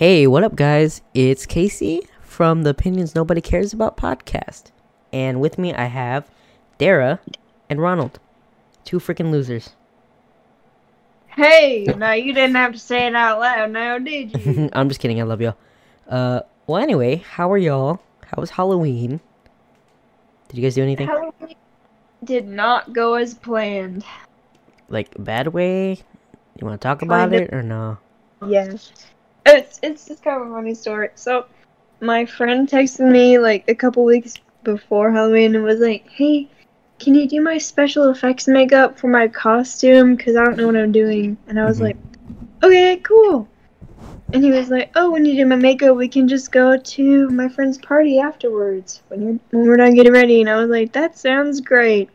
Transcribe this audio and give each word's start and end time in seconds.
Hey, 0.00 0.26
what 0.26 0.42
up, 0.44 0.56
guys? 0.56 1.02
It's 1.12 1.44
Kaycee 1.44 2.00
from 2.22 2.62
the 2.62 2.70
Opinions 2.70 3.14
Nobody 3.14 3.42
Cares 3.42 3.74
About 3.74 3.98
podcast. 3.98 4.70
And 5.12 5.42
with 5.42 5.58
me, 5.58 5.74
I 5.74 5.84
have 5.84 6.26
Dara 6.78 7.20
and 7.68 7.82
Ronald. 7.82 8.18
Two 8.86 8.98
freaking 8.98 9.30
losers. 9.30 9.74
Hey, 11.26 11.84
no, 11.98 12.12
you 12.12 12.32
didn't 12.32 12.56
have 12.56 12.72
to 12.72 12.78
say 12.78 13.08
it 13.08 13.14
out 13.14 13.40
loud 13.40 13.72
now, 13.72 13.98
did 13.98 14.34
you? 14.34 14.70
I'm 14.72 14.88
just 14.88 15.02
kidding. 15.02 15.20
I 15.20 15.24
love 15.24 15.42
y'all. 15.42 15.58
Uh, 16.08 16.40
well, 16.66 16.82
anyway, 16.82 17.16
how 17.16 17.52
are 17.52 17.58
y'all? 17.58 18.00
How 18.24 18.40
was 18.40 18.48
Halloween? 18.48 19.20
Did 20.48 20.56
you 20.56 20.62
guys 20.62 20.76
do 20.76 20.82
anything? 20.82 21.08
Halloween 21.08 21.56
did 22.24 22.48
not 22.48 22.94
go 22.94 23.16
as 23.16 23.34
planned. 23.34 24.02
Like, 24.88 25.10
bad 25.22 25.48
way? 25.48 25.98
You 26.58 26.66
want 26.66 26.80
to 26.80 26.88
talk 26.88 27.02
about 27.02 27.34
it 27.34 27.52
or 27.52 27.62
no? 27.62 27.98
Yes. 28.48 28.92
It's 29.46 29.80
it's 29.82 30.06
just 30.06 30.22
kind 30.22 30.42
of 30.42 30.50
a 30.50 30.54
funny 30.54 30.74
story. 30.74 31.10
So, 31.14 31.46
my 32.00 32.24
friend 32.26 32.68
texted 32.68 33.10
me 33.10 33.38
like 33.38 33.64
a 33.68 33.74
couple 33.74 34.04
weeks 34.04 34.34
before 34.64 35.10
Halloween 35.10 35.54
and 35.54 35.64
was 35.64 35.80
like, 35.80 36.08
"Hey, 36.08 36.48
can 36.98 37.14
you 37.14 37.26
do 37.26 37.40
my 37.40 37.58
special 37.58 38.10
effects 38.10 38.46
makeup 38.46 38.98
for 38.98 39.08
my 39.08 39.28
costume? 39.28 40.16
Cause 40.16 40.36
I 40.36 40.44
don't 40.44 40.56
know 40.56 40.66
what 40.66 40.76
I'm 40.76 40.92
doing." 40.92 41.36
And 41.48 41.58
I 41.58 41.64
was 41.64 41.78
Mhm. 41.78 41.84
like, 41.84 41.96
"Okay, 42.62 42.96
cool." 43.02 43.48
And 44.32 44.44
he 44.44 44.50
was 44.50 44.70
like, 44.70 44.90
"Oh, 44.94 45.10
when 45.10 45.24
you 45.24 45.34
do 45.34 45.46
my 45.46 45.56
makeup, 45.56 45.96
we 45.96 46.06
can 46.06 46.28
just 46.28 46.52
go 46.52 46.76
to 46.76 47.28
my 47.30 47.48
friend's 47.48 47.78
party 47.78 48.20
afterwards 48.20 49.02
when 49.08 49.22
you're 49.22 49.38
when 49.50 49.66
we're 49.66 49.76
done 49.76 49.94
getting 49.94 50.12
ready." 50.12 50.40
And 50.40 50.50
I 50.50 50.56
was 50.56 50.68
like, 50.70 50.92
"That 50.92 51.18
sounds 51.18 51.60
great." 51.60 52.10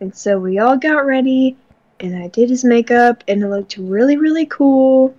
And 0.00 0.14
so 0.14 0.38
we 0.38 0.58
all 0.58 0.76
got 0.76 1.06
ready, 1.06 1.56
and 2.00 2.16
I 2.16 2.28
did 2.28 2.50
his 2.50 2.64
makeup, 2.64 3.24
and 3.28 3.42
it 3.42 3.48
looked 3.48 3.76
really, 3.78 4.16
really 4.16 4.46
cool. 4.46 5.14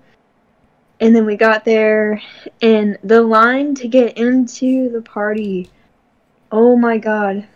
And 1.02 1.16
then 1.16 1.26
we 1.26 1.38
got 1.38 1.64
there, 1.64 2.22
and 2.62 2.98
the 3.04 3.22
line 3.22 3.74
to 3.76 3.88
get 3.88 4.18
into 4.18 4.90
the 4.90 5.02
party, 5.02 5.70
oh 6.52 6.76
my 6.76 6.98
god, 6.98 7.48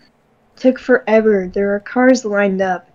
took 0.55 0.79
forever. 0.79 1.49
There 1.53 1.67
were 1.67 1.79
cars 1.81 2.23
lined 2.23 2.61
up. 2.61 2.89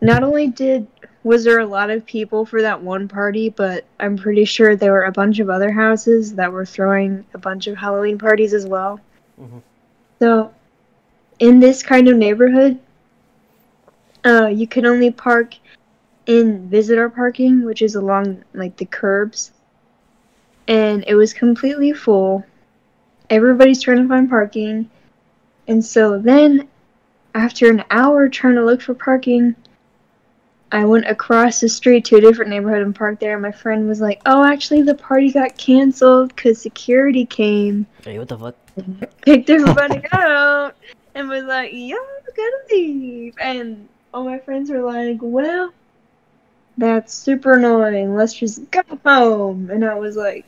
Not 0.00 0.22
only 0.22 0.46
did 0.46 0.86
was 1.24 1.44
there 1.44 1.58
a 1.58 1.66
lot 1.66 1.90
of 1.90 2.06
people 2.06 2.46
for 2.46 2.62
that 2.62 2.80
one 2.80 3.08
party, 3.08 3.50
but 3.50 3.84
I'm 4.00 4.16
pretty 4.16 4.46
sure 4.46 4.74
there 4.74 4.92
were 4.92 5.04
a 5.04 5.12
bunch 5.12 5.40
of 5.40 5.50
other 5.50 5.70
houses 5.70 6.34
that 6.36 6.50
were 6.50 6.64
throwing 6.64 7.26
a 7.34 7.38
bunch 7.38 7.66
of 7.66 7.76
Halloween 7.76 8.16
parties 8.16 8.54
as 8.54 8.66
well. 8.66 9.00
Mhm. 9.38 9.60
So, 10.20 10.50
in 11.38 11.60
this 11.60 11.82
kind 11.82 12.08
of 12.08 12.16
neighborhood, 12.16 12.78
uh, 14.24 14.46
you 14.46 14.66
can 14.66 14.86
only 14.86 15.10
park 15.10 15.54
in 16.26 16.68
visitor 16.68 17.08
parking, 17.08 17.64
which 17.64 17.82
is 17.82 17.94
along 17.94 18.44
like 18.54 18.76
the 18.76 18.86
curbs, 18.86 19.52
and 20.68 21.02
it 21.08 21.14
was 21.14 21.32
completely 21.32 21.92
full. 21.92 22.44
Everybody's 23.30 23.82
trying 23.82 24.02
to 24.02 24.08
find 24.08 24.28
parking, 24.28 24.88
and 25.66 25.84
so 25.84 26.18
then, 26.18 26.68
after 27.34 27.68
an 27.70 27.84
hour 27.90 28.28
trying 28.28 28.54
to 28.54 28.64
look 28.64 28.80
for 28.80 28.94
parking, 28.94 29.56
I 30.70 30.84
went 30.84 31.08
across 31.08 31.60
the 31.60 31.68
street 31.68 32.04
to 32.06 32.16
a 32.16 32.20
different 32.20 32.50
neighborhood 32.50 32.82
and 32.82 32.94
parked 32.94 33.20
there. 33.20 33.32
And 33.34 33.42
my 33.42 33.52
friend 33.52 33.88
was 33.88 34.00
like, 34.00 34.20
"Oh, 34.26 34.44
actually, 34.44 34.82
the 34.82 34.94
party 34.94 35.32
got 35.32 35.56
canceled 35.56 36.34
because 36.34 36.60
security 36.60 37.24
came." 37.24 37.86
Hey, 38.04 38.18
what 38.18 38.28
the 38.28 38.38
fuck? 38.38 38.56
picked 39.22 39.50
everybody 39.50 40.02
out 40.12 40.74
and 41.14 41.28
was 41.28 41.44
like, 41.44 41.70
"Y'all 41.72 41.98
gotta 42.36 42.58
leave." 42.70 43.34
And 43.40 43.88
all 44.12 44.24
my 44.24 44.38
friends 44.38 44.70
were 44.70 44.82
like, 44.82 45.18
"Well, 45.20 45.72
that's 46.76 47.14
super 47.14 47.54
annoying. 47.54 48.14
Let's 48.14 48.34
just 48.34 48.70
go 48.70 48.82
home." 49.04 49.70
And 49.70 49.84
I 49.84 49.94
was 49.94 50.16
like, 50.16 50.44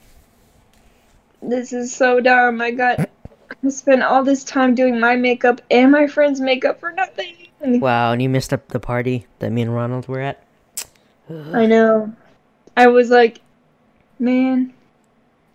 "This 1.42 1.72
is 1.72 1.94
so 1.94 2.20
dumb. 2.20 2.60
I 2.60 2.70
got 2.70 3.00
I 3.64 3.68
spent 3.68 4.02
all 4.02 4.24
this 4.24 4.44
time 4.44 4.74
doing 4.74 5.00
my 5.00 5.16
makeup 5.16 5.60
and 5.70 5.90
my 5.90 6.06
friend's 6.06 6.40
makeup 6.40 6.80
for 6.80 6.92
nothing." 6.92 7.34
Wow, 7.60 8.12
and 8.12 8.22
you 8.22 8.28
missed 8.28 8.52
up 8.52 8.68
the 8.68 8.80
party 8.80 9.26
that 9.38 9.52
me 9.52 9.62
and 9.62 9.74
Ronald 9.74 10.08
were 10.08 10.20
at? 10.20 10.42
I 11.52 11.66
know. 11.66 12.12
I 12.76 12.86
was 12.86 13.10
like, 13.10 13.40
"Man, 14.18 14.72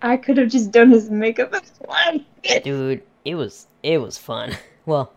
I 0.01 0.17
could 0.17 0.37
have 0.37 0.49
just 0.49 0.71
done 0.71 0.91
his 0.91 1.09
makeup 1.09 1.53
as 1.53 1.71
well." 1.87 2.19
Dude, 2.63 3.01
it 3.23 3.35
was 3.35 3.67
it 3.83 3.97
was 3.97 4.17
fun. 4.17 4.55
Well, 4.87 5.11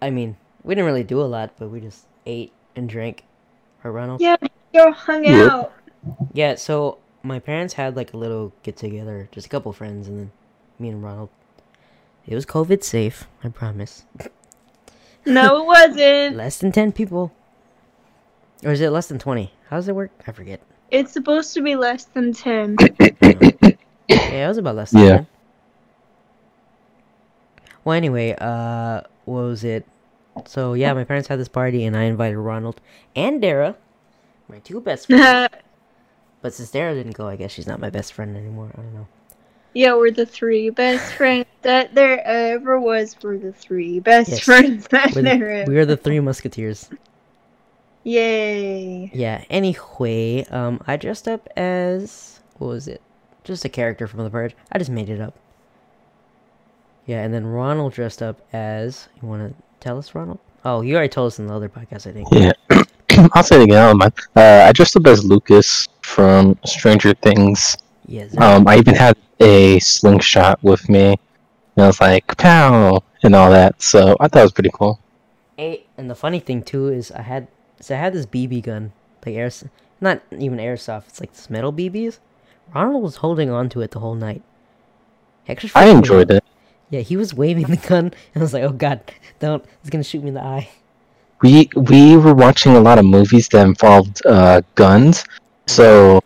I 0.00 0.08
mean, 0.08 0.38
we 0.62 0.74
didn't 0.74 0.86
really 0.86 1.04
do 1.04 1.20
a 1.20 1.28
lot, 1.28 1.52
but 1.58 1.68
we 1.68 1.80
just 1.82 2.06
ate 2.24 2.50
and 2.74 2.88
drank. 2.88 3.24
Right, 3.82 3.90
Ronald? 3.90 4.22
Yeah, 4.22 4.36
y'all 4.72 4.92
hung 4.92 5.26
out. 5.26 5.72
Yeah, 6.32 6.54
so 6.54 6.96
my 7.24 7.38
parents 7.40 7.74
had 7.74 7.96
like 7.96 8.12
a 8.12 8.16
little 8.16 8.52
get 8.62 8.76
together, 8.76 9.28
just 9.32 9.46
a 9.46 9.50
couple 9.50 9.72
friends, 9.72 10.06
and 10.06 10.18
then 10.18 10.32
me 10.78 10.90
and 10.90 11.02
Ronald. 11.02 11.30
It 12.26 12.34
was 12.34 12.46
COVID 12.46 12.84
safe, 12.84 13.26
I 13.42 13.48
promise. 13.48 14.04
No, 15.26 15.62
it 15.62 15.66
wasn't. 15.66 16.36
Less 16.36 16.58
than 16.58 16.70
10 16.70 16.92
people. 16.92 17.32
Or 18.62 18.72
is 18.72 18.80
it 18.80 18.90
less 18.90 19.08
than 19.08 19.18
20? 19.18 19.52
How 19.68 19.76
does 19.76 19.88
it 19.88 19.94
work? 19.94 20.10
I 20.26 20.32
forget. 20.32 20.60
It's 20.90 21.12
supposed 21.12 21.52
to 21.54 21.60
be 21.62 21.76
less 21.76 22.04
than 22.04 22.32
10. 22.32 22.76
Yeah, 24.06 24.44
it 24.44 24.48
was 24.48 24.58
about 24.58 24.76
less 24.76 24.90
than 24.90 25.02
Yeah. 25.02 25.16
10. 25.16 25.26
Well, 27.84 27.96
anyway, 27.96 28.34
uh, 28.38 29.00
what 29.24 29.42
was 29.42 29.64
it? 29.64 29.86
So, 30.46 30.74
yeah, 30.74 30.92
my 30.92 31.04
parents 31.04 31.28
had 31.28 31.38
this 31.38 31.48
party, 31.48 31.84
and 31.84 31.96
I 31.96 32.04
invited 32.04 32.38
Ronald 32.38 32.80
and 33.16 33.40
Dara, 33.40 33.76
my 34.48 34.58
two 34.58 34.80
best 34.80 35.06
friends. 35.06 35.48
But 36.44 36.52
since 36.52 36.70
Dara 36.70 36.92
didn't 36.92 37.16
go, 37.16 37.26
I 37.26 37.36
guess 37.36 37.52
she's 37.52 37.66
not 37.66 37.80
my 37.80 37.88
best 37.88 38.12
friend 38.12 38.36
anymore. 38.36 38.68
I 38.74 38.82
don't 38.82 38.92
know. 38.92 39.08
yeah, 39.72 39.94
we're 39.94 40.10
the 40.10 40.26
three 40.26 40.68
best 40.68 41.10
friends 41.16 41.46
that 41.62 41.94
there 41.94 42.22
ever 42.22 42.78
was. 42.78 43.16
We're 43.22 43.38
the 43.38 43.52
three 43.54 43.98
best 43.98 44.28
Yes. 44.28 44.40
friends 44.40 44.86
that 44.90 45.14
We're 45.14 45.22
the, 45.22 45.30
ever 45.30 45.64
we 45.66 45.78
are 45.78 45.86
the 45.86 45.96
three 45.96 46.20
musketeers. 46.20 46.90
Yay. 48.02 49.10
Yeah, 49.14 49.42
anyway, 49.48 50.44
um, 50.50 50.82
I 50.86 50.98
dressed 50.98 51.28
up 51.28 51.48
as. 51.56 52.40
What 52.58 52.68
was 52.68 52.88
it? 52.88 53.00
Just 53.42 53.64
a 53.64 53.70
character 53.70 54.06
from 54.06 54.22
The 54.22 54.28
Purge. 54.28 54.54
I 54.70 54.76
just 54.76 54.90
made 54.90 55.08
it 55.08 55.22
up. 55.22 55.34
Yeah, 57.06 57.22
and 57.22 57.32
then 57.32 57.46
Ronald 57.46 57.94
dressed 57.94 58.20
up 58.22 58.46
as. 58.52 59.08
You 59.22 59.26
want 59.28 59.48
to 59.56 59.62
tell 59.80 59.96
us, 59.96 60.14
Ronald? 60.14 60.40
Oh, 60.62 60.82
you 60.82 60.94
already 60.94 61.08
told 61.08 61.28
us 61.28 61.38
in 61.38 61.46
the 61.46 61.54
other 61.54 61.70
podcast, 61.70 62.06
I 62.06 62.12
think. 62.12 62.28
Yeah. 62.30 62.52
I'll 63.34 63.42
say 63.42 63.56
it 63.56 63.64
again. 63.64 63.78
I 63.78 63.88
don't 63.88 63.98
mind. 63.98 64.12
Uh, 64.36 64.64
I 64.68 64.72
dressed 64.72 64.96
up 64.96 65.06
as 65.06 65.24
Lucas 65.24 65.88
from 66.02 66.58
Stranger 66.64 67.14
Things. 67.14 67.76
Yes. 68.06 68.36
Um, 68.38 68.66
I 68.68 68.78
even 68.78 68.94
had 68.94 69.16
a 69.40 69.78
slingshot 69.80 70.62
with 70.62 70.88
me. 70.88 71.16
And 71.76 71.84
I 71.84 71.86
was 71.86 72.00
like, 72.00 72.36
pow, 72.36 73.02
and 73.22 73.34
all 73.34 73.50
that. 73.50 73.80
So 73.82 74.16
I 74.20 74.28
thought 74.28 74.40
it 74.40 74.42
was 74.42 74.52
pretty 74.52 74.70
cool. 74.72 75.00
And 75.96 76.10
the 76.10 76.14
funny 76.14 76.40
thing 76.40 76.62
too 76.62 76.88
is 76.88 77.12
I 77.12 77.22
had 77.22 77.48
so 77.80 77.94
I 77.94 77.98
had 77.98 78.12
this 78.12 78.26
BB 78.26 78.62
gun, 78.62 78.92
like 79.24 79.34
air, 79.34 79.50
not 80.00 80.22
even 80.32 80.58
airsoft. 80.58 81.08
It's 81.08 81.20
like 81.20 81.32
this 81.32 81.48
metal 81.48 81.72
BBs. 81.72 82.18
Ronald 82.74 83.02
was 83.02 83.16
holding 83.16 83.50
on 83.50 83.68
to 83.70 83.80
it 83.80 83.92
the 83.92 84.00
whole 84.00 84.14
night. 84.14 84.42
Extra 85.46 85.70
I 85.74 85.86
enjoyed 85.86 86.30
it. 86.30 86.42
Yeah, 86.90 87.00
he 87.00 87.16
was 87.16 87.34
waving 87.34 87.66
the 87.66 87.76
gun, 87.76 88.06
and 88.06 88.36
I 88.36 88.40
was 88.40 88.52
like, 88.52 88.62
"Oh 88.62 88.72
God, 88.72 89.00
don't! 89.38 89.64
It's 89.80 89.90
gonna 89.90 90.04
shoot 90.04 90.22
me 90.22 90.28
in 90.28 90.34
the 90.34 90.42
eye." 90.42 90.68
We 91.44 91.68
we 91.76 92.16
were 92.16 92.32
watching 92.34 92.72
a 92.74 92.80
lot 92.80 92.98
of 92.98 93.04
movies 93.04 93.48
that 93.52 93.66
involved 93.66 94.24
uh, 94.24 94.62
guns, 94.76 95.24
so 95.66 96.22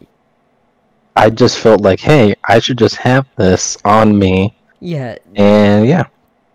I 1.16 1.28
just 1.30 1.58
felt 1.58 1.80
like, 1.80 1.98
hey, 1.98 2.36
I 2.44 2.60
should 2.60 2.78
just 2.78 2.94
have 2.96 3.26
this 3.36 3.76
on 3.84 4.16
me, 4.16 4.54
Yeah, 4.78 5.18
and 5.34 5.86
yeah. 5.88 6.04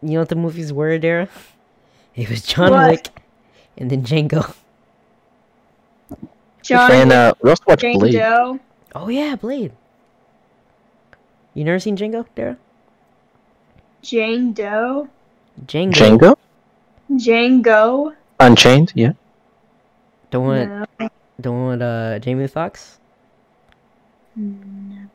you 0.02 0.14
know 0.16 0.20
what 0.20 0.30
the 0.30 0.38
movies 0.40 0.72
were, 0.72 0.98
Dara? 0.98 1.28
It 2.16 2.30
was 2.30 2.42
John 2.44 2.72
What? 2.72 2.90
Wick, 2.92 3.10
and 3.78 3.90
then 3.92 4.02
Django. 4.04 4.56
John 6.64 6.92
and 6.92 7.12
uh, 7.12 7.34
we 7.42 7.50
also 7.50 7.64
watched 7.68 7.82
Jane 7.82 8.00
Blade. 8.00 8.16
Oh 8.96 9.10
yeah, 9.10 9.36
Blade. 9.36 9.74
You 11.54 11.66
never 11.66 11.80
seen 11.80 11.98
Django, 11.98 12.26
Dara? 12.36 12.58
Jane 14.02 14.54
Doe. 14.54 15.10
Django. 15.66 15.92
Django, 15.92 16.36
Django. 17.12 18.16
Unchained, 18.40 18.92
yeah. 18.96 19.14
The 20.32 20.40
one, 20.40 20.86
No. 21.00 21.10
don't 21.40 21.64
want 21.64 21.82
uh, 21.82 22.20
Jamie 22.20 22.48
Foxx. 22.48 23.00
No. 24.36 25.08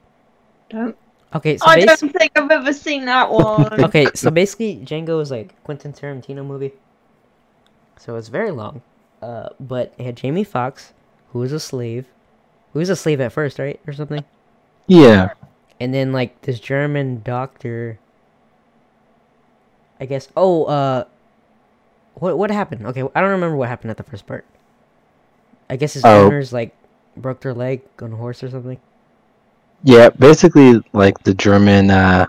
Don't. 0.70 0.96
Okay, 1.34 1.58
so 1.58 1.66
I 1.66 1.84
bas- 1.84 2.00
don't 2.00 2.10
think 2.12 2.32
I've 2.36 2.50
ever 2.50 2.72
seen 2.72 3.04
that 3.04 3.30
one. 3.32 3.84
okay, 3.84 4.06
so 4.14 4.30
basically, 4.30 4.76
Django 4.76 5.20
is 5.20 5.30
like 5.30 5.60
Quentin 5.64 5.92
Tarantino 5.92 6.44
movie. 6.44 6.72
So 7.98 8.16
it's 8.16 8.28
very 8.28 8.50
long, 8.52 8.80
uh, 9.20 9.48
but 9.60 9.92
it 9.98 10.04
had 10.04 10.16
Jamie 10.16 10.44
Foxx, 10.44 10.92
who 11.32 11.40
was 11.40 11.52
a 11.52 11.60
slave, 11.60 12.06
who 12.72 12.78
was 12.78 12.88
a 12.88 12.96
slave 12.96 13.20
at 13.20 13.32
first, 13.32 13.58
right, 13.58 13.78
or 13.86 13.92
something, 13.92 14.24
Yeah. 14.86 15.30
and 15.80 15.92
then 15.92 16.12
like 16.12 16.40
this 16.42 16.60
German 16.60 17.22
doctor. 17.24 17.98
I 20.00 20.06
guess. 20.06 20.28
Oh, 20.36 20.64
uh, 20.66 21.04
what 22.20 22.38
what 22.38 22.50
happened? 22.50 22.86
Okay, 22.86 23.02
I 23.14 23.20
don't 23.20 23.30
remember 23.30 23.56
what 23.56 23.68
happened 23.68 23.90
at 23.90 23.96
the 23.96 24.02
first 24.02 24.26
part. 24.26 24.44
I 25.70 25.76
guess 25.76 25.94
his 25.94 26.04
Oh. 26.04 26.26
owners 26.26 26.52
like 26.52 26.74
broke 27.16 27.40
their 27.40 27.54
leg 27.54 27.82
on 28.00 28.12
a 28.12 28.16
horse 28.16 28.42
or 28.42 28.50
something. 28.50 28.78
Yeah, 29.82 30.10
basically 30.10 30.82
like 30.92 31.18
the 31.24 31.34
German. 31.34 31.90
Uh, 31.90 32.26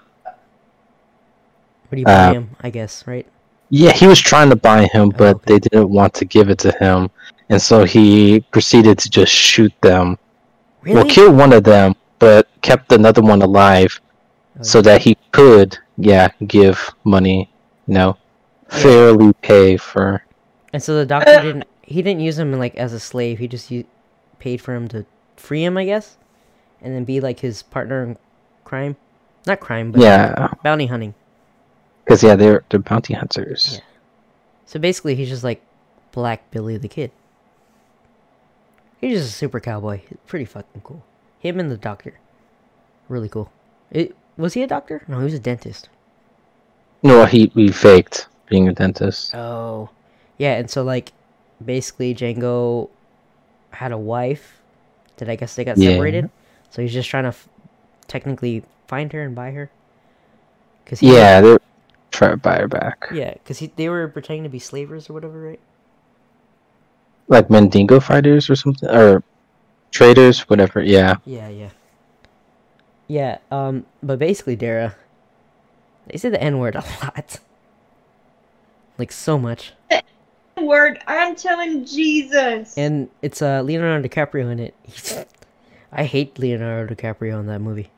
What 1.89 1.95
do 1.95 2.01
you 2.01 2.09
buy 2.09 2.25
Uh, 2.27 2.33
him? 2.33 2.55
I 2.61 2.69
guess, 2.69 3.05
right? 3.07 3.27
yeah, 3.69 3.91
he 3.91 4.07
was 4.07 4.19
trying 4.19 4.49
to 4.49 4.55
buy 4.55 4.85
him, 4.87 5.09
but 5.09 5.37
okay. 5.37 5.43
they 5.45 5.59
didn't 5.59 5.89
want 5.89 6.13
to 6.15 6.25
give 6.25 6.49
it 6.49 6.57
to 6.59 6.71
him, 6.79 7.09
and 7.49 7.61
so 7.61 7.83
he 7.85 8.41
proceeded 8.51 8.97
to 8.99 9.09
just 9.09 9.31
shoot 9.31 9.73
them. 9.81 10.17
Really? 10.81 10.95
Well, 10.95 11.05
kill 11.05 11.33
one 11.33 11.53
of 11.53 11.63
them, 11.63 11.95
but 12.19 12.47
kept 12.61 12.91
another 12.91 13.21
one 13.21 13.41
alive, 13.41 13.99
Oh, 14.59 14.63
so 14.63 14.81
that 14.81 15.01
he 15.01 15.17
could, 15.31 15.77
yeah, 15.97 16.29
give 16.47 16.89
money. 17.03 17.49
You 17.87 17.93
know. 17.95 18.17
Fairly 18.69 19.33
pay 19.41 19.77
for. 19.77 20.23
And 20.73 20.81
so 20.81 20.95
the 20.95 21.05
doctor 21.05 21.41
didn't. 21.41 21.65
He 21.81 22.01
didn't 22.01 22.21
use 22.21 22.37
him 22.37 22.53
like 22.53 22.75
as 22.75 22.93
a 22.93 22.99
slave. 22.99 23.39
He 23.39 23.47
just 23.47 23.71
u- 23.71 23.85
paid 24.37 24.61
for 24.61 24.75
him 24.75 24.87
to 24.89 25.05
free 25.37 25.63
him, 25.63 25.77
I 25.77 25.85
guess, 25.85 26.17
and 26.81 26.93
then 26.95 27.03
be 27.03 27.19
like 27.19 27.39
his 27.39 27.63
partner 27.63 28.03
in 28.03 28.17
crime. 28.63 28.95
Not 29.47 29.59
crime, 29.59 29.91
but 29.91 30.01
Yeah, 30.01 30.49
bounty 30.63 30.85
hunting. 30.85 31.15
because 32.05 32.21
yeah, 32.21 32.35
they're 32.35 32.63
they're 32.69 32.79
bounty 32.79 33.13
hunters. 33.15 33.75
Yeah. 33.75 33.79
So 34.67 34.79
basically, 34.79 35.15
he's 35.15 35.29
just 35.29 35.43
like 35.43 35.61
Black 36.11 36.51
Billy 36.51 36.77
the 36.77 36.87
Kid. 36.87 37.11
He's 39.01 39.17
just 39.21 39.33
a 39.33 39.37
super 39.37 39.59
cowboy. 39.59 40.01
Pretty 40.27 40.45
fucking 40.45 40.81
cool. 40.83 41.03
Him 41.39 41.59
and 41.59 41.71
the 41.71 41.77
doctor. 41.77 42.19
Really 43.07 43.29
cool. 43.29 43.51
It, 43.91 44.15
was 44.37 44.53
he 44.53 44.61
a 44.61 44.67
doctor? 44.67 45.03
No, 45.07 45.17
he 45.19 45.23
was 45.23 45.33
a 45.33 45.39
dentist. 45.39 45.89
No, 47.01 47.25
he 47.25 47.47
he 47.55 47.69
faked 47.71 48.27
being 48.49 48.67
a 48.67 48.73
dentist. 48.73 49.33
Oh. 49.33 49.89
Yeah, 50.37 50.55
and 50.55 50.69
so 50.69 50.83
like 50.83 51.11
basically 51.63 52.13
Django 52.15 52.89
had 53.71 53.91
a 53.91 53.97
wife 53.97 54.61
that 55.17 55.29
I 55.29 55.35
guess 55.35 55.55
they 55.55 55.63
got 55.65 55.77
Yeah. 55.77 55.91
separated. 55.91 56.29
So 56.71 56.81
he's 56.81 56.93
just 56.93 57.09
trying 57.09 57.23
to 57.23 57.29
f- 57.29 57.49
technically 58.07 58.63
find 58.87 59.11
her 59.13 59.21
and 59.23 59.35
buy 59.35 59.51
her. 59.51 59.69
Cuz 60.85 60.99
he 61.01 61.07
Yeah, 61.13 61.41
they're 61.41 61.59
trying 62.11 62.31
to 62.31 62.37
buy 62.37 62.57
her 62.59 62.67
back. 62.67 63.09
Yeah, 63.11 63.35
cuz 63.45 63.59
they 63.75 63.89
were 63.89 64.07
pretending 64.07 64.43
to 64.43 64.49
be 64.49 64.59
slavers 64.59 65.09
or 65.09 65.13
whatever, 65.13 65.41
right? 65.41 65.59
Like 67.29 67.49
Mandingo 67.49 67.99
fighters 68.01 68.49
or 68.49 68.55
something, 68.55 68.89
or 68.89 69.23
traders, 69.91 70.41
whatever. 70.49 70.81
Yeah. 70.83 71.17
Yeah, 71.25 71.49
yeah. 71.49 71.69
Yeah, 73.07 73.39
um 73.51 73.85
but 74.03 74.19
basically 74.19 74.55
Dara 74.55 74.95
they 76.07 76.17
say 76.17 76.29
the 76.29 76.41
N-word 76.41 76.75
a 76.75 76.79
lot. 77.03 77.39
Like 78.99 79.13
so 79.13 79.39
much. 79.39 79.71
Word, 80.57 80.99
I'm 81.07 81.37
telling 81.37 81.85
Jesus. 81.85 82.77
And 82.77 83.09
it's 83.21 83.41
uh 83.41 83.61
Leonardo 83.61 84.07
DiCaprio 84.07 84.51
in 84.51 84.59
it. 84.59 85.27
I 85.93 86.03
hate 86.03 86.37
Leonardo 86.37 86.93
DiCaprio 86.93 87.39
in 87.39 87.47
that 87.47 87.59
movie. 87.59 87.89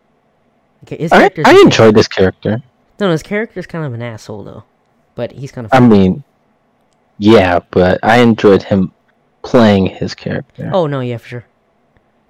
Okay, 0.83 0.97
his 0.97 1.11
I 1.11 1.23
I 1.23 1.25
okay. 1.25 1.61
enjoyed 1.61 1.95
this 1.95 2.07
character. 2.07 2.61
No, 2.99 3.07
no, 3.07 3.11
his 3.11 3.23
character's 3.23 3.65
kind 3.65 3.83
of 3.83 3.93
an 3.93 4.03
asshole 4.03 4.43
though, 4.43 4.63
but 5.15 5.31
he's 5.31 5.51
kind 5.51 5.65
of. 5.65 5.73
I 5.73 5.79
mean, 5.79 6.23
yeah, 7.17 7.59
but 7.71 7.99
I 8.03 8.19
enjoyed 8.19 8.61
him 8.61 8.91
playing 9.41 9.87
his 9.87 10.13
character. 10.13 10.69
oh 10.71 10.85
no, 10.85 10.99
yeah, 10.99 11.17
for 11.17 11.27
sure, 11.27 11.45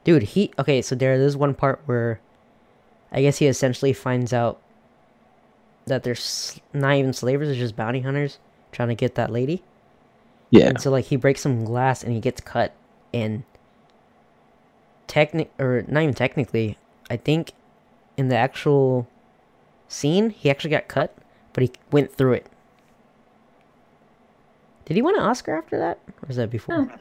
dude. 0.05 0.23
He 0.23 0.53
okay. 0.57 0.81
So 0.81 0.95
there, 0.95 1.17
there's 1.19 1.35
one 1.35 1.53
part 1.53 1.81
where, 1.87 2.21
I 3.11 3.21
guess 3.21 3.39
he 3.39 3.47
essentially 3.47 3.91
finds 3.91 4.31
out 4.31 4.61
that 5.87 6.03
there's 6.03 6.19
s- 6.19 6.59
not 6.73 6.95
even 6.95 7.11
slavers; 7.11 7.49
they're 7.49 7.57
just 7.57 7.75
bounty 7.75 7.99
hunters 7.99 8.37
trying 8.71 8.89
to 8.89 8.95
get 8.95 9.15
that 9.15 9.31
lady. 9.31 9.63
yeah. 10.49 10.67
And 10.67 10.81
so 10.81 10.91
like 10.91 11.05
he 11.05 11.15
breaks 11.15 11.41
some 11.41 11.63
glass 11.65 12.03
and 12.03 12.13
he 12.13 12.19
gets 12.19 12.41
cut 12.41 12.73
and 13.13 13.43
technic 15.07 15.51
or 15.59 15.83
not 15.87 16.03
even 16.03 16.15
technically, 16.15 16.77
I 17.09 17.17
think 17.17 17.53
in 18.17 18.29
the 18.29 18.37
actual 18.37 19.07
scene 19.87 20.29
he 20.29 20.49
actually 20.49 20.71
got 20.71 20.87
cut, 20.87 21.15
but 21.53 21.63
he 21.63 21.71
went 21.91 22.13
through 22.13 22.33
it. 22.33 22.47
Did 24.85 24.95
he 24.95 25.01
win 25.01 25.15
an 25.15 25.21
Oscar 25.21 25.55
after 25.57 25.77
that? 25.77 25.99
Or 26.07 26.27
was 26.27 26.37
that 26.37 26.49
before? 26.49 26.85
No. 26.85 26.91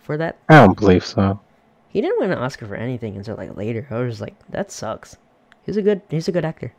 For 0.00 0.16
that? 0.16 0.38
I 0.48 0.64
don't 0.64 0.78
believe 0.78 1.04
so. 1.04 1.38
He 1.90 2.00
didn't 2.00 2.20
win 2.20 2.30
an 2.32 2.38
Oscar 2.38 2.66
for 2.66 2.74
anything 2.76 3.16
until 3.16 3.36
like 3.36 3.56
later. 3.56 3.86
I 3.90 3.98
was 4.00 4.20
like, 4.20 4.34
that 4.50 4.70
sucks. 4.70 5.16
He's 5.64 5.76
a 5.76 5.82
good 5.82 6.00
he's 6.10 6.28
a 6.28 6.32
good 6.32 6.44
actor. 6.44 6.72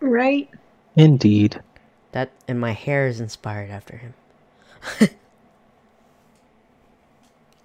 right? 0.00 0.48
Indeed. 0.96 1.60
That 2.12 2.30
and 2.46 2.60
my 2.60 2.72
hair 2.72 3.06
is 3.06 3.20
inspired 3.20 3.70
after 3.70 3.96
him. 3.98 4.14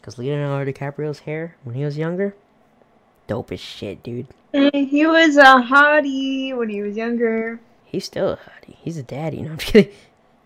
Cause 0.02 0.18
Leonardo 0.18 0.70
DiCaprio's 0.72 1.20
hair 1.20 1.56
when 1.64 1.76
he 1.76 1.86
was 1.86 1.98
younger, 1.98 2.36
dope 3.28 3.54
as 3.54 3.62
shit, 3.62 4.04
dude. 4.04 4.28
He 4.52 5.06
was 5.08 5.38
a 5.38 5.44
hottie 5.64 6.56
when 6.56 6.68
he 6.70 6.82
was 6.82 6.98
younger. 6.98 7.62
He's 7.86 8.04
still 8.06 8.30
a 8.32 8.38
hottie. 8.38 8.76
He's 8.82 8.98
a 8.98 9.04
daddy. 9.04 9.42
No, 9.44 9.52
I'm 9.52 9.58
kidding. 9.58 9.92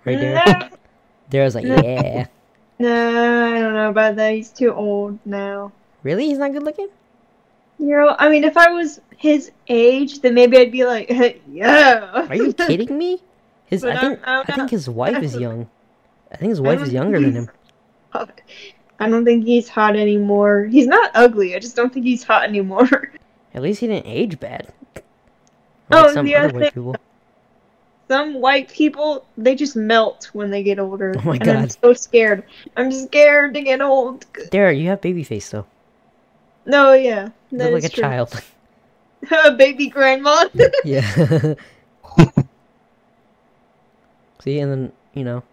Right 0.05 0.19
there. 0.19 0.35
Nah, 0.45 0.69
Dara's 1.31 1.55
like, 1.55 1.65
No. 1.65 1.75
yeah. 1.81 2.27
No, 2.79 3.55
I 3.55 3.59
don't 3.59 3.73
know 3.73 3.89
about 3.89 4.15
that. 4.17 4.33
He's 4.33 4.49
too 4.49 4.71
old 4.71 5.17
now. 5.25 5.71
Really? 6.03 6.27
He's 6.27 6.37
not 6.37 6.53
good 6.53 6.61
looking? 6.63 6.89
You 7.79 7.87
know, 7.97 8.15
I 8.19 8.29
mean, 8.29 8.43
if 8.43 8.55
I 8.57 8.69
was 8.71 9.01
his 9.17 9.51
age, 9.67 10.21
then 10.21 10.35
maybe 10.35 10.57
I'd 10.57 10.71
be 10.71 10.85
like, 10.85 11.09
yeah. 11.49 12.27
Are 12.29 12.35
you 12.35 12.53
kidding 12.53 12.95
me? 12.97 13.21
His 13.67 13.81
But 13.81 13.97
I 13.97 13.99
think 13.99 14.19
I'm 14.23 14.45
I 14.47 14.53
think 14.53 14.69
his 14.69 14.89
wife 14.89 15.21
is 15.21 15.35
young. 15.35 15.69
I 16.31 16.37
think 16.37 16.49
his 16.49 16.61
wife 16.61 16.81
is 16.81 16.91
younger 16.91 17.19
than 17.19 17.33
him. 17.33 17.49
I 18.99 19.09
don't 19.09 19.25
think 19.25 19.45
he's 19.45 19.69
hot 19.69 19.95
anymore. 19.95 20.65
He's 20.65 20.87
not 20.87 21.11
ugly. 21.13 21.55
I 21.55 21.59
just 21.59 21.75
don't 21.75 21.93
think 21.93 22.05
he's 22.05 22.23
hot 22.23 22.43
anymore. 22.43 23.11
At 23.53 23.61
least 23.61 23.79
he 23.79 23.87
didn't 23.87 24.07
age 24.07 24.39
bad. 24.39 24.73
Oh, 25.91 26.01
Like 26.01 26.13
some 26.13 26.25
the 26.25 26.35
other 26.35 26.53
white 26.53 26.73
people. 26.73 26.95
Some 28.07 28.35
white 28.35 28.69
people, 28.69 29.25
they 29.37 29.53
just 29.53 29.75
melt 29.75 30.29
when 30.33 30.49
they 30.49 30.63
get 30.63 30.79
older. 30.79 31.13
Oh 31.17 31.21
my 31.21 31.37
and 31.41 31.49
I'm 31.49 31.69
so 31.69 31.93
scared. 31.93 32.43
I'm 32.77 32.91
scared 32.91 33.53
to 33.53 33.61
get 33.61 33.81
old. 33.81 34.25
Dara, 34.49 34.73
you 34.73 34.87
have 34.87 35.01
baby 35.01 35.23
face 35.23 35.49
though. 35.49 35.65
No, 36.65 36.93
yeah. 36.93 37.29
You 37.51 37.57
look 37.57 37.73
like 37.73 37.83
a 37.83 37.89
true. 37.89 38.03
child. 38.03 38.43
A 39.43 39.51
baby 39.51 39.87
grandma. 39.87 40.47
yeah. 40.85 41.55
See, 44.39 44.59
and 44.59 44.71
then 44.71 44.91
you 45.13 45.23
know, 45.23 45.43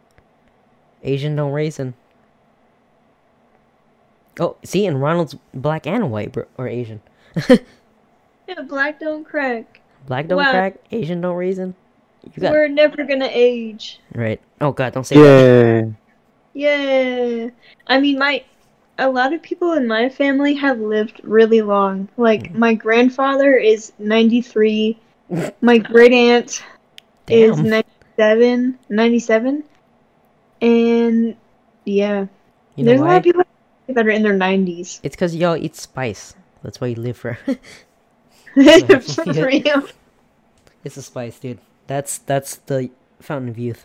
Asian 1.03 1.37
don't 1.37 1.53
raisin. 1.53 1.95
Oh, 4.41 4.57
see, 4.65 4.87
and 4.87 5.01
Ronald's 5.01 5.37
black 5.53 5.87
and 5.87 6.11
white 6.11 6.33
bro- 6.33 6.47
or 6.59 6.67
Asian. 6.69 7.01
yeah, 7.49 8.61
black 8.67 8.99
don't 9.01 9.25
crack. 9.25 9.81
Black 10.07 10.27
don't 10.29 10.39
Wow. 10.39 10.51
crack, 10.51 10.75
Asian 10.91 11.21
don't 11.21 11.37
raisin. 11.37 11.75
You 12.35 12.41
got 12.43 12.53
We're 12.53 12.69
never 12.69 13.05
gonna 13.05 13.29
age. 13.31 14.01
right. 14.15 14.41
Oh 14.61 14.73
God, 14.73 14.93
don't 14.93 15.05
say 15.07 15.17
that. 15.17 15.95
Yeah. 16.55 16.79
Yeah. 17.43 17.51
I 17.87 18.01
mean, 18.01 18.19
my 18.19 18.43
a 18.99 19.09
lot 19.11 19.33
of 19.33 19.43
people 19.43 19.73
in 19.73 19.87
my 19.89 20.09
family 20.09 20.55
have 20.55 20.79
lived 20.79 21.21
really 21.25 21.63
long. 21.63 22.09
Like 22.17 22.53
Mm. 22.53 22.55
my 22.57 22.75
grandfather 22.75 23.55
is 23.55 23.93
93. 23.99 24.99
my 25.61 25.79
great 25.93 26.13
aunt 26.13 26.63
is 27.29 27.57
Damn. 27.57 27.67
97, 28.19 28.79
97. 28.89 29.65
And 30.61 31.37
yeah, 31.85 32.27
You 32.77 32.85
know 32.85 32.89
there's 32.91 33.01
a 33.01 33.05
lot 33.05 33.17
of 33.19 33.23
people 33.25 33.45
that 33.89 34.07
are 34.07 34.11
in 34.11 34.23
their 34.23 34.35
90s. 34.35 35.01
It's 35.03 35.15
because 35.17 35.35
y'all 35.37 35.57
eat 35.57 35.77
spice. 35.77 36.35
That's 36.63 36.81
why 36.81 36.89
you 36.89 36.97
live 36.97 37.17
for. 37.17 37.39
For 38.55 39.25
real. 39.33 39.83
it's 40.85 40.97
a 40.97 41.03
spice, 41.03 41.41
dude. 41.41 41.59
That's 41.89 42.19
that's 42.19 42.57
the 42.67 42.89
fountain 43.21 43.49
of 43.49 43.59
youth. 43.59 43.85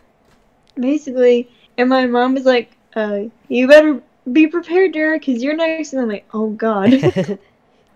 Basically, 0.76 1.50
and 1.76 1.88
my 1.88 2.06
mom 2.06 2.34
was 2.34 2.44
like, 2.44 2.76
uh, 2.94 3.22
"You 3.48 3.66
better 3.66 4.00
be 4.30 4.46
prepared, 4.46 4.92
Derek, 4.92 5.22
because 5.26 5.42
you're 5.42 5.56
next." 5.56 5.92
And 5.92 6.02
I'm 6.02 6.08
like, 6.08 6.24
"Oh 6.32 6.50
God, 6.50 6.94
I 6.94 7.38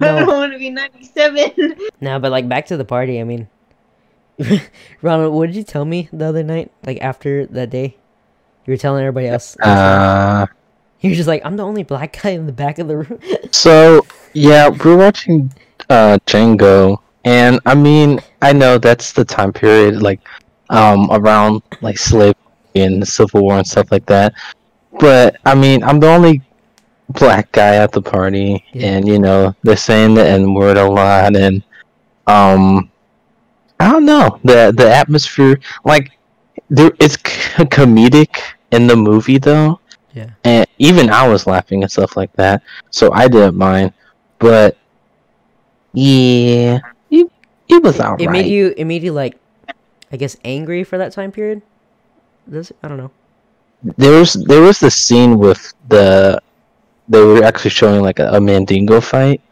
don't 0.01 0.27
want 0.27 0.53
to 0.53 0.59
be 0.59 0.71
97." 0.71 1.77
no, 2.01 2.19
but 2.19 2.33
like 2.33 2.49
back 2.49 2.67
to 2.67 2.77
the 2.77 2.85
party. 2.85 3.21
I 3.21 3.25
mean, 3.25 3.49
Ronald, 5.03 5.35
what 5.35 5.47
did 5.47 5.57
you 5.57 5.63
tell 5.63 5.85
me 5.85 6.09
the 6.13 6.25
other 6.27 6.43
night? 6.43 6.71
Like 6.85 7.01
after 7.01 7.47
that 7.47 7.71
day, 7.71 7.97
you 8.67 8.73
were 8.73 8.77
telling 8.77 9.03
everybody 9.03 9.29
else. 9.29 9.57
Uh, 9.61 10.47
You're 11.01 11.15
just 11.15 11.29
like, 11.29 11.43
I'm 11.45 11.57
the 11.57 11.65
only 11.65 11.83
black 11.83 12.21
guy 12.23 12.31
in 12.31 12.47
the 12.47 12.53
back 12.53 12.79
of 12.79 12.89
the 12.89 12.97
room. 12.99 13.21
so 13.51 14.07
yeah, 14.33 14.69
we're 14.69 14.97
watching 14.97 15.53
uh 15.91 16.19
Django, 16.27 16.99
and 17.25 17.61
I 17.67 17.75
mean, 17.75 18.21
I 18.43 18.53
know 18.53 18.79
that's 18.79 19.13
the 19.13 19.25
time 19.25 19.53
period, 19.53 20.03
like, 20.03 20.21
um, 20.71 21.09
around 21.11 21.63
like 21.83 21.99
slavery 21.99 22.35
and 22.75 23.03
the 23.03 23.07
Civil 23.07 23.43
War 23.43 23.59
and 23.59 23.67
stuff 23.67 23.93
like 23.93 24.07
that. 24.07 24.35
But 24.99 25.37
I 25.45 25.55
mean, 25.55 25.83
I'm 25.85 26.01
the 26.01 26.09
only 26.09 26.43
black 27.11 27.53
guy 27.53 27.77
at 27.77 27.93
the 27.93 28.01
party, 28.03 28.65
Yeah. 28.73 28.87
and 28.97 29.07
you 29.07 29.19
know, 29.19 29.55
they're 29.63 29.77
saying 29.77 30.15
the 30.15 30.27
N 30.27 30.55
word 30.55 30.77
a 30.79 30.89
lot, 30.89 31.37
and 31.37 31.63
um, 32.27 32.91
I 33.85 33.91
don't 33.93 34.07
know 34.07 34.41
the 34.45 34.73
the 34.75 34.89
atmosphere, 34.89 35.61
like, 35.85 36.13
there 36.71 36.93
it's 37.01 37.15
c- 37.17 37.65
comedic 37.69 38.41
in 38.71 38.87
the 38.87 38.97
movie 38.97 39.39
though. 39.39 39.81
Yeah. 40.15 40.31
And 40.45 40.67
even 40.79 41.11
I 41.11 41.29
was 41.29 41.47
laughing 41.47 41.83
and 41.83 41.91
stuff 41.93 42.17
like 42.17 42.33
that, 42.35 42.63
so 42.91 43.13
I 43.13 43.29
didn't 43.29 43.57
mind. 43.57 43.93
But 44.39 44.77
Yeah, 45.93 46.81
it, 47.11 47.31
it 47.69 47.83
was 47.83 48.01
alright. 48.01 48.21
It 48.21 48.31
made 48.31 48.47
you 48.47 48.75
it 48.77 48.85
made 48.85 49.03
you 49.03 49.13
like 49.13 49.37
I 50.13 50.17
guess 50.17 50.37
angry 50.45 50.85
for 50.85 50.99
that 50.99 51.13
time 51.13 51.33
period? 51.33 51.63
Does? 52.51 52.73
I 52.83 52.89
don't 52.89 52.99
know. 52.99 53.11
There 53.97 54.19
was 54.19 54.33
there 54.35 54.63
was 54.63 54.81
the 54.81 54.91
scene 54.91 55.39
with 55.39 55.75
the 55.89 56.41
they 57.09 57.21
were 57.23 57.45
actually 57.45 57.71
showing 57.71 58.03
like 58.03 58.19
a, 58.19 58.33
a 58.33 58.41
Mandingo 58.41 59.01
fight 59.01 59.43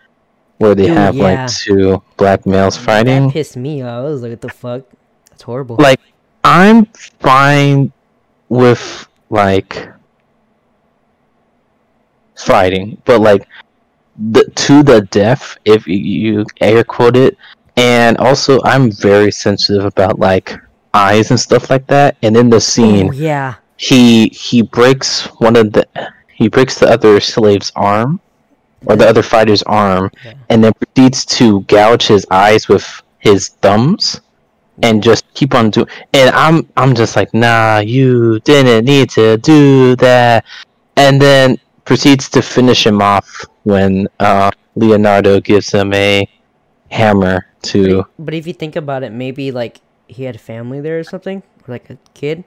where 0.62 0.76
they 0.76 0.88
Ooh, 0.88 0.94
have 0.94 1.16
yeah. 1.16 1.24
like 1.24 1.50
two 1.50 2.00
black 2.16 2.46
males 2.46 2.76
That 2.76 2.84
fighting. 2.84 3.32
pissed 3.32 3.56
me 3.56 3.82
off. 3.82 4.06
I 4.06 4.08
was 4.08 4.22
like, 4.22 4.30
what 4.30 4.40
the 4.40 4.48
fuck? 4.48 4.82
That's 5.28 5.42
horrible. 5.42 5.76
Like 5.80 6.00
I'm 6.44 6.86
fine 6.86 7.92
with 8.48 9.08
like 9.28 9.88
fighting, 12.36 13.02
but 13.04 13.20
like 13.20 13.48
the 14.30 14.44
to 14.54 14.84
the 14.84 15.00
death 15.10 15.58
if 15.64 15.86
you, 15.88 15.96
you 15.96 16.46
air 16.60 16.84
quote 16.84 17.16
it, 17.16 17.36
and 17.76 18.16
also 18.18 18.60
I'm 18.62 18.92
very 18.92 19.32
sensitive 19.32 19.84
about 19.84 20.20
like 20.20 20.54
eyes 20.94 21.30
and 21.30 21.40
stuff 21.40 21.70
like 21.70 21.88
that. 21.88 22.16
And 22.22 22.36
in 22.36 22.50
the 22.50 22.60
scene, 22.60 23.12
yeah. 23.14 23.54
he 23.78 24.28
he 24.28 24.62
breaks 24.62 25.26
one 25.40 25.56
of 25.56 25.72
the 25.72 25.84
he 26.32 26.46
breaks 26.48 26.78
the 26.78 26.88
other 26.88 27.18
slave's 27.18 27.72
arm 27.74 28.20
or 28.86 28.96
the 28.96 29.06
other 29.06 29.22
fighter's 29.22 29.62
arm 29.64 30.10
Yeah. 30.24 30.34
and 30.48 30.62
then 30.64 30.72
proceeds 30.74 31.24
to 31.38 31.60
gouge 31.62 32.06
his 32.06 32.26
eyes 32.30 32.68
with 32.68 32.84
his 33.18 33.50
thumbs 33.62 34.20
and 34.82 35.02
just 35.02 35.22
keep 35.34 35.54
on 35.54 35.70
doing 35.70 35.86
and 36.14 36.34
i'm 36.34 36.66
i'm 36.76 36.94
just 36.94 37.14
like 37.14 37.32
nah 37.34 37.78
you 37.78 38.40
didn't 38.40 38.84
need 38.84 39.10
to 39.10 39.36
do 39.38 39.94
that 39.96 40.44
and 40.96 41.20
then 41.20 41.56
proceeds 41.84 42.28
to 42.30 42.42
finish 42.42 42.86
him 42.86 43.00
off 43.02 43.44
when 43.64 44.08
uh 44.18 44.50
leonardo 44.74 45.38
gives 45.40 45.70
him 45.70 45.92
a 45.92 46.26
hammer 46.90 47.46
to 47.62 48.04
But 48.18 48.34
if 48.34 48.46
you 48.46 48.52
think 48.52 48.76
about 48.76 49.02
it, 49.02 49.12
maybe 49.12 49.52
like 49.52 49.80
he 50.08 50.24
had 50.24 50.40
family 50.40 50.80
there 50.80 50.98
or 50.98 51.04
something, 51.04 51.42
or 51.62 51.72
like 51.72 51.88
a 51.88 51.96
kid, 52.12 52.44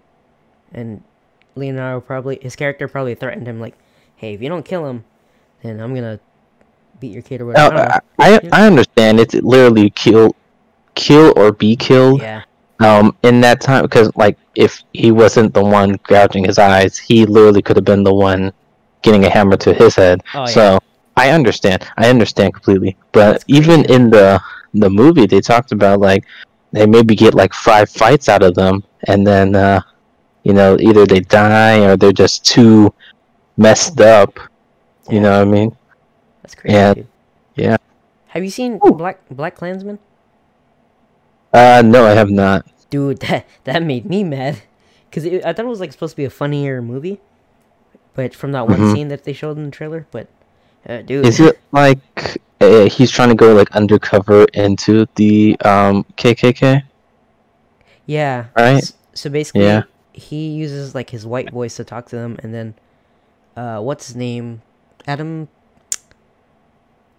and 0.74 1.02
Leonardo 1.56 2.02
probably 2.02 2.38
his 2.42 2.56
character 2.56 2.88
probably 2.88 3.16
threatened 3.16 3.48
him 3.48 3.60
like, 3.60 3.76
"Hey, 4.18 4.34
if 4.34 4.42
you 4.42 4.50
don't 4.50 4.66
kill 4.66 4.86
him, 4.86 5.06
then 5.66 5.80
I'm 5.80 5.94
gonna 5.96 6.20
beat 7.00 7.12
your 7.14 7.22
kid 7.22 7.42
or 7.42 7.46
Oh, 7.58 7.70
whatever." 7.70 8.02
I. 8.20 8.34
I, 8.34 8.36
I 8.36 8.40
I 8.64 8.68
understand. 8.68 9.20
It's 9.20 9.34
literally 9.36 9.90
kill, 9.92 10.36
kill 10.96 11.34
or 11.36 11.52
be 11.52 11.76
killed. 11.76 12.22
yeah, 12.22 12.44
Um, 12.80 13.16
in 13.24 13.42
that 13.42 13.62
time, 13.62 13.84
because 13.84 14.12
like 14.16 14.38
if 14.56 14.82
he 14.94 15.12
wasn't 15.12 15.54
the 15.54 15.64
one 15.64 16.00
gouging 16.08 16.46
his 16.46 16.58
eyes, 16.60 16.98
he 16.98 17.26
literally 17.26 17.62
could 17.62 17.76
have 17.76 17.86
been 17.86 18.04
the 18.04 18.14
one 18.14 18.52
getting 19.02 19.26
a 19.26 19.30
hammer 19.30 19.58
to 19.58 19.74
his 19.74 19.96
head. 19.96 20.22
Oh, 20.34 20.40
yeah. 20.42 20.46
so 20.46 20.80
I 21.18 21.30
understand. 21.32 21.86
I 21.98 22.10
understand 22.10 22.54
completely. 22.54 22.98
But 23.12 23.44
even 23.48 23.86
in 23.86 24.10
the 24.10 24.40
the 24.74 24.90
movie, 24.90 25.26
they 25.26 25.42
talked 25.42 25.72
about 25.72 26.00
like 26.00 26.26
they 26.72 26.86
maybe 26.86 27.16
get 27.16 27.34
like 27.34 27.54
five 27.54 27.90
fights 27.90 28.28
out 28.28 28.44
of 28.44 28.56
them, 28.56 28.84
and 29.08 29.26
then 29.26 29.56
uh, 29.56 29.82
you 30.44 30.54
know 30.54 30.78
either 30.80 31.06
they 31.06 31.22
die 31.22 31.80
or 31.86 31.96
they're 31.96 32.12
just 32.12 32.46
too 32.46 32.94
messed 33.58 34.02
up. 34.02 34.38
You 35.10 35.16
Yeah. 35.18 35.22
know 35.22 35.32
what 35.40 35.42
I 35.48 35.52
mean? 35.52 35.78
that's 36.42 36.56
crazy. 36.56 36.76
Yeah. 36.76 36.94
Dude. 36.94 37.08
Yeah. 37.56 37.78
Have 38.28 38.44
you 38.44 38.50
seen 38.50 38.80
Ooh. 38.86 38.92
Black 38.92 39.20
Black 39.30 39.56
Klansman? 39.56 40.00
Uh, 41.54 41.82
no, 41.86 42.06
I 42.06 42.12
have 42.12 42.30
not. 42.30 42.66
Dude, 42.90 43.20
that 43.28 43.46
that 43.64 43.84
made 43.84 44.06
me 44.06 44.24
mad, 44.24 44.62
cause 45.12 45.26
it, 45.26 45.46
I 45.46 45.54
thought 45.54 45.66
it 45.66 45.70
was 45.70 45.80
like 45.80 45.92
supposed 45.92 46.12
to 46.14 46.18
be 46.18 46.26
a 46.26 46.30
funnier 46.30 46.82
movie, 46.82 47.20
but 48.14 48.36
from 48.36 48.52
that 48.52 48.68
one 48.68 48.80
Mhm. 48.80 48.94
scene 48.94 49.08
that 49.10 49.24
they 49.24 49.34
showed 49.34 49.58
in 49.58 49.66
the 49.66 49.72
trailer, 49.72 50.06
but 50.12 50.28
uh, 50.88 51.02
dude, 51.02 51.26
Is 51.26 51.40
it 51.40 51.60
like 51.72 52.00
uh, 52.62 52.86
he's 52.90 53.10
trying 53.10 53.30
to 53.30 53.36
go 53.36 53.54
like 53.54 53.72
undercover 53.76 54.46
into 54.54 55.08
the 55.16 55.58
um 55.62 56.06
KKK? 56.18 56.84
Yeah. 58.06 58.46
Right? 58.56 58.78
s- 58.78 58.94
So 59.14 59.30
basically, 59.30 59.64
Yeah. 59.64 59.84
he 60.14 60.50
uses 60.50 60.94
like 60.94 61.10
his 61.10 61.26
white 61.26 61.52
voice 61.52 61.78
to 61.78 61.84
talk 61.86 62.06
to 62.10 62.16
them, 62.18 62.38
and 62.44 62.54
then, 62.54 62.76
uh, 63.58 63.80
what's 63.82 64.08
his 64.08 64.16
name? 64.16 64.62
Adam. 65.08 65.48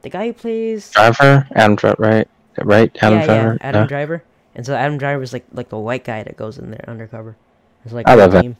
The 0.03 0.11
guy 0.11 0.27
who 0.27 0.33
plays. 0.33 0.91
Driver, 0.91 1.47
Adam 1.55 1.77
Driver, 1.77 1.97
right? 1.99 2.29
Right, 2.59 2.97
Adam 3.01 3.19
yeah, 3.19 3.27
Driver. 3.27 3.59
yeah, 3.61 3.69
Adam 3.69 3.83
yeah. 3.83 3.89
Driver. 3.89 4.25
And 4.55 4.65
so 4.65 4.75
Adam 4.75 4.99
Driver 4.99 5.23
is 5.23 5.33
like 5.33 5.45
like 5.53 5.69
the 5.69 5.79
white 5.79 6.05
guy 6.05 6.23
that 6.23 6.37
goes 6.37 6.59
in 6.59 6.71
there 6.71 6.85
undercover. 6.89 7.37
It's 7.85 7.93
like 7.93 8.09
I 8.09 8.15
love 8.15 8.35
it. 8.35 8.57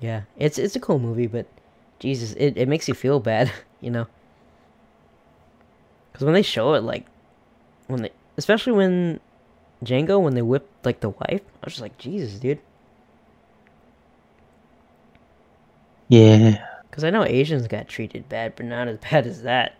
Yeah, 0.00 0.22
it's 0.36 0.58
it's 0.58 0.76
a 0.76 0.80
cool 0.80 0.98
movie, 0.98 1.26
but 1.26 1.46
Jesus, 1.98 2.32
it, 2.34 2.56
it 2.56 2.68
makes 2.68 2.88
you 2.88 2.94
feel 2.94 3.20
bad, 3.20 3.50
you 3.80 3.90
know. 3.90 4.06
Because 6.12 6.24
when 6.24 6.34
they 6.34 6.42
show 6.42 6.74
it, 6.74 6.82
like, 6.82 7.06
when 7.86 8.02
they, 8.02 8.10
especially 8.36 8.72
when 8.72 9.20
Django, 9.84 10.20
when 10.20 10.34
they 10.34 10.42
whip 10.42 10.68
like 10.84 11.00
the 11.00 11.10
wife, 11.10 11.42
I 11.62 11.64
was 11.64 11.74
just 11.74 11.80
like, 11.80 11.98
Jesus, 11.98 12.38
dude. 12.38 12.58
Yeah. 16.08 16.64
Because 16.96 17.04
I 17.04 17.10
know 17.10 17.26
Asians 17.26 17.68
got 17.68 17.88
treated 17.88 18.26
bad, 18.26 18.54
but 18.56 18.64
not 18.64 18.88
as 18.88 18.96
bad 19.10 19.26
as 19.26 19.42
that. 19.42 19.74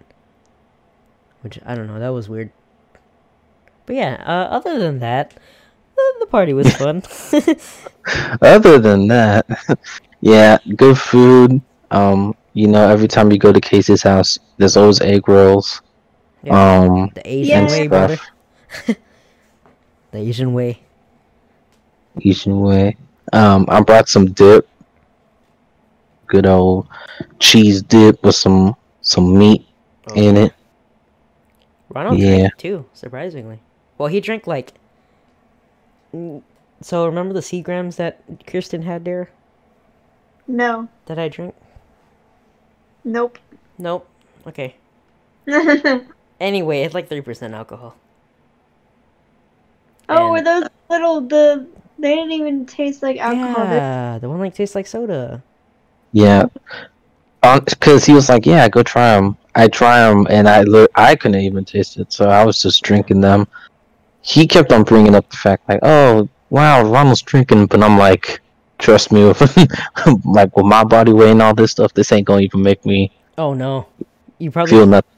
Which 1.41 1.59
I 1.65 1.75
don't 1.75 1.87
know, 1.87 1.99
that 1.99 2.11
was 2.11 2.29
weird. 2.29 2.53
But 3.87 3.97
yeah, 3.97 4.23
uh, 4.27 4.49
other 4.55 4.79
than 4.79 4.99
that, 4.99 5.33
the 6.21 6.27
party 6.27 6.53
was 6.53 6.71
fun. 6.77 7.03
Other 8.43 8.79
than 8.79 9.09
that, 9.09 9.47
yeah, 10.21 10.59
good 10.77 10.99
food. 10.99 11.63
Um, 11.91 12.35
you 12.53 12.67
know, 12.69 12.87
every 12.87 13.09
time 13.09 13.33
you 13.33 13.39
go 13.39 13.51
to 13.53 13.61
Kaycee's 13.61 14.03
house, 14.03 14.39
there's 14.59 14.77
always 14.77 15.01
egg 15.01 15.27
rolls. 15.27 15.81
Yeah. 16.43 16.81
Um, 16.81 17.11
the 17.15 17.27
Asian 17.27 17.67
Yeah. 17.67 17.71
way, 17.71 17.87
brother. 17.87 18.19
The 18.87 18.97
Asian 20.19 20.53
way. 20.53 20.81
Asian 22.23 22.61
way. 22.61 22.97
Um, 23.33 23.65
I 23.69 23.81
brought 23.81 24.09
some 24.11 24.33
dip. 24.33 24.69
Good 26.27 26.47
old 26.47 26.89
cheese 27.39 27.83
dip 27.83 28.23
with 28.23 28.35
some 28.35 28.77
some 29.01 29.39
meat 29.39 29.67
oh, 30.11 30.15
in 30.15 30.37
it. 30.37 30.53
Ronald 31.91 32.19
Yeah. 32.19 32.39
drank 32.39 32.57
too, 32.57 32.85
surprisingly. 32.93 33.61
Well, 33.99 34.09
he 34.09 34.21
drank 34.21 34.47
like. 34.47 34.75
So 36.83 37.07
remember 37.07 37.35
the 37.35 37.41
Seagrams 37.41 37.97
that 37.97 38.21
Kirsten 38.47 38.83
had 38.83 39.05
there 39.05 39.31
no. 40.49 40.89
Did 41.07 41.19
I 41.19 41.29
drink? 41.29 41.55
Nope. 43.05 43.39
Nope. 43.79 44.09
Okay. 44.47 44.77
oh, 45.49 46.05
Anyway, 46.41 46.83
it's 46.83 46.95
like 46.95 47.09
three 47.09 47.23
percent 47.23 47.55
alcohol. 47.55 47.97
Oh, 50.09 50.31
were 50.31 50.43
those 50.43 50.69
little 50.91 51.23
the? 51.23 51.67
They 51.99 52.15
didn't 52.15 52.33
even 52.33 52.67
taste 52.67 53.03
like 53.03 53.17
alcohol. 53.17 53.65
Yeah, 53.65 54.19
the 54.19 54.29
one 54.29 54.39
like 54.39 54.55
tastes 54.55 54.75
like 54.75 54.87
soda. 54.87 55.43
Yeah. 56.17 56.47
Uh, 57.43 57.61
because 57.61 58.07
he 58.07 58.15
was 58.15 58.31
like, 58.31 58.47
yeah, 58.47 58.67
go 58.71 58.83
try 58.83 59.15
them. 59.15 59.37
I 59.55 59.69
try 59.69 60.09
them, 60.09 60.27
and 60.31 60.49
I 60.49 60.63
li- 60.63 60.89
I 60.95 61.15
couldn't 61.15 61.43
even 61.43 61.63
taste 61.67 61.99
it, 61.99 62.11
so 62.11 62.31
I 62.31 62.43
was 62.43 62.61
just 62.63 62.83
drinking 62.83 63.21
them. 63.21 63.47
He 64.23 64.47
kept 64.47 64.73
on 64.73 64.83
bringing 64.83 65.15
up 65.15 65.29
the 65.29 65.37
fact, 65.37 65.69
like, 65.69 65.81
oh, 65.83 66.27
wow, 66.49 66.83
Ronald's 66.83 67.21
drinking, 67.21 67.67
but 67.67 67.83
I'm 67.83 67.99
like, 67.99 68.41
trust 68.79 69.13
me, 69.13 69.27
with 69.27 69.41
like 70.25 70.57
with 70.57 70.65
my 70.65 70.85
body 70.85 71.13
weight 71.13 71.33
and 71.33 71.43
all 71.43 71.55
this 71.55 71.73
stuff, 71.73 71.93
this 71.93 72.13
ain't 72.13 72.27
gonna 72.27 72.41
even 72.43 72.63
make 72.63 72.85
me 72.87 73.13
Oh 73.37 73.53
no, 73.53 73.87
you 74.39 74.51
probably 74.51 74.71
feel 74.73 74.87
nothing. 74.87 75.11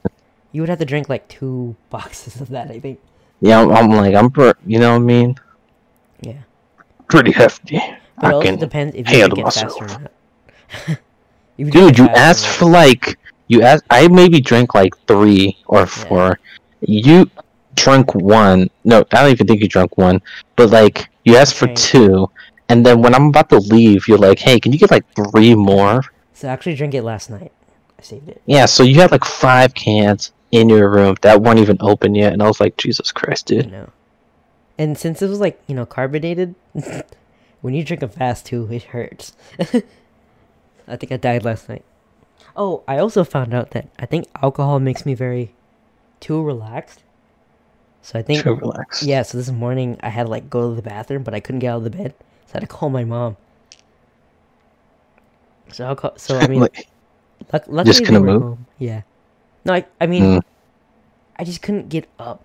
you 0.51 0.63
would 0.63 0.69
have 0.69 0.81
to 0.81 0.85
drink 0.85 1.09
like 1.09 1.29
two 1.29 1.77
boxes 1.91 2.41
of 2.41 2.49
that. 2.49 2.71
I 2.73 2.81
think. 2.81 2.99
Yeah, 3.41 3.61
I'm, 3.61 3.71
I'm 3.71 3.91
like, 3.91 4.17
I'm, 4.17 4.31
per- 4.33 4.55
you 4.67 4.81
know 4.81 4.91
what 4.91 4.97
I 5.03 5.15
mean? 5.15 5.37
Yeah, 6.21 6.43
Pretty 7.09 7.31
hefty. 7.31 7.79
but 8.17 8.27
it 8.27 8.31
I 8.31 8.33
also 8.33 8.47
can 8.51 8.59
depends 8.59 8.97
if 8.97 9.09
you 9.09 9.19
handle 9.19 9.37
drink 9.37 9.49
it 9.49 9.55
faster 9.55 9.69
or 9.69 9.87
myself. 9.87 10.03
not. 10.03 10.13
Dude, 11.57 11.99
you 11.99 12.07
asked 12.09 12.47
for 12.47 12.67
like 12.67 13.19
you 13.49 13.63
asked. 13.63 13.85
I 13.91 14.07
maybe 14.09 14.41
drank 14.41 14.75
like 14.75 14.97
three 15.07 15.57
or 15.67 15.87
four. 15.87 16.39
You 16.81 17.29
drank 17.75 18.15
one. 18.15 18.71
No, 18.85 19.05
I 19.13 19.23
don't 19.23 19.31
even 19.31 19.47
think 19.47 19.61
you 19.61 19.69
drank 19.69 19.99
one. 19.99 20.23
But 20.55 20.71
like 20.71 21.09
you 21.25 21.37
asked 21.37 21.55
for 21.55 21.67
two, 21.75 22.31
and 22.69 22.85
then 22.87 23.03
when 23.03 23.15
I'm 23.15 23.27
about 23.27 23.49
to 23.51 23.59
leave, 23.59 24.07
you're 24.07 24.19
like, 24.19 24.39
"Hey, 24.39 24.61
can 24.61 24.73
you 24.73 24.79
get 24.79 24.91
like 24.91 25.05
three 25.15 25.55
more?" 25.55 26.03
So 26.33 26.49
I 26.49 26.53
actually 26.53 26.77
drank 26.77 26.95
it 26.95 27.03
last 27.03 27.31
night. 27.31 27.51
I 27.99 28.03
saved 28.03 28.29
it. 28.29 28.41
Yeah. 28.47 28.67
So 28.67 28.83
you 28.83 29.01
had 29.01 29.11
like 29.11 29.25
five 29.25 29.75
cans 29.75 30.33
in 30.53 30.69
your 30.69 30.89
room 30.89 31.17
that 31.23 31.43
weren't 31.43 31.59
even 31.59 31.79
open 31.81 32.15
yet, 32.15 32.33
and 32.33 32.43
I 32.43 32.47
was 32.47 32.61
like, 32.61 32.77
"Jesus 32.77 33.11
Christ, 33.11 33.47
dude!" 33.47 33.73
know. 33.73 33.91
And 34.79 34.97
since 34.97 35.23
it 35.23 35.29
was 35.29 35.41
like 35.41 35.61
you 35.67 35.75
know 35.75 35.87
carbonated, 35.87 36.55
when 37.63 37.75
you 37.75 37.83
drink 37.83 38.03
it 38.03 38.09
fast 38.13 38.47
too, 38.47 38.69
it 38.71 38.85
hurts. 38.85 39.33
I 40.89 40.97
think 40.97 41.13
I 41.13 41.17
died 41.17 41.45
last 41.45 41.69
night. 41.69 41.85
Oh, 42.57 42.83
I 42.89 42.99
also 42.99 43.23
found 43.25 43.55
out 43.55 43.71
that 43.71 43.89
I 43.99 44.07
think 44.07 44.27
alcohol 44.43 44.81
makes 44.81 45.05
me 45.07 45.15
very 45.15 45.55
too 46.21 46.43
relaxed. 46.43 47.03
So 48.03 48.19
I 48.19 48.23
think 48.23 48.43
Too 48.43 48.55
relaxed. 48.55 49.03
yeah. 49.03 49.23
So 49.23 49.37
this 49.39 49.51
morning 49.51 49.99
I 50.03 50.09
had 50.09 50.25
to 50.25 50.31
like 50.31 50.49
go 50.49 50.71
to 50.71 50.75
the 50.77 50.83
bathroom, 50.83 51.23
but 51.23 51.35
I 51.35 51.41
couldn't 51.41 51.59
get 51.61 51.69
out 51.69 51.79
of 51.79 51.85
the 51.85 51.91
bed, 51.91 52.15
so 52.47 52.53
I 52.55 52.55
had 52.55 52.61
to 52.61 52.67
call 52.67 52.89
my 52.91 53.05
mom. 53.05 53.37
So 55.73 55.95
call. 55.95 56.15
So 56.17 56.39
I 56.39 56.47
mean, 56.47 56.61
Like, 56.61 56.89
luck- 57.53 57.65
luckily 57.69 57.93
they 57.99 58.05
couldn't 58.05 58.25
move? 58.25 58.43
home. 58.43 58.67
Yeah. 58.79 59.03
No, 59.65 59.75
I, 59.75 59.85
I 60.01 60.07
mean, 60.07 60.23
Mm. 60.23 60.43
I 61.39 61.45
just 61.45 61.61
couldn't 61.63 61.89
get 61.89 62.09
up. 62.19 62.43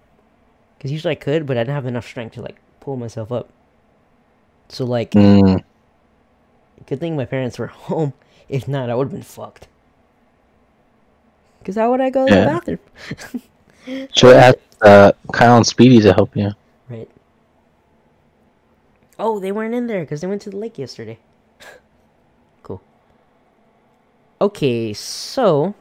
Because 0.77 0.91
usually 0.91 1.11
I 1.13 1.15
could, 1.15 1.45
but 1.45 1.55
I 1.57 1.61
didn't 1.61 1.75
have 1.75 1.85
enough 1.85 2.05
strength 2.05 2.33
to 2.33 2.41
like 2.41 2.57
pull 2.81 2.97
myself 2.97 3.31
up. 3.31 3.49
So 4.69 4.85
like, 4.85 5.11
Mm, 5.11 5.63
good 6.87 6.99
thing 6.99 7.15
my 7.15 7.25
parents 7.25 7.57
were 7.57 7.67
home. 7.87 8.13
If 8.49 8.67
not, 8.67 8.89
I 8.89 8.95
would 8.95 9.05
have 9.05 9.11
been 9.13 9.21
fucked. 9.23 9.67
Because 11.59 11.75
how 11.75 11.91
would 11.91 12.01
I 12.01 12.09
go 12.09 12.27
to 12.27 12.33
Yeah. 12.33 12.39
the 12.41 12.45
bathroom? 12.45 14.09
should 14.15 14.35
I 14.35 14.39
ask 14.47 14.57
uh, 14.81 15.11
Kyle 15.31 15.55
and 15.57 15.65
Speedy 15.65 15.99
to 16.01 16.13
help 16.13 16.35
you. 16.35 16.51
Right. 16.89 17.09
Oh, 19.17 19.39
they 19.39 19.51
weren't 19.51 19.73
in 19.73 19.87
there 19.87 20.01
because 20.01 20.21
they 20.21 20.27
went 20.27 20.41
to 20.43 20.49
the 20.49 20.57
lake 20.57 20.77
yesterday. 20.77 21.19
cool. 22.63 22.81
Okay, 24.41 24.91
so 24.93 25.73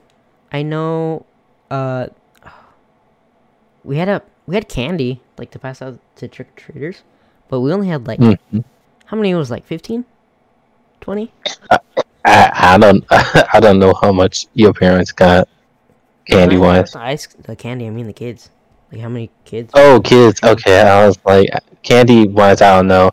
I 0.52 0.62
know 0.62 1.26
uh 1.70 2.06
we 3.84 3.96
had 3.96 4.08
a 4.08 4.22
we 4.46 4.54
had 4.54 4.68
candy 4.68 5.20
like 5.38 5.50
to 5.52 5.58
pass 5.58 5.82
out 5.82 5.98
to 6.16 6.28
trick 6.28 6.48
or 6.48 6.60
treaters, 6.60 7.02
but 7.48 7.60
we 7.60 7.72
only 7.72 7.88
had 7.88 8.06
like 8.06 8.20
Mhm. 8.20 8.64
how 9.06 9.16
many 9.16 9.34
was 9.34 9.50
like 9.50 9.66
15? 9.66 10.04
20? 11.00 11.32
I, 12.24 12.50
I 12.74 12.78
don't 12.78 13.04
I 13.10 13.60
don't 13.60 13.78
know 13.78 13.94
how 14.00 14.12
much 14.12 14.46
your 14.54 14.72
parents 14.72 15.12
got 15.12 15.48
candy 16.26 16.56
wise. 16.56 16.92
The 16.92 17.00
ice 17.00 17.26
the 17.26 17.56
candy, 17.56 17.86
I 17.86 17.90
mean 17.90 18.06
the 18.06 18.12
kids. 18.12 18.50
Like 18.90 19.00
how 19.00 19.08
many 19.08 19.30
kids? 19.44 19.70
Oh, 19.74 20.00
kids. 20.04 20.42
Okay, 20.42 20.80
I 20.82 21.06
was 21.06 21.18
like 21.24 21.48
candy 21.82 22.28
wise. 22.28 22.60
I 22.60 22.76
don't 22.76 22.88
know. 22.88 23.10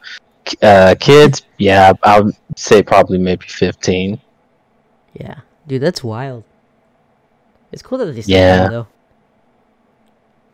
Uh, 0.62 0.96
kids. 1.00 1.44
Yeah, 1.58 1.94
I 2.04 2.20
would 2.22 2.36
say 2.56 2.84
probably 2.84 3.18
maybe 3.18 3.46
fifteen. 3.46 4.20
Yeah. 5.14 5.40
Dude, 5.68 5.82
that's 5.82 6.04
wild. 6.04 6.44
It's 7.72 7.82
cool 7.82 7.98
that 8.00 8.06
they 8.06 8.22
still 8.22 8.36
Yeah. 8.38 8.68
though. 8.68 8.88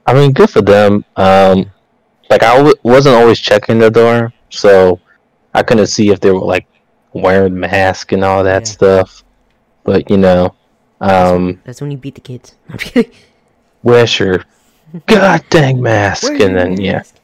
I 0.06 0.14
mean, 0.14 0.34
good 0.34 0.50
for 0.50 0.62
them. 0.62 1.04
Um, 1.16 1.72
like 2.30 2.44
I 2.44 2.58
w- 2.58 2.76
wasn't 2.84 3.16
always 3.16 3.40
checking 3.40 3.80
the 3.80 3.90
door, 3.90 4.34
so 4.50 5.00
I 5.54 5.64
couldn't 5.64 5.88
see 5.88 6.10
if 6.10 6.20
they 6.20 6.32
were 6.32 6.40
like 6.40 6.68
wearing 7.16 7.60
mask 7.60 8.14
and 8.14 8.24
all 8.24 8.44
that 8.44 8.68
Yeah. 8.68 8.68
stuff. 8.68 9.24
But 9.84 10.10
you 10.10 10.18
know, 10.18 10.56
um, 11.02 11.64
That's 11.66 11.82
when 11.82 11.92
you 11.92 11.98
beat 11.98 12.16
the 12.16 12.22
kids. 12.22 12.56
I'm 12.70 12.78
kidding. 12.78 13.12
where's 13.82 14.20
your 14.20 14.44
god 15.08 15.42
dang 15.50 15.82
mask? 15.82 16.40
Where's 16.40 16.42
and 16.42 16.56
then 16.58 16.80
yeah, 16.80 17.02
mask? 17.02 17.16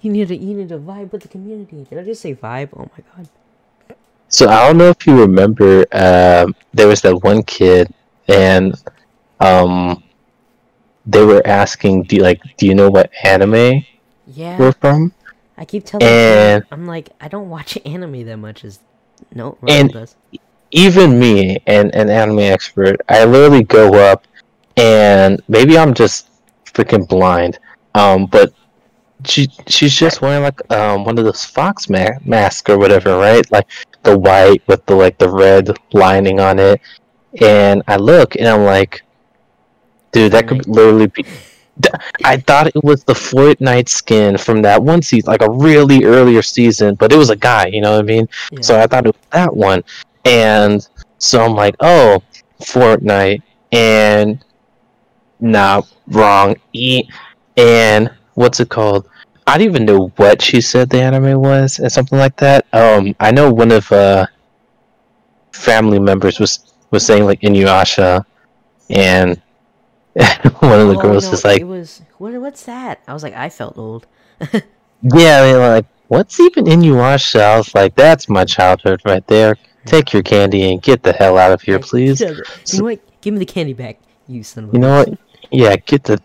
You 0.00 0.10
need 0.12 0.28
to 0.28 0.36
you 0.36 0.54
need 0.56 0.68
to 0.70 0.78
vibe 0.78 1.12
with 1.12 1.22
the 1.22 1.28
community. 1.28 1.84
Did 1.84 1.98
I 1.98 2.04
just 2.04 2.22
say 2.22 2.34
vibe? 2.34 2.70
Oh 2.74 2.90
my 2.96 3.04
god. 3.16 3.28
So 4.28 4.48
I 4.48 4.66
don't 4.66 4.78
know 4.78 4.88
if 4.90 5.06
you 5.06 5.20
remember, 5.20 5.84
um, 5.92 6.54
there 6.72 6.88
was 6.88 7.00
that 7.02 7.22
one 7.22 7.42
kid, 7.42 7.92
and 8.28 8.74
um, 9.40 10.02
they 11.06 11.24
were 11.24 11.42
asking, 11.46 12.04
"Do 12.04 12.16
you, 12.16 12.22
like, 12.22 12.40
do 12.58 12.66
you 12.66 12.74
know 12.74 12.90
what 12.90 13.10
anime 13.24 13.84
Yeah. 14.26 14.58
we're 14.58 14.72
from?" 14.72 15.12
I 15.58 15.64
keep 15.64 15.84
telling 15.84 16.06
And- 16.06 16.62
you, 16.62 16.68
I'm 16.70 16.86
like, 16.86 17.10
I 17.20 17.28
don't 17.28 17.48
watch 17.48 17.78
anime 17.86 18.24
that 18.26 18.36
much 18.36 18.64
as 18.64 18.80
no 19.34 19.56
And- 19.68 19.92
does. 19.92 20.16
Even 20.72 21.18
me, 21.18 21.58
and 21.66 21.94
an 21.94 22.10
anime 22.10 22.40
expert, 22.40 22.96
I 23.08 23.24
literally 23.24 23.62
go 23.62 23.94
up, 23.94 24.26
and 24.76 25.40
maybe 25.48 25.78
I'm 25.78 25.94
just 25.94 26.28
freaking 26.66 27.08
blind, 27.08 27.58
um, 27.94 28.26
but 28.26 28.52
she 29.24 29.48
she's 29.68 29.94
just 29.94 30.20
wearing 30.20 30.42
like 30.42 30.60
um 30.72 31.04
one 31.04 31.16
of 31.18 31.24
those 31.24 31.44
fox 31.44 31.88
ma- 31.88 32.18
mask 32.24 32.68
or 32.68 32.78
whatever, 32.78 33.16
right? 33.16 33.50
Like 33.50 33.66
the 34.02 34.18
white 34.18 34.62
with 34.66 34.84
the 34.86 34.96
like 34.96 35.18
the 35.18 35.30
red 35.30 35.74
lining 35.92 36.40
on 36.40 36.58
it, 36.58 36.80
and 37.40 37.82
I 37.86 37.96
look 37.96 38.34
and 38.34 38.46
I'm 38.48 38.64
like, 38.64 39.02
dude, 40.12 40.32
that 40.32 40.48
could 40.48 40.66
literally 40.66 41.06
be. 41.06 41.24
I 42.24 42.38
thought 42.38 42.68
it 42.68 42.82
was 42.82 43.04
the 43.04 43.12
Fortnite 43.12 43.88
skin 43.88 44.38
from 44.38 44.62
that 44.62 44.82
one 44.82 45.02
season, 45.02 45.30
like 45.30 45.42
a 45.42 45.50
really 45.50 46.04
earlier 46.04 46.42
season, 46.42 46.94
but 46.94 47.12
it 47.12 47.16
was 47.16 47.30
a 47.30 47.36
guy, 47.36 47.66
you 47.66 47.80
know 47.80 47.92
what 47.92 48.00
I 48.00 48.02
mean? 48.02 48.28
Yeah. 48.50 48.60
So 48.62 48.80
I 48.80 48.86
thought 48.86 49.06
it 49.06 49.14
was 49.14 49.26
that 49.32 49.54
one. 49.54 49.84
And 50.24 50.86
so 51.18 51.44
I'm 51.44 51.54
like, 51.54 51.76
oh, 51.80 52.22
Fortnite. 52.60 53.42
And 53.72 54.42
nah, 55.40 55.82
wrong. 56.08 56.56
E 56.72 57.08
and 57.56 58.10
what's 58.34 58.60
it 58.60 58.68
called? 58.68 59.08
I 59.46 59.58
don't 59.58 59.66
even 59.66 59.84
know 59.84 60.08
what 60.16 60.42
she 60.42 60.60
said 60.60 60.90
the 60.90 61.00
anime 61.00 61.40
was 61.40 61.78
and 61.78 61.92
something 61.92 62.18
like 62.18 62.36
that. 62.36 62.66
Um 62.72 63.14
I 63.20 63.30
know 63.32 63.52
one 63.52 63.70
of 63.72 63.90
uh 63.92 64.26
family 65.52 65.98
members 65.98 66.38
was 66.40 66.74
was 66.90 67.04
saying 67.04 67.24
like 67.24 67.40
Inuyasha 67.40 68.24
and 68.90 69.40
one 70.60 70.80
of 70.80 70.88
the 70.88 70.96
Oh, 70.96 71.00
girls 71.00 71.26
no, 71.26 71.32
is 71.32 71.44
like 71.44 71.60
it 71.60 71.64
was 71.64 72.02
what? 72.18 72.32
What's 72.34 72.64
that? 72.64 73.00
I 73.06 73.12
was 73.12 73.22
like, 73.22 73.34
I 73.34 73.48
felt 73.50 73.76
old. 73.76 74.06
Yeah, 75.02 75.42
they 75.42 75.52
were 75.54 75.68
like, 75.68 75.86
what's 76.08 76.40
even 76.40 76.66
in 76.66 76.80
Inuyasha? 76.80 77.40
I 77.40 77.56
was 77.58 77.74
like, 77.74 77.94
that's 77.94 78.28
my 78.28 78.44
childhood 78.44 79.02
right 79.04 79.26
there. 79.26 79.56
Take 79.84 80.12
your 80.12 80.22
candy 80.22 80.72
and 80.72 80.82
get 80.82 81.02
the 81.02 81.12
hell 81.12 81.36
out 81.38 81.52
of 81.52 81.60
here, 81.62 81.78
please. 81.90 82.20
You 82.20 82.34
know 82.78 82.84
what? 82.84 83.20
Give 83.20 83.34
me 83.34 83.38
the 83.38 83.46
candy 83.46 83.74
back, 83.74 83.98
you 84.26 84.42
son 84.42 84.64
of 84.64 84.70
a. 84.70 84.72
You 84.72 84.78
know 84.78 85.04
what? 85.04 85.18
Yeah, 85.50 85.76
get 85.76 86.04
the 86.04 86.20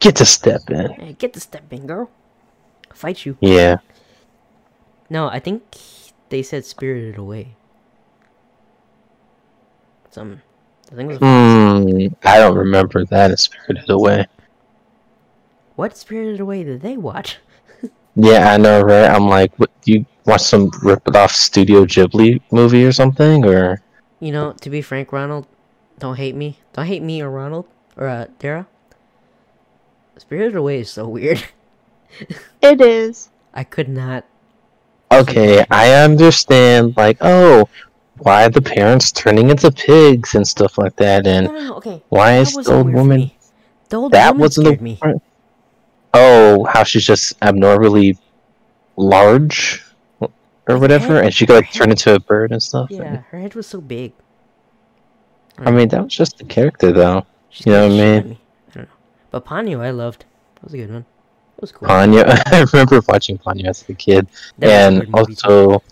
get 0.00 0.16
to 0.16 0.26
step 0.26 0.68
in. 0.70 0.90
Hey, 0.92 1.12
get 1.18 1.32
the 1.32 1.40
step 1.40 1.72
in, 1.72 1.86
girl. 1.86 2.10
Fight 2.92 3.24
you. 3.24 3.38
Yeah. 3.40 3.78
No, 5.08 5.28
I 5.28 5.40
think 5.40 5.62
they 6.28 6.42
said 6.42 6.64
Spirited 6.64 7.16
Away. 7.18 7.56
Some, 10.10 10.42
I 10.90 10.94
think 10.96 11.10
it 11.12 11.20
was 11.20 12.08
Hmm. 12.10 12.14
I 12.24 12.38
don't 12.38 12.56
remember 12.56 13.04
that 13.06 13.30
in 13.30 13.36
Spirited 13.36 13.88
Away. 13.90 14.26
what 15.76 15.96
Spirited 15.96 16.40
Away 16.40 16.64
did 16.64 16.82
they 16.82 16.96
watch? 16.96 17.38
Yeah, 18.16 18.52
I 18.52 18.56
know, 18.56 18.80
right? 18.82 19.08
I'm 19.08 19.28
like, 19.28 19.56
what? 19.56 19.70
You 19.84 20.04
watch 20.26 20.42
some 20.42 20.70
ripped 20.82 21.14
off 21.14 21.30
Studio 21.30 21.84
Ghibli 21.86 22.40
movie 22.50 22.84
or 22.84 22.90
something, 22.92 23.46
or 23.46 23.80
You 24.18 24.32
know, 24.32 24.52
to 24.60 24.68
be 24.68 24.82
frank, 24.82 25.12
Ronald, 25.12 25.46
don't 26.00 26.16
hate 26.16 26.34
me. 26.34 26.58
Don't 26.72 26.86
hate 26.86 27.02
me 27.02 27.22
or 27.22 27.30
Ronald 27.30 27.66
or 27.96 28.08
uh, 28.08 28.26
Dara. 28.40 28.66
Spirited 30.18 30.56
Away 30.56 30.80
is 30.80 30.90
so 30.90 31.06
weird. 31.08 31.44
It 32.60 32.80
is. 32.80 33.30
I 33.54 33.62
could 33.64 33.88
not. 33.88 34.24
okay, 35.12 35.64
I 35.70 35.92
understand. 36.02 36.96
Like, 36.96 37.18
oh, 37.20 37.68
why 38.20 38.44
are 38.44 38.50
the 38.50 38.62
parents 38.62 39.10
turning 39.12 39.50
into 39.50 39.70
pigs 39.72 40.34
and 40.34 40.46
stuff 40.46 40.78
like 40.78 40.96
that, 40.96 41.26
and 41.26 41.46
No, 41.46 41.52
no, 41.52 41.64
no. 41.68 41.74
Okay. 41.76 42.02
why 42.08 42.32
that 42.36 42.40
is 42.42 42.54
the 42.54 42.72
old 42.74 42.92
woman? 42.92 43.30
The 43.88 43.96
old 43.96 44.12
That 44.12 44.30
woman 44.34 44.40
wasn't 44.42 44.78
the 44.78 44.84
me. 44.84 44.96
part- 44.96 45.16
Oh, 46.12 46.64
how 46.64 46.82
she's 46.82 47.04
just 47.06 47.34
abnormally 47.40 48.18
large 48.96 49.84
or 50.20 50.78
whatever, 50.78 51.14
head- 51.14 51.24
and 51.26 51.34
she 51.34 51.46
could 51.46 51.54
like 51.54 51.72
turn 51.72 51.90
into 51.90 52.14
a 52.14 52.20
bird 52.20 52.52
and 52.52 52.62
stuff. 52.62 52.88
Yeah, 52.90 53.22
her 53.30 53.38
head 53.40 53.54
was 53.54 53.66
so 53.66 53.80
big. 53.80 54.12
I 55.58 55.70
mean, 55.70 55.88
that 55.88 56.02
was 56.02 56.14
just 56.14 56.38
the 56.38 56.44
character, 56.44 56.90
though. 56.92 57.26
She 57.50 57.64
you 57.68 57.72
know 57.76 57.82
what 57.82 57.86
I 57.86 57.88
the 57.88 57.96
shit 57.96 58.06
out 58.14 58.18
of 58.18 58.24
mean? 58.24 58.30
me. 58.30 58.40
I 58.70 58.74
don't 58.74 58.82
know. 58.84 58.90
But 59.30 59.44
Ponyo, 59.44 59.80
I 59.80 59.90
loved. 59.90 60.24
That 60.56 60.64
was 60.64 60.74
a 60.74 60.76
good 60.78 60.90
one. 60.92 61.04
It 61.56 61.60
was 61.60 61.72
cool. 61.72 61.88
Ponyo, 61.88 62.24
I 62.46 62.64
remember 62.72 63.00
watching 63.06 63.38
Ponyo 63.38 63.66
as 63.66 63.86
a 63.88 63.94
kid, 63.94 64.26
That 64.58 64.70
and 64.70 65.00
good 65.00 65.10
movie, 65.10 65.34
too. 65.34 65.48
also 65.48 65.82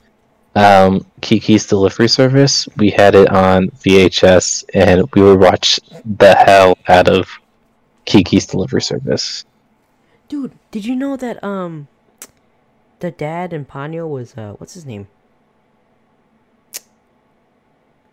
um, 0.55 1.07
Kiki's 1.21 1.67
Delivery 1.67 2.09
Service. 2.09 2.69
We 2.77 2.91
had 2.91 3.15
it 3.15 3.29
on 3.31 3.69
VHS, 3.69 4.65
and 4.75 5.09
we 5.15 5.23
would 5.23 5.41
watch 5.41 5.79
the 6.05 6.35
hell 6.35 6.79
out 6.89 7.09
of 7.09 7.29
Kiki's 8.05 8.47
Delivery 8.47 8.83
Service. 8.83 9.45
Dude, 10.29 10.53
did 10.71 10.85
you 10.85 10.95
know 10.95 11.17
that 11.17 11.43
um 11.43 11.89
the 13.01 13.11
dad 13.11 13.53
in 13.53 13.65
Ponyo 13.65 14.09
was 14.09 14.37
uh 14.37 14.55
what's 14.59 14.75
his 14.75 14.85
name? 14.87 15.09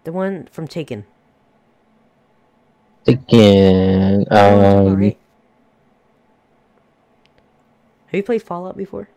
The 0.03 0.11
one 0.11 0.47
from 0.51 0.67
Taken. 0.67 1.05
Again, 3.07 4.25
You 4.31 4.41
know 4.41 4.55
what 4.57 4.65
I'm 4.65 4.69
talking 4.69 4.87
about, 4.87 4.99
um. 4.99 5.15
Have 8.07 8.17
you 8.17 8.23
played 8.23 8.43
Fallout 8.43 8.77
before? 8.77 9.09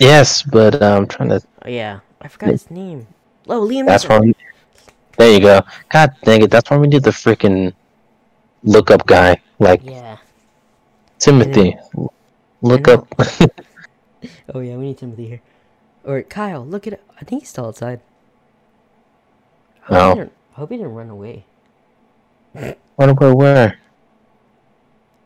Yes, 0.00 0.42
but 0.42 0.82
uh, 0.82 0.96
I'm 0.96 1.06
trying 1.06 1.30
to. 1.30 1.40
Oh 1.64 1.68
yeah, 1.68 2.00
I 2.20 2.28
forgot 2.28 2.50
his 2.50 2.70
name. 2.70 3.06
Oh, 3.48 3.66
Liam 3.66 3.86
That's 3.86 4.04
Neeson. 4.04 4.08
why 4.10 4.18
we. 4.20 4.34
There 5.18 5.32
you 5.32 5.40
go. 5.40 5.62
God 5.90 6.14
dang 6.24 6.42
it! 6.42 6.50
That's 6.50 6.70
why 6.70 6.76
we 6.76 6.88
need 6.88 7.02
the 7.02 7.10
freaking 7.10 7.72
lookup 8.62 9.06
guy, 9.06 9.40
like 9.58 9.80
Yeah. 9.84 10.18
Timothy. 11.18 11.76
Look 12.62 12.88
up. 12.88 13.06
Oh 14.52 14.60
yeah, 14.60 14.76
we 14.76 14.86
need 14.86 14.98
Timothy 14.98 15.28
here. 15.28 15.42
Or 16.02 16.22
Kyle, 16.22 16.64
look 16.64 16.86
at 16.86 16.94
it. 16.94 17.02
I 17.20 17.24
think 17.24 17.42
he's 17.42 17.50
still 17.50 17.66
outside. 17.66 18.00
I 19.88 19.94
hope, 19.94 20.16
No. 20.18 20.24
he 20.24 20.30
hope 20.52 20.70
he 20.70 20.76
didn't 20.78 20.94
run 20.94 21.10
away. 21.10 21.44
What 22.96 23.08
about 23.10 23.36
where? 23.36 23.78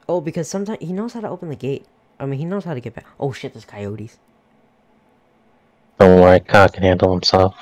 Oh, 0.09 0.20
because 0.20 0.48
sometimes 0.48 0.80
he 0.83 0.92
knows 0.92 1.12
how 1.14 1.20
to 1.20 1.28
open 1.28 1.48
the 1.48 1.56
gate. 1.56 1.87
I 2.18 2.26
mean, 2.26 2.38
he 2.40 2.44
knows 2.44 2.64
how 2.64 2.74
to 2.74 2.80
get 2.80 2.94
back. 2.94 3.06
Oh 3.18 3.33
shit, 3.33 3.54
there's 3.54 3.64
coyotes. 3.64 4.18
Don't 6.00 6.18
worry, 6.18 6.40
Kyle 6.40 6.66
can 6.66 6.82
handle 6.82 7.12
himself. 7.12 7.54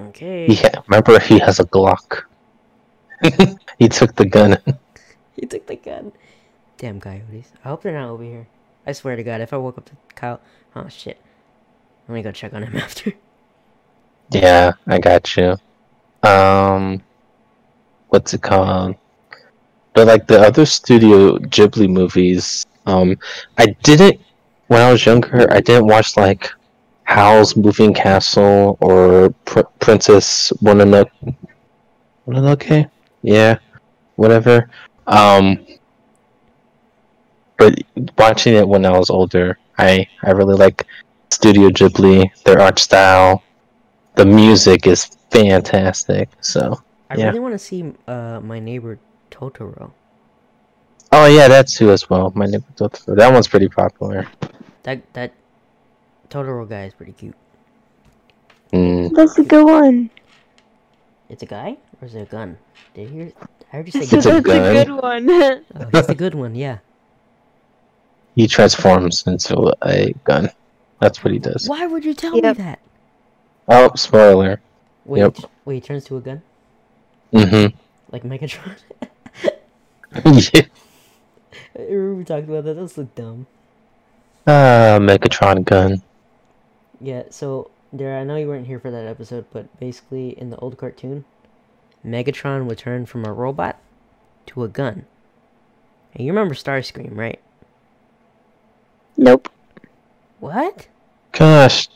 Okay. 0.00 0.54
Ha- 0.54 0.82
remember 0.88 1.18
he 1.20 1.38
has 1.40 1.60
a 1.60 1.64
Glock. 1.66 2.22
he 3.78 3.86
took 3.86 4.16
the 4.16 4.24
gun. 4.24 4.56
he 5.36 5.44
took 5.44 5.66
the 5.66 5.76
gun. 5.76 6.10
Damn 6.78 7.00
coyotes. 7.00 7.52
I 7.62 7.68
hope 7.68 7.82
they're 7.82 7.92
not 7.92 8.08
over 8.08 8.24
here. 8.24 8.46
I 8.86 8.92
swear 8.92 9.14
to 9.14 9.22
God, 9.22 9.42
if 9.42 9.52
I 9.52 9.58
woke 9.58 9.76
up 9.76 9.84
to 9.84 9.92
Kyle, 10.14 10.40
oh 10.74 10.88
shit, 10.88 11.20
I'm 12.08 12.14
gonna 12.14 12.22
go 12.22 12.32
check 12.32 12.54
on 12.54 12.62
him 12.62 12.76
after. 12.78 13.12
Yeah, 14.30 14.72
I 14.86 14.98
got 14.98 15.36
you. 15.36 15.58
Um, 16.22 17.02
what's 18.08 18.32
it 18.32 18.40
called? 18.40 18.96
But 19.92 20.06
like 20.06 20.26
the 20.26 20.40
other 20.40 20.64
Studio 20.64 21.36
Ghibli 21.36 21.90
movies, 21.90 22.64
um, 22.86 23.18
I 23.58 23.66
didn't 23.82 24.18
when 24.68 24.80
I 24.80 24.90
was 24.90 25.04
younger. 25.04 25.46
I 25.52 25.60
didn't 25.60 25.88
watch 25.88 26.16
like 26.16 26.50
Howl's 27.10 27.56
Moving 27.56 27.92
Castle 27.92 28.78
or 28.80 29.30
Pr- 29.44 29.66
Princess 29.80 30.52
Mononoke. 30.62 31.10
Mononoke, 32.28 32.88
yeah, 33.22 33.58
whatever. 34.14 34.70
Um, 35.08 35.66
but 37.58 37.74
watching 38.16 38.54
it 38.54 38.66
when 38.66 38.86
I 38.86 38.96
was 38.96 39.10
older, 39.10 39.58
I 39.76 40.06
I 40.22 40.30
really 40.30 40.54
like 40.54 40.86
Studio 41.30 41.68
Ghibli, 41.70 42.30
their 42.44 42.60
art 42.60 42.78
style. 42.78 43.42
The 44.14 44.24
music 44.24 44.86
is 44.86 45.06
fantastic. 45.32 46.28
So 46.40 46.80
I 47.10 47.16
Yeah. 47.16 47.26
really 47.26 47.40
want 47.40 47.54
to 47.54 47.58
see 47.58 47.92
uh 48.06 48.38
my 48.40 48.60
neighbor 48.60 48.98
Totoro. 49.32 49.90
Oh 51.10 51.26
yeah, 51.26 51.48
that 51.48 51.66
too 51.66 51.90
as 51.90 52.08
well. 52.08 52.30
My 52.36 52.46
neighbor 52.46 52.70
Totoro. 52.76 53.16
That 53.16 53.32
one's 53.32 53.48
pretty 53.48 53.68
popular. 53.68 54.28
That 54.84 55.02
that 55.14 55.32
Totoro 56.30 56.68
guy 56.68 56.84
is 56.84 56.94
pretty 56.94 57.12
cute. 57.12 57.34
Mm. 58.72 59.14
That's 59.14 59.36
a 59.38 59.42
good 59.42 59.64
one. 59.64 60.10
It's 61.28 61.42
a 61.42 61.46
guy 61.46 61.76
or 62.00 62.06
is 62.06 62.14
it 62.14 62.22
a 62.22 62.24
gun? 62.26 62.56
Did 62.94 63.10
you 63.10 63.14
hear? 63.16 63.32
I 63.72 63.76
heard 63.76 63.86
you 63.86 63.92
say 63.92 64.16
It's 64.16 64.26
a 64.26 64.40
gun. 64.40 64.42
that's 64.42 64.80
a 64.80 64.84
good 64.84 65.02
one. 65.02 65.30
Oh, 65.74 65.88
he's 65.92 66.06
the 66.06 66.14
good 66.14 66.34
one. 66.34 66.54
Yeah. 66.54 66.78
He 68.36 68.46
transforms 68.46 69.26
into 69.26 69.74
a 69.82 70.12
gun. 70.24 70.50
That's 71.00 71.24
what 71.24 71.32
he 71.32 71.38
does. 71.38 71.68
Why 71.68 71.86
would 71.86 72.04
you 72.04 72.14
tell 72.14 72.34
Yep. 72.36 72.44
me 72.58 72.62
that? 72.64 72.78
Oh, 73.68 73.90
spoiler. 73.96 74.60
Wait, 75.04 75.20
Yep. 75.20 75.36
wait, 75.64 75.74
he 75.76 75.80
turns 75.80 76.04
to 76.04 76.16
a 76.16 76.20
gun 76.20 76.42
Mm-hmm. 77.32 77.76
like 78.12 78.22
Megatron. 78.24 78.76
yeah. 79.42 80.62
I 81.76 81.82
remember 81.82 82.14
we 82.14 82.24
talked 82.24 82.48
about 82.48 82.64
that. 82.64 82.74
That 82.74 82.82
was 82.82 82.92
so 82.94 83.04
dumb. 83.14 83.46
Ah, 84.46 84.98
Megatron 85.00 85.64
gun. 85.64 86.02
Yeah. 87.00 87.24
So 87.30 87.70
there, 87.92 88.18
I 88.18 88.24
know 88.24 88.36
you 88.36 88.48
weren't 88.48 88.66
here 88.66 88.80
for 88.80 88.90
that 88.90 89.06
episode, 89.06 89.46
but 89.52 89.78
basically 89.80 90.30
in 90.38 90.50
the 90.50 90.56
old 90.58 90.78
cartoon, 90.78 91.24
Megatron 92.04 92.66
would 92.66 92.78
turn 92.78 93.06
from 93.06 93.24
a 93.24 93.32
robot 93.32 93.78
to 94.46 94.64
a 94.64 94.68
gun. 94.68 95.06
And 96.14 96.26
you 96.26 96.32
remember 96.32 96.54
Starscream, 96.54 97.16
right? 97.16 97.40
nope. 99.16 99.48
What? 100.40 100.88
Gosh, 101.32 101.88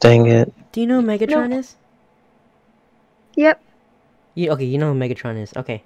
dang 0.00 0.26
it. 0.26 0.52
Do 0.72 0.80
you 0.80 0.86
know 0.86 1.00
who 1.00 1.06
Megatron 1.06 1.56
is? 1.56 1.76
Yep. 3.34 3.62
You, 4.34 4.50
okay, 4.50 4.64
you 4.64 4.78
know 4.78 4.92
who 4.92 4.98
Megatron 4.98 5.40
is. 5.40 5.52
Okay. 5.56 5.82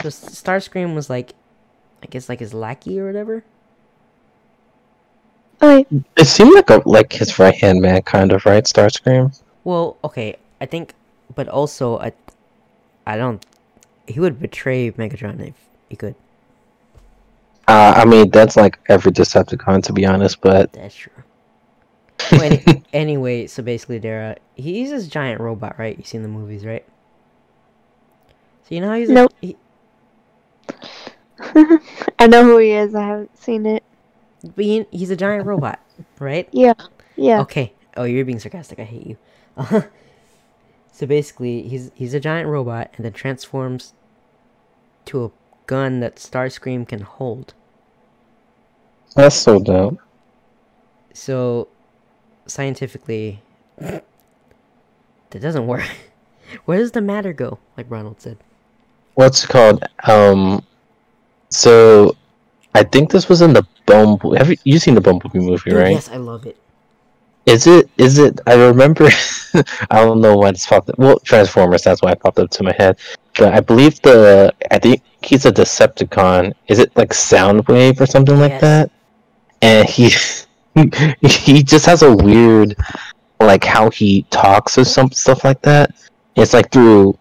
So 0.00 0.08
Starscream 0.08 0.94
was 0.94 1.10
like, 1.10 1.34
I 2.02 2.06
guess 2.06 2.28
like 2.28 2.40
his 2.40 2.54
lackey 2.54 2.98
or 2.98 3.06
whatever. 3.06 3.44
Okay. 5.64 5.86
It 6.16 6.26
seemed 6.26 6.54
like 6.54 6.68
a 6.70 6.82
like 6.84 7.12
his 7.12 7.38
right 7.38 7.54
hand 7.54 7.80
man, 7.80 8.02
kind 8.02 8.32
of 8.32 8.44
right. 8.44 8.64
Starscream. 8.64 9.40
Well, 9.64 9.96
okay, 10.04 10.36
I 10.60 10.66
think, 10.66 10.94
but 11.34 11.48
also 11.48 11.98
I, 11.98 12.12
I 13.06 13.16
don't. 13.16 13.44
He 14.06 14.20
would 14.20 14.38
betray 14.38 14.90
Megatron 14.92 15.40
if 15.48 15.54
he 15.88 15.96
could. 15.96 16.14
Uh, 17.66 17.94
I 17.96 18.04
mean, 18.04 18.28
that's 18.30 18.56
like 18.56 18.78
every 18.88 19.10
Decepticon, 19.10 19.82
to 19.84 19.92
be 19.94 20.04
honest. 20.04 20.42
But 20.42 20.72
That's 20.72 20.94
true. 20.94 21.12
Well, 22.30 22.42
any, 22.42 22.82
anyway, 22.92 23.46
so 23.46 23.62
basically, 23.62 23.98
Dara, 23.98 24.36
he's 24.54 24.90
this 24.90 25.08
giant 25.08 25.40
robot, 25.40 25.78
right? 25.78 25.96
You've 25.96 26.06
seen 26.06 26.22
the 26.22 26.28
movies, 26.28 26.66
right? 26.66 26.84
So 28.68 28.74
you 28.74 28.82
know 28.82 28.88
how 28.88 28.96
he's 28.96 29.08
Nope. 29.08 29.32
a, 29.42 29.46
he, 29.46 29.56
I 32.18 32.26
know 32.26 32.44
who 32.44 32.58
he 32.58 32.72
is. 32.72 32.94
I 32.94 33.06
haven't 33.06 33.38
seen 33.38 33.64
it. 33.64 33.82
But 34.54 34.64
he, 34.64 34.86
he's 34.90 35.10
a 35.10 35.16
giant 35.16 35.46
robot, 35.52 35.80
right? 36.18 36.48
Yeah. 36.52 36.74
Yeah. 37.16 37.40
Okay. 37.40 37.72
Oh, 37.96 38.04
you're 38.04 38.24
being 38.24 38.40
sarcastic. 38.40 38.78
I 38.78 38.84
hate 38.84 39.06
you. 39.06 39.18
Uh, 39.56 39.82
so 40.92 41.06
basically, 41.06 41.62
he's 41.62 41.90
he's 41.94 42.14
a 42.14 42.20
giant 42.20 42.48
robot 42.48 42.90
and 42.96 43.04
then 43.04 43.12
transforms 43.12 43.94
to 45.06 45.24
a 45.24 45.30
gun 45.66 46.00
that 46.00 46.16
Starscream 46.16 46.86
can 46.86 47.00
hold. 47.00 47.54
that's 49.14 49.36
so 49.36 49.58
dope. 49.58 49.98
So 51.12 51.68
scientifically, 52.46 53.40
that 53.78 54.04
doesn't 55.30 55.66
work. 55.66 55.88
Where 56.64 56.78
does 56.78 56.92
the 56.92 57.00
matter 57.00 57.32
go? 57.32 57.58
Like 57.76 57.86
Ronald 57.88 58.20
said. 58.20 58.38
What's 59.14 59.44
it 59.44 59.50
called? 59.50 59.84
Um, 60.04 60.64
so 61.50 62.16
I 62.74 62.82
think 62.82 63.10
this 63.10 63.28
was 63.28 63.40
in 63.40 63.52
the 63.52 63.64
Bumblebee. 63.86 64.36
Have 64.38 64.50
you, 64.50 64.56
you 64.64 64.78
seen 64.78 64.94
the 64.94 65.00
Bumblebee 65.00 65.38
movie, 65.38 65.70
Dude, 65.70 65.78
right? 65.78 65.92
Yes, 65.92 66.08
I 66.10 66.16
love 66.16 66.46
it. 66.46 66.56
Is 67.46 67.66
it? 67.66 67.90
Is 67.98 68.18
it? 68.18 68.40
I 68.46 68.54
remember. 68.54 69.08
I 69.90 70.00
don't 70.04 70.20
know 70.20 70.36
what 70.36 70.54
it's 70.54 70.66
popped. 70.66 70.88
Up. 70.88 70.98
Well, 70.98 71.18
Transformers. 71.20 71.82
That's 71.82 72.00
why 72.02 72.12
it 72.12 72.20
popped 72.20 72.38
up 72.38 72.50
to 72.50 72.62
my 72.62 72.72
head. 72.72 72.98
But 73.36 73.52
I 73.54 73.60
believe 73.60 74.00
the. 74.02 74.52
I 74.70 74.78
think 74.78 75.02
he's 75.22 75.44
a 75.44 75.52
Decepticon. 75.52 76.54
Is 76.68 76.78
it 76.78 76.96
like 76.96 77.10
Soundwave 77.10 78.00
or 78.00 78.06
something 78.06 78.38
like 78.38 78.52
Yes. 78.52 78.60
that? 78.62 78.90
And 79.62 79.88
he 79.88 80.10
he 81.28 81.62
just 81.62 81.86
has 81.86 82.02
a 82.02 82.12
weird, 82.16 82.76
like 83.40 83.62
how 83.62 83.90
he 83.90 84.22
talks 84.30 84.78
or 84.78 84.84
some 84.84 85.10
stuff 85.12 85.44
like 85.44 85.60
that. 85.62 85.94
It's 86.36 86.54
like 86.54 86.72
through. 86.72 87.18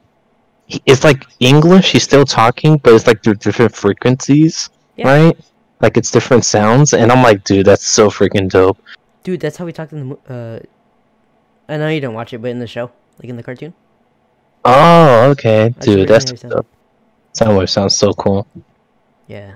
It's 0.85 1.03
like 1.03 1.25
English. 1.41 1.91
He's 1.91 2.03
still 2.03 2.25
talking, 2.25 2.77
but 2.77 2.93
it's 2.93 3.05
like 3.05 3.21
through 3.21 3.35
different 3.35 3.75
frequencies, 3.75 4.69
Yeah. 4.95 5.07
right? 5.07 5.37
Like 5.81 5.97
it's 5.97 6.11
different 6.11 6.45
sounds, 6.45 6.93
and 6.93 7.11
I'm 7.11 7.23
like, 7.23 7.43
dude, 7.43 7.65
that's 7.65 7.85
so 7.85 8.09
freaking 8.09 8.49
dope. 8.49 8.77
Dude, 9.23 9.39
that's 9.39 9.57
how 9.57 9.65
we 9.65 9.73
talked 9.73 9.91
in 9.91 10.09
the. 10.09 10.15
Uh, 10.33 10.59
I 11.67 11.77
know 11.77 11.89
you 11.89 12.01
don't 12.01 12.13
watch 12.13 12.33
it, 12.33 12.41
but 12.41 12.51
in 12.51 12.59
the 12.59 12.67
show, 12.67 12.91
like 13.19 13.29
in 13.29 13.35
the 13.35 13.43
cartoon. 13.43 13.73
Oh, 14.65 15.29
okay, 15.31 15.73
dude, 15.79 16.07
that's 16.07 16.31
dope. 16.31 16.67
Soundwave 17.33 17.69
sounds 17.69 17.95
so 17.97 18.13
cool. 18.13 18.47
Yeah, 19.27 19.55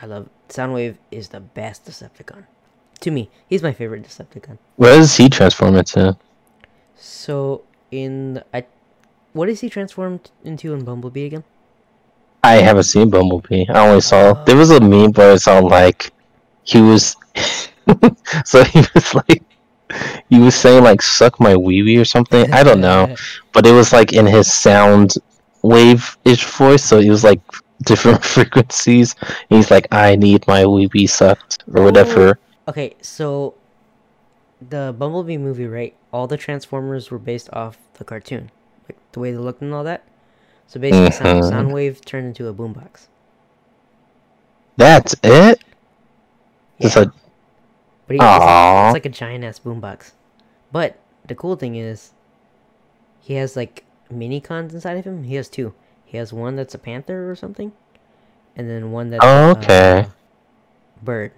I 0.00 0.06
love 0.06 0.28
Soundwave 0.48 0.96
is 1.10 1.28
the 1.28 1.40
best 1.40 1.86
Decepticon. 1.86 2.44
To 3.00 3.10
me, 3.10 3.30
he's 3.48 3.62
my 3.62 3.72
favorite 3.72 4.02
Decepticon. 4.04 4.58
What 4.76 4.90
does 4.90 5.16
he 5.16 5.28
transform 5.28 5.76
into? 5.76 6.16
So 6.96 7.64
in 7.90 8.42
I, 8.52 8.66
what 9.32 9.48
is 9.48 9.60
he 9.60 9.68
transformed 9.68 10.30
into 10.44 10.72
in 10.72 10.84
Bumblebee 10.84 11.26
again? 11.26 11.44
I 12.42 12.54
haven't 12.56 12.84
seen 12.84 13.10
Bumblebee. 13.10 13.66
I 13.68 13.86
only 13.86 14.00
saw 14.00 14.32
there 14.44 14.56
was 14.56 14.70
a 14.70 14.80
meme 14.80 15.12
where 15.12 15.32
it's 15.32 15.48
on 15.48 15.64
like 15.64 16.12
he 16.62 16.80
was 16.80 17.16
so 18.44 18.64
he 18.64 18.80
was 18.94 19.14
like 19.14 19.42
he 20.28 20.38
was 20.38 20.54
saying 20.54 20.84
like 20.84 21.02
suck 21.02 21.40
my 21.40 21.56
wee 21.56 21.82
wee 21.82 21.96
or 21.96 22.04
something. 22.04 22.52
I 22.52 22.62
don't 22.62 22.80
know. 22.80 23.14
But 23.52 23.66
it 23.66 23.72
was 23.72 23.92
like 23.92 24.12
in 24.12 24.26
his 24.26 24.52
sound 24.52 25.14
wave 25.62 26.16
ish 26.24 26.44
voice, 26.44 26.84
so 26.84 26.98
it 26.98 27.08
was 27.08 27.24
like 27.24 27.40
different 27.84 28.24
frequencies. 28.36 29.14
He's 29.48 29.70
like, 29.70 29.88
I 29.92 30.16
need 30.16 30.46
my 30.46 30.66
wee 30.66 30.88
wee 30.92 31.06
sucked 31.06 31.64
or 31.74 31.82
whatever. 31.82 32.38
Oh, 32.66 32.70
okay, 32.70 32.96
so 33.00 33.54
the 34.60 34.94
Bumblebee 34.96 35.38
movie, 35.38 35.66
right? 35.66 35.94
All 36.12 36.26
the 36.26 36.36
Transformers 36.36 37.10
were 37.10 37.18
based 37.18 37.48
off 37.52 37.78
the 37.94 38.04
cartoon, 38.04 38.50
like 38.88 38.98
the 39.12 39.20
way 39.20 39.32
they 39.32 39.38
looked 39.38 39.62
and 39.62 39.72
all 39.72 39.84
that. 39.84 40.04
So 40.68 40.78
basically, 40.78 41.10
Sound, 41.10 41.42
Mhm. 41.42 41.50
Soundwave 41.72 42.04
turned 42.04 42.26
into 42.28 42.46
a 42.46 42.54
boombox. 42.54 43.08
That's 44.76 45.14
it? 45.24 45.64
It's 46.78 46.94
Yeah. 46.94 47.00
like 47.02 47.10
But 48.06 48.14
he, 48.14 48.16
it's, 48.16 48.22
like, 48.22 48.40
Aw. 48.40 48.86
it's 48.88 48.92
like 48.94 49.06
a 49.06 49.08
giant 49.10 49.44
ass 49.44 49.58
boombox. 49.58 50.12
But 50.70 50.96
the 51.26 51.34
cool 51.34 51.56
thing 51.56 51.74
is, 51.74 52.12
he 53.20 53.34
has 53.34 53.56
like 53.56 53.84
mini 54.10 54.40
cons 54.40 54.72
inside 54.74 54.96
of 54.98 55.04
him. 55.04 55.24
He 55.24 55.34
has 55.34 55.48
two. 55.48 55.74
He 56.04 56.16
has 56.18 56.32
one 56.32 56.56
that's 56.56 56.74
a 56.74 56.78
panther 56.78 57.30
or 57.30 57.34
something, 57.34 57.72
and 58.56 58.68
then 58.70 58.92
one 58.92 59.10
that's 59.10 59.24
Oh, 59.24 59.50
okay. 59.52 60.00
uh, 60.00 60.04
bird. 61.02 61.32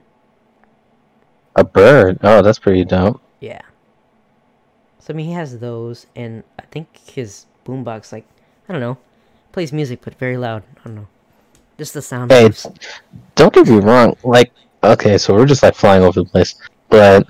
a 1.56 1.64
bird. 1.64 2.18
Oh, 2.22 2.42
that's 2.42 2.58
pretty 2.60 2.84
dope. 2.84 3.20
Yeah. 3.40 3.62
So 5.00 5.12
I 5.12 5.16
mean, 5.16 5.26
he 5.26 5.32
has 5.32 5.58
those, 5.58 6.06
and 6.14 6.44
I 6.58 6.62
think 6.70 6.96
his 6.96 7.46
boombox, 7.64 8.12
like, 8.12 8.24
I 8.68 8.72
don't 8.72 8.80
know, 8.80 8.96
plays 9.52 9.72
music 9.72 10.00
but 10.02 10.14
very 10.14 10.36
loud. 10.36 10.62
I 10.78 10.84
don't 10.84 10.94
know, 10.96 11.08
just 11.78 11.94
the 11.94 12.02
sound. 12.02 12.30
Hey, 12.30 12.44
waves. 12.44 12.66
don't 13.34 13.52
get 13.52 13.68
me 13.68 13.78
wrong. 13.78 14.16
Like, 14.24 14.52
okay, 14.82 15.18
so 15.18 15.34
we're 15.34 15.46
just 15.46 15.62
like 15.62 15.74
flying 15.74 16.02
over 16.02 16.20
the 16.20 16.28
place, 16.28 16.54
but 16.88 17.26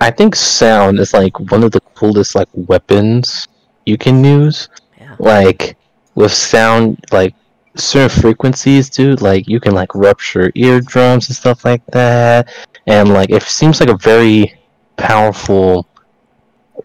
I 0.00 0.10
think 0.10 0.36
sound 0.36 1.00
is 1.00 1.12
like 1.12 1.38
one 1.50 1.64
of 1.64 1.72
the 1.72 1.80
coolest 1.94 2.34
like 2.34 2.48
weapons 2.52 3.48
you 3.86 3.98
can 3.98 4.22
use. 4.22 4.68
Yeah. 4.98 5.16
Like 5.18 5.76
with 6.14 6.32
sound, 6.32 7.04
like 7.10 7.34
certain 7.76 8.22
frequencies, 8.22 8.90
dude, 8.90 9.22
like 9.22 9.48
you 9.48 9.60
can 9.60 9.74
like 9.74 9.94
rupture 9.94 10.52
eardrums 10.54 11.28
and 11.28 11.36
stuff 11.36 11.64
like 11.64 11.84
that, 11.86 12.52
and 12.86 13.08
like 13.08 13.30
it 13.30 13.42
seems 13.42 13.80
like 13.80 13.88
a 13.88 13.96
very 13.96 14.54
powerful 14.96 15.86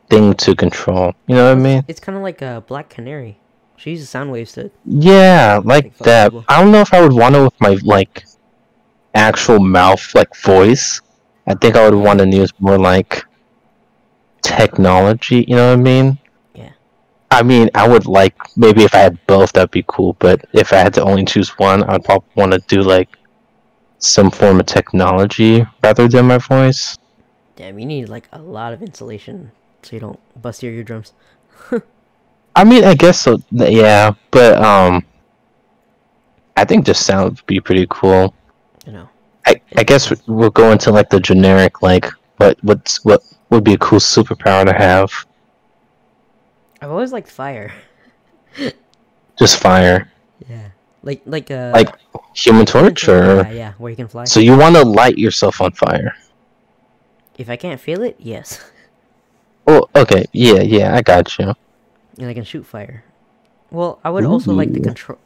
thing 0.09 0.33
to 0.35 0.55
control. 0.55 1.13
You 1.27 1.35
know 1.35 1.49
what 1.49 1.57
I 1.57 1.61
mean? 1.61 1.83
It's 1.87 1.99
kind 1.99 2.17
of 2.17 2.23
like 2.23 2.41
a 2.41 2.63
black 2.67 2.89
canary. 2.89 3.39
Uses 3.85 4.09
sound 4.09 4.31
waves 4.31 4.53
to. 4.53 4.71
Yeah, 4.85 5.59
like 5.63 5.97
that. 5.99 6.33
I 6.47 6.61
don't 6.61 6.71
know 6.71 6.81
if 6.81 6.93
I 6.93 7.01
would 7.01 7.13
want 7.13 7.35
to 7.35 7.43
with 7.43 7.59
my 7.59 7.77
like 7.83 8.25
actual 9.13 9.59
mouth 9.59 10.15
like 10.15 10.35
voice. 10.37 11.01
I 11.47 11.53
think 11.55 11.75
I 11.75 11.89
would 11.89 11.97
want 11.97 12.19
to 12.19 12.27
use 12.27 12.51
more 12.59 12.77
like 12.77 13.23
technology. 14.41 15.45
You 15.47 15.55
know 15.57 15.69
what 15.69 15.79
I 15.79 15.81
mean? 15.81 16.17
Yeah. 16.53 16.71
I 17.31 17.43
mean, 17.43 17.69
I 17.75 17.87
would 17.87 18.05
like 18.05 18.35
maybe 18.55 18.83
if 18.83 18.95
I 18.95 18.99
had 18.99 19.25
both, 19.27 19.53
that'd 19.53 19.71
be 19.71 19.83
cool. 19.87 20.15
But 20.19 20.45
if 20.53 20.71
I 20.71 20.77
had 20.77 20.93
to 20.95 21.03
only 21.03 21.25
choose 21.25 21.49
one, 21.57 21.83
I'd 21.83 22.05
probably 22.05 22.29
want 22.35 22.53
to 22.53 22.59
do 22.59 22.81
like 22.81 23.09
some 23.97 24.31
form 24.31 24.59
of 24.59 24.65
technology 24.65 25.65
rather 25.83 26.07
than 26.07 26.27
my 26.27 26.37
voice. 26.37 26.97
Damn, 27.55 27.79
you 27.79 27.85
need 27.85 28.09
like 28.09 28.29
a 28.31 28.41
lot 28.41 28.73
of 28.73 28.81
insulation 28.81 29.51
so 29.81 29.95
you 29.95 29.99
don't 29.99 30.41
bust 30.41 30.63
your 30.63 30.73
eardrums. 30.73 31.13
I 32.55 32.63
mean, 32.63 32.83
I 32.83 32.93
guess 32.93 33.21
so. 33.21 33.41
Yeah, 33.51 34.13
but 34.31 34.61
um, 34.61 35.05
I 36.55 36.65
think 36.65 36.85
just 36.85 37.05
sound 37.05 37.31
would 37.37 37.45
be 37.47 37.59
pretty 37.59 37.87
cool. 37.89 38.33
You 38.85 38.91
know. 38.93 39.09
I, 39.45 39.59
I 39.75 39.83
guess 39.83 40.09
we- 40.09 40.17
we'll 40.33 40.49
go 40.51 40.71
into 40.71 40.91
like 40.91 41.09
the 41.09 41.19
generic 41.19 41.81
like 41.81 42.05
what 42.37 42.57
what's 42.63 43.03
what 43.03 43.21
would 43.49 43.63
be 43.63 43.73
a 43.73 43.77
cool 43.77 43.99
superpower 43.99 44.65
to 44.65 44.73
have. 44.73 45.11
I've 46.81 46.91
always 46.91 47.11
liked 47.11 47.29
fire. 47.31 47.71
Just 49.39 49.59
fire, 49.59 50.11
Yeah. 50.47 50.69
Like 51.01 51.21
like 51.25 51.49
uh. 51.49 51.71
like 51.73 51.89
Human 52.35 52.65
Torch, 52.65 53.07
yeah, 53.07 53.49
yeah, 53.51 53.73
where 53.77 53.89
you 53.89 53.95
can 53.95 54.07
fly. 54.07 54.25
so 54.25 54.39
you 54.39 54.55
want 54.57 54.75
to 54.75 54.83
light 54.83 55.17
yourself 55.17 55.59
on 55.61 55.71
fire? 55.71 56.15
if 57.37 57.49
I 57.49 57.55
can't 57.55 57.81
feel 57.81 58.03
it, 58.03 58.15
yes. 58.19 58.63
Oh, 59.67 59.87
okay, 59.95 60.25
yeah, 60.33 60.59
yeah, 60.61 60.93
I 60.93 61.01
got 61.01 61.39
you. 61.39 61.53
And 62.17 62.27
I 62.27 62.33
can 62.33 62.43
shoot 62.43 62.65
fire. 62.65 63.03
Well, 63.71 63.99
I 64.03 64.09
would 64.09 64.25
also 64.25 64.53
like 64.53 64.71
to 64.73 64.79
control 64.79 65.17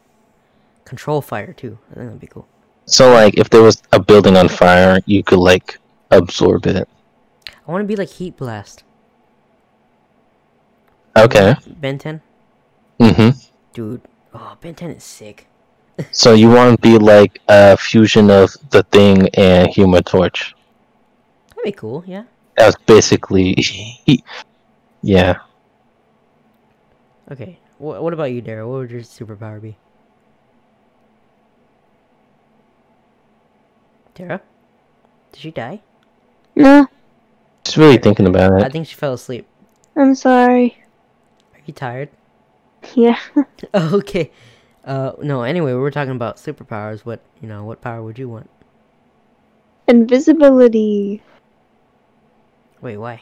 control 0.84 1.20
fire 1.20 1.52
too. 1.52 1.78
I 1.90 1.94
think 1.94 2.06
that'd 2.06 2.20
be 2.20 2.26
cool. 2.26 2.48
So 2.86 3.12
like, 3.12 3.36
if 3.36 3.50
there 3.50 3.62
was 3.62 3.82
a 3.92 4.00
building 4.00 4.36
on 4.36 4.48
fire, 4.48 5.00
you 5.04 5.22
could 5.22 5.38
like 5.38 5.78
absorb 6.10 6.66
it. 6.66 6.88
I 7.66 7.70
want 7.70 7.82
to 7.82 7.86
be 7.86 7.96
like 7.96 8.08
Heat 8.08 8.36
Blast. 8.38 8.84
Okay. 11.14 11.54
Ben 11.66 11.98
10? 11.98 12.22
Mm-hmm. 13.00 13.38
Dude. 13.74 14.00
Oh, 14.32 14.56
Ben 14.60 14.74
10 14.74 14.90
is 14.90 15.04
sick. 15.04 15.46
So 16.12 16.32
you 16.32 16.48
want 16.48 16.76
to 16.76 16.80
be 16.80 16.96
like 16.96 17.40
a 17.48 17.76
fusion 17.76 18.30
of 18.30 18.54
the 18.70 18.84
thing 18.84 19.28
and 19.34 19.68
Human 19.68 20.04
Torch. 20.04 20.54
That'd 21.48 21.64
be 21.64 21.72
cool, 21.72 22.04
yeah. 22.06 22.22
That's 22.56 22.76
basically, 22.86 23.56
yeah. 25.02 25.38
Okay. 27.30 27.58
Wh- 27.78 28.00
what 28.02 28.12
about 28.12 28.32
you, 28.32 28.40
Dara? 28.40 28.66
What 28.68 28.78
would 28.78 28.90
your 28.90 29.02
superpower 29.02 29.60
be? 29.60 29.76
Dara? 34.14 34.40
Did 35.32 35.40
she 35.40 35.50
die? 35.50 35.80
No, 36.56 36.86
Just 37.64 37.76
really 37.76 37.98
thinking 37.98 38.26
about 38.26 38.58
it. 38.60 38.64
I 38.64 38.68
think 38.68 38.86
she 38.86 38.94
fell 38.96 39.12
asleep. 39.12 39.46
I'm 39.96 40.14
sorry. 40.14 40.76
Are 41.54 41.60
you 41.66 41.72
tired? 41.74 42.08
Yeah. 42.94 43.18
Oh, 43.74 43.96
okay. 43.98 44.30
Uh, 44.84 45.12
no, 45.20 45.42
anyway, 45.42 45.72
we 45.72 45.78
were 45.80 45.90
talking 45.90 46.14
about 46.14 46.36
superpowers. 46.36 47.00
What, 47.04 47.20
you 47.42 47.48
know, 47.48 47.64
what 47.64 47.80
power 47.80 48.02
would 48.02 48.16
you 48.18 48.28
want? 48.28 48.48
Invisibility. 49.88 51.20
Wait, 52.80 52.96
why? 52.96 53.20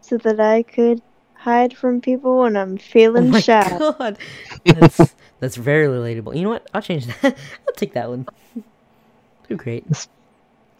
So 0.00 0.16
that 0.18 0.40
I 0.40 0.62
could 0.62 1.02
hide 1.44 1.76
from 1.76 2.00
people 2.00 2.38
when 2.40 2.56
I'm 2.56 2.78
feeling 2.78 3.28
Oh 3.28 3.28
feeling 3.28 3.30
my 3.32 3.40
shy. 3.40 3.78
god! 3.98 4.18
That's, 4.64 5.14
that's 5.40 5.56
very 5.56 5.86
relatable. 5.86 6.34
You 6.34 6.42
know 6.44 6.48
what? 6.56 6.66
I'll 6.72 6.80
change 6.80 7.04
that. 7.06 7.22
I'll 7.68 7.74
take 7.76 7.92
that 7.92 8.08
one. 8.08 8.26
Too 9.48 9.56
great. 9.56 9.84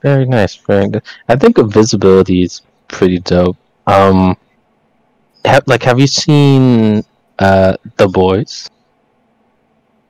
Very 0.01 0.25
nice, 0.25 0.55
very 0.57 0.89
good. 0.89 1.03
I 1.29 1.37
think 1.37 1.59
invisibility 1.59 2.43
is 2.43 2.63
pretty 2.89 3.19
dope. 3.19 3.59
Um, 3.87 4.37
have, 5.45 5.65
like, 5.67 5.83
have 5.83 6.01
you 6.01 6.07
seen 6.07 7.05
uh 7.39 7.77
the 7.99 8.09
boys? 8.09 8.71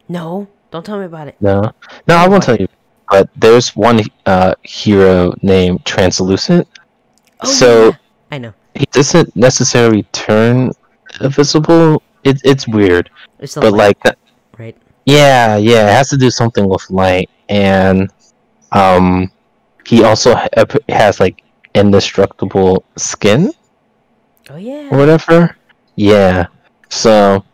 No, 0.09 0.47
don't 0.71 0.85
tell 0.87 0.99
me 1.01 1.07
about 1.07 1.27
it. 1.29 1.37
No, 1.41 1.73
no, 2.07 2.15
I 2.17 2.29
won't 2.29 2.43
tell 2.45 2.57
you. 2.57 2.69
But 3.11 3.29
there's 3.37 3.75
one 3.75 4.01
uh 4.27 4.55
hero 4.63 5.35
named 5.43 5.85
Translucent. 5.85 6.69
Oh, 7.43 7.49
So- 7.49 7.87
yeah. 7.89 7.97
I 8.31 8.39
know. 8.39 8.55
He 8.75 8.87
doesn't 8.87 9.35
necessarily 9.37 10.03
turn 10.13 10.71
invisible. 11.21 12.03
It, 12.25 12.41
it's 12.45 12.67
weird, 12.67 13.11
It's 13.39 13.55
but 13.55 13.73
light, 13.73 13.97
like 14.05 14.17
right? 14.59 14.77
Yeah, 15.05 15.57
yeah, 15.57 15.91
it 15.91 15.93
has 15.93 16.09
to 16.11 16.17
do 16.17 16.31
something 16.31 16.67
with 16.69 16.89
light, 16.91 17.29
and 17.51 18.11
um, 18.73 19.31
he 19.87 20.03
also 20.03 20.35
ha- 20.35 20.49
has 20.89 21.21
like 21.21 21.43
indestructible 21.75 22.85
skin 22.97 23.53
Oh 24.51 24.57
yeah. 24.57 24.89
or 24.91 24.99
whatever. 24.99 25.57
Yeah, 25.97 26.47
so 26.89 27.45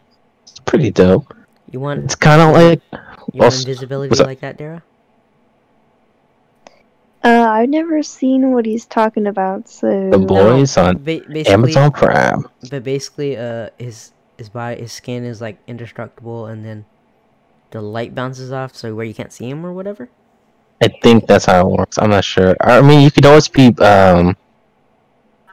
it's 0.42 0.60
pretty 0.60 0.90
dope. 0.92 1.34
You 1.70 1.80
want 1.80 2.04
It's 2.04 2.14
kind 2.14 2.40
of 2.40 2.52
like 2.54 2.80
you 2.92 3.40
want 3.40 3.44
also- 3.52 3.60
invisibility 3.68 4.22
like 4.22 4.40
that, 4.40 4.56
Dara? 4.56 4.82
I've 7.50 7.68
never 7.68 8.02
seen 8.02 8.52
what 8.52 8.64
he's 8.66 8.86
talking 8.86 9.26
about, 9.26 9.68
so 9.68 10.10
the 10.10 10.18
boys 10.18 10.76
on 10.76 10.98
Ba- 10.98 11.22
Amazon 11.48 11.90
Prime. 11.92 12.44
but 12.70 12.84
basically, 12.84 13.36
uh, 13.36 13.70
his 13.78 14.12
his 14.38 14.48
body, 14.48 14.80
his 14.80 14.92
skin 14.92 15.24
is 15.24 15.40
like 15.40 15.58
indestructible, 15.66 16.46
and 16.46 16.64
then 16.64 16.84
the 17.70 17.80
light 17.80 18.14
bounces 18.14 18.52
off, 18.52 18.74
so 18.74 18.94
where 18.94 19.06
you 19.06 19.14
can't 19.14 19.32
see 19.32 19.48
him 19.48 19.64
or 19.64 19.72
whatever. 19.72 20.08
I 20.82 20.88
think 21.02 21.26
that's 21.26 21.44
how 21.44 21.68
it 21.68 21.78
works. 21.78 21.98
I'm 21.98 22.10
not 22.10 22.24
sure. 22.24 22.56
I 22.60 22.80
mean, 22.80 23.02
you 23.02 23.10
could 23.10 23.26
always 23.26 23.48
be 23.48 23.74
um, 23.78 24.36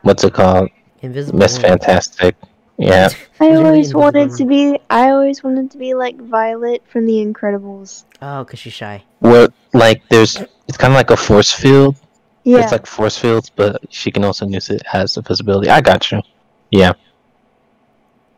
what's 0.02 0.24
it 0.24 0.34
called? 0.34 0.70
Invisible. 1.02 1.40
Miss 1.40 1.58
woman. 1.58 1.72
Fantastic. 1.72 2.36
Yeah. 2.78 3.10
I 3.40 3.56
always 3.56 3.94
wanted 3.94 4.32
to 4.36 4.46
be. 4.46 4.80
I 4.90 5.10
always 5.10 5.44
wanted 5.44 5.72
to 5.72 5.78
be 5.78 5.96
like 5.96 6.18
Violet 6.18 6.84
from 6.88 7.06
The 7.06 7.26
Incredibles. 7.26 8.04
Oh, 8.22 8.46
cause 8.46 8.60
she's 8.60 8.74
shy. 8.74 9.04
Well, 9.20 9.50
like 9.74 10.08
there's 10.10 10.38
it's 10.68 10.78
kind 10.78 10.94
of 10.94 10.98
like 10.98 11.10
a 11.10 11.18
force 11.18 11.52
field. 11.52 11.96
Yeah. 12.44 12.60
It's 12.60 12.72
like 12.72 12.86
force 12.86 13.18
fields, 13.18 13.50
but 13.50 13.82
she 13.90 14.12
can 14.12 14.24
also 14.24 14.48
use 14.48 14.70
it 14.70 14.84
as 14.94 15.18
invisibility. 15.18 15.70
I 15.70 15.82
got 15.82 16.12
you. 16.12 16.22
Yeah. 16.70 16.94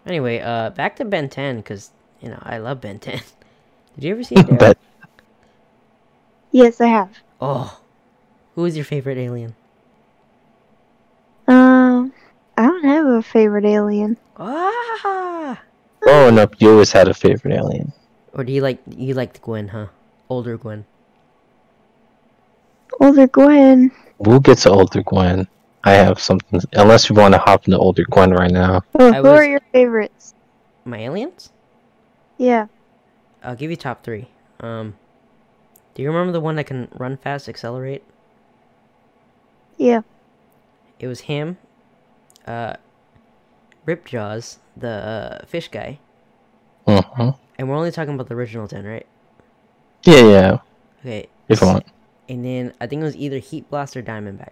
Anyway, 0.05 0.39
uh, 0.39 0.71
back 0.71 0.95
to 0.95 1.05
Ben 1.05 1.29
10, 1.29 1.61
cause 1.63 1.91
you 2.21 2.29
know 2.29 2.39
I 2.41 2.57
love 2.57 2.81
Ben 2.81 2.99
10. 2.99 3.21
Did 3.95 4.03
you 4.03 4.11
ever 4.13 4.23
see 4.23 4.35
it? 4.35 4.47
But 4.59 4.77
yes, 6.51 6.79
I 6.79 6.87
have. 6.87 7.09
Oh, 7.41 7.79
who 8.55 8.65
is 8.65 8.75
your 8.75 8.85
favorite 8.85 9.17
alien? 9.17 9.55
Um, 11.47 12.13
I 12.57 12.63
don't 12.81 12.91
have 12.91 13.05
a 13.07 13.21
favorite 13.21 13.65
alien. 13.65 14.17
Ah! 14.37 15.61
growing 15.99 16.39
up, 16.39 16.55
you 16.59 16.71
always 16.71 16.91
had 16.91 17.07
a 17.07 17.13
favorite 17.13 17.53
alien. 17.53 17.91
Or 18.33 18.43
do 18.43 18.53
you 18.53 18.61
like 18.61 18.79
you 18.89 19.13
liked 19.13 19.41
Gwen, 19.41 19.67
huh? 19.67 19.87
Older 20.29 20.57
Gwen. 20.57 20.85
Older 22.99 23.27
Gwen. 23.27 23.91
We'll 24.17 24.39
get 24.39 24.59
to 24.59 24.69
older 24.69 25.03
Gwen. 25.03 25.47
I 25.83 25.93
have 25.93 26.19
something. 26.19 26.61
Unless 26.73 27.09
you 27.09 27.15
want 27.15 27.33
to 27.33 27.39
hop 27.39 27.67
into 27.67 27.77
older 27.77 28.03
Gwen 28.09 28.31
right 28.31 28.51
now. 28.51 28.81
Oh, 28.99 29.11
I 29.11 29.17
who 29.17 29.23
was- 29.23 29.31
are 29.31 29.45
your 29.45 29.61
favorites? 29.71 30.33
My 30.85 30.99
aliens? 30.99 31.51
Yeah. 32.37 32.67
I'll 33.43 33.55
give 33.55 33.69
you 33.69 33.77
top 33.77 34.03
three. 34.03 34.27
Um, 34.59 34.95
do 35.93 36.01
you 36.01 36.09
remember 36.09 36.31
the 36.31 36.41
one 36.41 36.55
that 36.55 36.65
can 36.65 36.89
run 36.97 37.17
fast, 37.17 37.47
accelerate? 37.47 38.03
Yeah. 39.77 40.01
It 40.99 41.07
was 41.07 41.21
him. 41.21 41.57
Uh, 42.49 42.73
Ripjaws, 43.85 44.57
the 44.75 44.89
uh, 44.89 45.45
fish 45.45 45.69
guy, 45.69 45.99
hmm 46.87 47.29
and 47.59 47.69
we're 47.69 47.75
only 47.75 47.91
talking 47.91 48.15
about 48.15 48.27
the 48.27 48.35
original 48.35 48.67
ten, 48.67 48.85
right? 48.85 49.05
Yeah, 50.03 50.23
yeah. 50.23 50.57
Okay. 51.01 51.27
If 51.47 51.61
you 51.61 51.67
want. 51.67 51.85
And 52.27 52.45
then 52.45 52.73
I 52.79 52.87
think 52.87 53.01
it 53.01 53.05
was 53.05 53.15
either 53.15 53.37
Heat 53.37 53.69
Blast 53.69 53.95
or 53.97 54.01
Diamondback. 54.01 54.51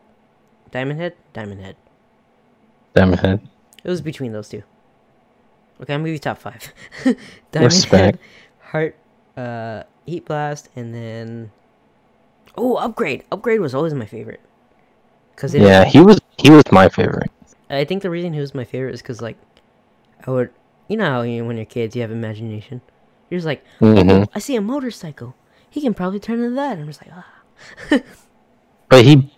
Diamond 0.72 1.00
Head, 1.00 1.16
Diamond 1.34 1.62
Head. 1.62 1.76
Diamond 2.94 3.22
Head. 3.22 3.48
It 3.84 3.90
was 3.90 4.02
between 4.02 4.34
those 4.34 4.50
two. 4.50 4.64
Okay, 5.82 5.94
I'm 5.94 6.02
gonna 6.02 6.10
give 6.10 6.14
you 6.14 6.20
top 6.20 6.38
five. 6.38 6.74
Diamond 7.52 7.74
Respect. 7.74 8.18
Head, 8.18 8.20
Heart, 8.60 8.96
uh, 9.38 9.84
Heat 10.06 10.26
Blast, 10.26 10.70
and 10.76 10.94
then 10.94 11.52
oh, 12.58 12.76
Upgrade. 12.76 13.24
Upgrade 13.32 13.62
was 13.62 13.74
always 13.74 13.94
my 13.94 14.06
favorite. 14.06 14.42
Cause 15.36 15.54
Yeah, 15.54 15.86
he 15.86 16.02
was 16.02 16.20
he 16.38 16.50
was 16.50 16.64
my 16.72 16.90
favorite. 16.90 17.32
I 17.70 17.84
think 17.86 18.02
the 18.02 18.10
reason 18.10 18.34
he 18.34 18.40
was 18.40 18.56
my 18.56 18.64
favorite 18.64 18.94
is 18.94 19.02
because 19.02 19.22
like, 19.22 19.38
I 20.26 20.32
would, 20.32 20.50
you 20.88 20.98
know 20.98 21.06
how 21.10 21.22
you, 21.24 21.44
when 21.46 21.58
you're 21.58 21.66
kids 21.66 21.96
you 21.96 22.02
have 22.02 22.12
imagination, 22.12 22.82
You're 23.30 23.40
just 23.40 23.46
like, 23.48 23.64
hmm 23.80 24.10
"Oh, 24.10 24.26
I 24.34 24.40
see 24.40 24.56
a 24.56 24.62
motorcycle. 24.62 25.36
He 25.70 25.82
can 25.82 25.94
probably 25.94 26.20
turn 26.20 26.40
into 26.40 26.56
that." 26.56 26.74
And 26.74 26.82
I'm 26.82 26.88
just 26.88 27.02
like, 27.06 27.12
ah. 27.14 28.00
But 28.90 29.04
he 29.06 29.30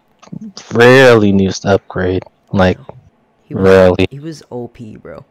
rarely 0.73 1.31
needs 1.31 1.59
to 1.61 1.69
upgrade. 1.69 2.23
Like 2.51 2.77
He 3.43 3.55
was, 3.55 3.63
rarely. 3.63 4.07
he 4.09 4.19
was 4.19 4.43
OP, 4.51 4.77
bro. 5.01 5.25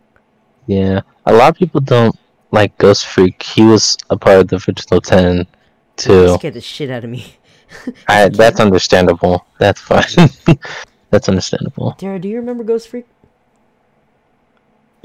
Yeah. 0.66 1.00
A 1.26 1.32
lot 1.32 1.50
of 1.50 1.56
people 1.56 1.80
don't 1.80 2.16
like 2.50 2.76
Ghost 2.78 3.06
Freak. 3.06 3.42
He 3.42 3.62
was 3.62 3.96
a 4.11 4.16
part 4.16 4.38
of 4.40 4.48
the 4.48 4.56
original 4.56 5.00
ten 5.00 5.38
He 5.38 5.46
too. 5.96 6.34
scared 6.34 6.54
the 6.54 6.61
shit 6.61 6.90
out 6.90 7.04
of 7.04 7.11
me. 7.11 7.37
I, 8.08 8.28
that's 8.28 8.61
understandable. 8.61 9.46
That's 9.58 9.80
fine. 9.80 10.30
that's 11.10 11.28
understandable. 11.28 11.94
Dara, 11.98 12.18
do 12.18 12.28
you 12.28 12.36
remember 12.36 12.64
Ghost 12.64 12.88
Freak? 12.88 13.06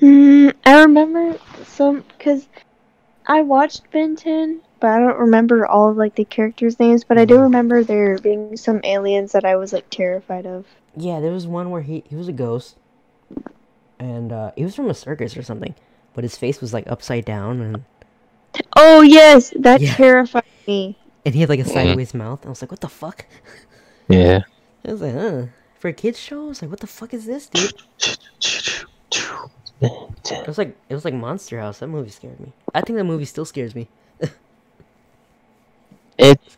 Mm, 0.02 0.54
I 0.66 0.82
remember 0.82 1.38
some 1.66 2.04
because 2.18 2.48
I 3.28 3.42
watched 3.42 3.90
Ben 3.92 4.16
10, 4.16 4.62
but 4.80 4.90
I 4.90 5.00
don't 5.00 5.18
remember 5.20 5.66
all 5.66 5.90
of 5.90 5.98
like 5.98 6.16
the 6.16 6.26
characters' 6.26 6.80
names. 6.80 7.04
But 7.04 7.18
I 7.18 7.26
do 7.26 7.40
remember 7.40 7.84
there 7.84 8.18
being 8.18 8.58
some 8.58 8.82
aliens 8.84 9.32
that 9.32 9.46
I 9.46 9.56
was 9.56 9.72
like 9.72 9.90
terrified 9.90 10.46
of. 10.46 10.66
Yeah, 10.96 11.20
there 11.20 11.32
was 11.32 11.48
one 11.48 11.70
where 11.70 11.82
he 11.82 12.04
he 12.10 12.16
was 12.16 12.28
a 12.28 12.34
ghost, 12.34 12.76
and 14.00 14.32
uh, 14.32 14.52
he 14.56 14.64
was 14.64 14.76
from 14.76 14.90
a 14.90 14.94
circus 14.94 15.38
or 15.38 15.44
something, 15.44 15.74
but 16.14 16.24
his 16.24 16.38
face 16.38 16.60
was 16.60 16.74
like 16.74 16.86
upside 16.88 17.26
down, 17.26 17.62
and 17.62 17.84
Oh 18.76 19.02
yes, 19.02 19.54
that 19.60 19.82
Yeah. 19.82 19.96
terrified 19.96 20.44
me. 20.68 20.98
and 21.26 21.34
he 21.34 21.40
had 21.42 21.50
like 21.50 21.60
a 21.60 21.64
Mhm. 21.64 21.74
sideways 21.74 22.14
mouth. 22.14 22.46
I 22.46 22.50
was 22.50 22.62
like, 22.62 22.72
what 22.72 22.82
the 22.82 22.90
fuck? 22.90 23.26
Yeah. 24.10 24.42
I 24.86 24.92
was 24.92 25.02
like, 25.02 25.14
huh. 25.14 25.44
For 25.84 25.92
kids 25.92 26.18
shows? 26.18 26.62
Like, 26.62 26.72
what 26.72 26.80
the 26.80 26.88
fuck 26.88 27.14
is 27.14 27.26
this, 27.26 27.48
dude? 27.48 27.74
It 29.82 30.48
was 30.48 30.58
like 30.58 30.78
it 30.88 30.94
was 30.94 31.04
like 31.04 31.14
Monster 31.14 31.60
House. 31.60 31.80
That 31.80 31.88
movie 31.88 32.10
scared 32.10 32.40
me. 32.40 32.54
I 32.74 32.80
think 32.80 32.96
that 32.96 33.04
movie 33.04 33.26
still 33.26 33.44
scares 33.44 33.76
me. 33.76 33.90
It's 36.18 36.58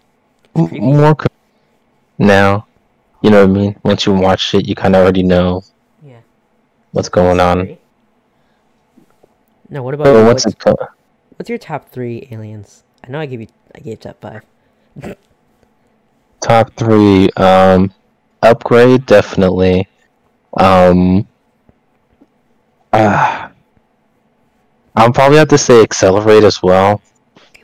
creepy. 0.53 0.79
more 0.79 1.15
co- 1.15 1.25
now. 2.19 2.67
You 3.23 3.31
know 3.31 3.47
what 3.47 3.49
I 3.49 3.59
mean? 3.59 3.79
Once 3.81 4.05
you 4.05 4.13
watch 4.13 4.53
it, 4.53 4.67
you 4.67 4.75
kind 4.75 4.95
of 4.95 5.01
already 5.01 5.23
know 5.23 5.63
Yeah. 6.03 6.19
what's 6.91 7.09
going 7.09 7.39
on. 7.39 7.79
Now, 9.69 9.81
what 9.81 9.95
about 9.95 10.05
you? 10.05 10.23
what's 10.23 10.45
what's, 10.45 10.55
called? 10.63 10.77
what's 11.37 11.49
your 11.49 11.57
top 11.57 11.89
three 11.89 12.27
aliens? 12.29 12.83
I 13.03 13.09
know 13.09 13.19
I 13.19 13.25
gave 13.25 13.41
you 13.41 13.47
I 13.73 13.79
gave 13.79 14.01
top 14.01 14.21
five. 14.21 14.43
Top 16.41 16.71
three. 16.75 17.31
Um, 17.37 17.91
upgrade 18.45 19.05
definitely. 19.05 19.87
Um, 20.57 21.27
uh, 22.93 23.49
I'll 24.95 25.11
probably 25.11 25.37
have 25.37 25.49
to 25.49 25.57
say 25.57 25.81
accelerate 25.81 26.43
as 26.43 26.63
well. 26.63 27.01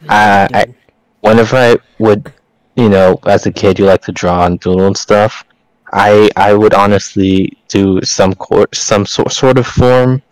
I- 0.09 0.47
I- 0.53 0.75
Whenever 1.21 1.55
I 1.55 1.77
would, 1.99 2.33
you 2.75 2.89
know, 2.89 3.19
as 3.27 3.45
a 3.45 3.51
kid, 3.51 3.77
you 3.77 3.85
like 3.85 4.01
to 4.03 4.11
draw 4.11 4.45
and 4.47 4.59
doodle 4.59 4.87
and 4.87 4.97
stuff. 4.97 5.43
I 5.93 6.29
I 6.35 6.53
would 6.53 6.73
honestly 6.73 7.55
do 7.67 8.01
some 8.01 8.33
cor- 8.33 8.67
some 8.73 9.05
sort 9.05 9.31
sort 9.31 9.59
of 9.59 9.67
form 9.67 10.23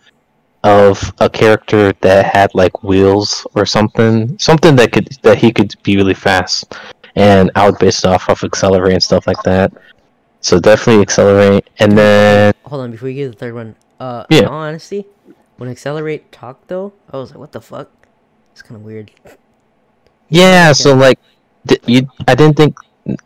of 0.64 1.12
a 1.20 1.30
character 1.30 1.92
that 2.00 2.26
had 2.34 2.52
like 2.54 2.82
wheels 2.82 3.46
or 3.54 3.64
something, 3.66 4.36
something 4.38 4.74
that 4.76 4.90
could 4.92 5.08
that 5.22 5.38
he 5.38 5.52
could 5.52 5.74
be 5.84 5.96
really 5.96 6.14
fast, 6.14 6.74
and 7.14 7.50
I 7.54 7.66
would 7.70 7.78
base 7.78 8.00
it 8.04 8.06
off 8.10 8.28
of 8.28 8.42
accelerate 8.42 8.94
and 8.94 9.02
stuff 9.02 9.26
like 9.28 9.42
that. 9.44 9.72
So 10.40 10.58
definitely 10.58 11.02
accelerate, 11.02 11.68
and 11.78 11.96
then 11.96 12.54
Hold 12.64 12.82
on, 12.82 12.90
before 12.90 13.08
you 13.08 13.24
get 13.26 13.32
the 13.32 13.38
third 13.38 13.54
one. 13.54 13.76
Uh, 13.98 14.24
Yeah. 14.30 14.38
in 14.38 14.44
all 14.46 14.62
honesty, 14.64 15.06
when 15.58 15.68
Accelerate 15.68 16.32
talked 16.32 16.68
though, 16.68 16.94
I 17.12 17.18
was 17.18 17.30
like, 17.30 17.38
what 17.38 17.52
the 17.52 17.60
fuck? 17.60 17.90
It's 18.52 18.62
kind 18.62 18.76
of 18.76 18.82
weird. 18.82 19.10
yeah. 20.28 20.72
So 20.72 20.94
like, 20.94 21.18
you 21.86 22.08
I 22.26 22.34
didn't 22.34 22.56
think 22.56 22.76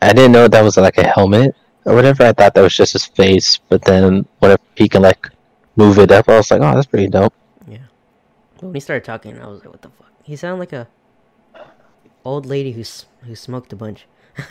I 0.03 0.13
didn't 0.13 0.33
know 0.33 0.49
that 0.49 0.63
was 0.63 0.77
like 0.77 0.99
a 0.99 1.07
helmet 1.07 1.55
or 1.85 1.95
whatever. 1.95 2.25
I 2.25 2.33
thought 2.33 2.55
that 2.55 2.63
was 2.63 2.75
just 2.77 2.93
his 2.95 3.07
face, 3.07 3.61
but 3.69 3.85
then 3.85 4.27
whenever 4.41 4.63
he 4.75 4.89
can 4.89 5.03
like 5.03 5.29
move 5.77 5.99
it 5.99 6.11
up, 6.11 6.29
I 6.29 6.37
was 6.39 6.51
like, 6.51 6.61
oh, 6.61 6.75
that's 6.75 6.87
pretty 6.87 7.09
dope. 7.09 7.35
But 8.57 8.69
when 8.69 8.75
he 8.75 8.81
started 8.81 9.05
talking, 9.05 9.39
I 9.39 9.47
was 9.47 9.61
like, 9.61 9.69
what 9.69 9.83
the 9.83 9.91
fuck? 9.91 10.11
He 10.23 10.37
sounded 10.37 10.59
like 10.59 10.73
a 10.73 10.89
old 12.25 12.47
lady 12.47 12.73
who's 12.73 13.05
who 13.23 13.35
smoked 13.35 13.73
a 13.73 13.77
bunch. 13.77 14.07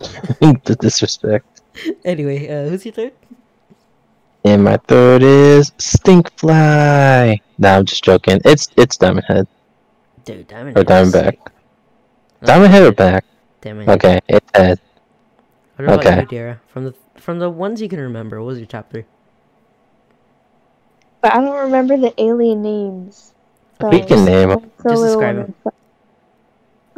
the 0.00 0.76
disrespect. 0.80 1.57
anyway, 2.04 2.48
uh, 2.48 2.68
who's 2.68 2.84
your 2.84 2.94
third? 2.94 3.12
And 4.44 4.64
my 4.64 4.76
third 4.88 5.22
is 5.22 5.70
Stinkfly. 5.72 7.40
Nah, 7.58 7.76
I'm 7.76 7.84
just 7.84 8.04
joking. 8.04 8.40
It's 8.44 8.68
it's 8.76 8.96
Diamond 8.96 9.26
Head 9.28 9.46
Dude, 10.24 10.46
Diamond. 10.46 10.76
or 10.78 10.84
Head 10.86 11.02
is 11.02 11.12
Diamondback. 11.12 11.24
sick. 11.24 11.40
Diamond 12.44 12.74
or 12.74 12.92
back? 12.92 13.24
Diamond. 13.60 13.88
Head. 13.88 13.96
Okay, 13.98 14.20
it's 14.28 14.50
Head. 14.54 14.80
What 15.76 15.84
about 15.84 16.06
okay. 16.06 16.20
you, 16.20 16.26
Dara? 16.26 16.60
From 16.68 16.84
the 16.84 16.94
from 17.16 17.38
the 17.40 17.50
ones 17.50 17.82
you 17.82 17.88
can 17.88 18.00
remember, 18.00 18.38
what 18.40 18.46
was 18.46 18.58
your 18.58 18.66
top 18.66 18.90
three? 18.90 19.04
But 21.20 21.34
I 21.34 21.40
don't 21.40 21.58
remember 21.64 21.96
the 21.96 22.14
alien 22.20 22.62
names. 22.62 23.34
So 23.80 23.88
We 23.88 24.02
can 24.02 24.24
name 24.24 24.50
'em. 24.50 24.58
it's 24.76 24.84
a 24.84 24.88
Just 24.90 25.02
describe 25.04 25.36
on 25.38 25.46
the 25.46 25.52
fu- 25.62 25.72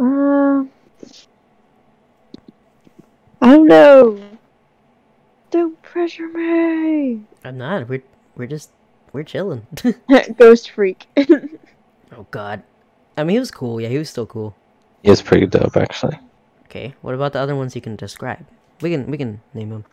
Uh, 0.03 0.65
I 3.43 3.51
don't 3.57 3.67
know. 3.67 4.19
Don't 5.91 6.09
pressure 6.09 6.29
me. 6.29 7.21
I'm 7.45 7.59
not. 7.59 7.89
We're 7.89 8.03
we're 8.37 8.47
just 8.47 8.71
we're 9.13 9.25
chilling. 9.25 9.67
Ghost 10.39 10.71
freak. 10.71 11.07
oh 12.17 12.27
God. 12.31 12.63
I 13.17 13.25
mean, 13.25 13.35
he 13.35 13.39
was 13.41 13.51
cool. 13.51 13.81
Yeah, 13.81 13.89
he 13.89 13.99
was 13.99 14.09
still 14.09 14.27
cool. 14.27 14.55
It's 15.03 15.21
pretty 15.21 15.47
dope, 15.47 15.77
actually. 15.77 16.19
Okay. 16.67 16.95
What 17.03 17.15
about 17.15 17.33
the 17.33 17.41
other 17.41 17.57
ones 17.57 17.75
you 17.75 17.83
can 17.83 17.97
describe? 17.97 18.47
We 18.81 18.91
can 18.91 19.11
we 19.11 19.19
can 19.19 19.41
name 19.53 19.71
them. 19.71 19.85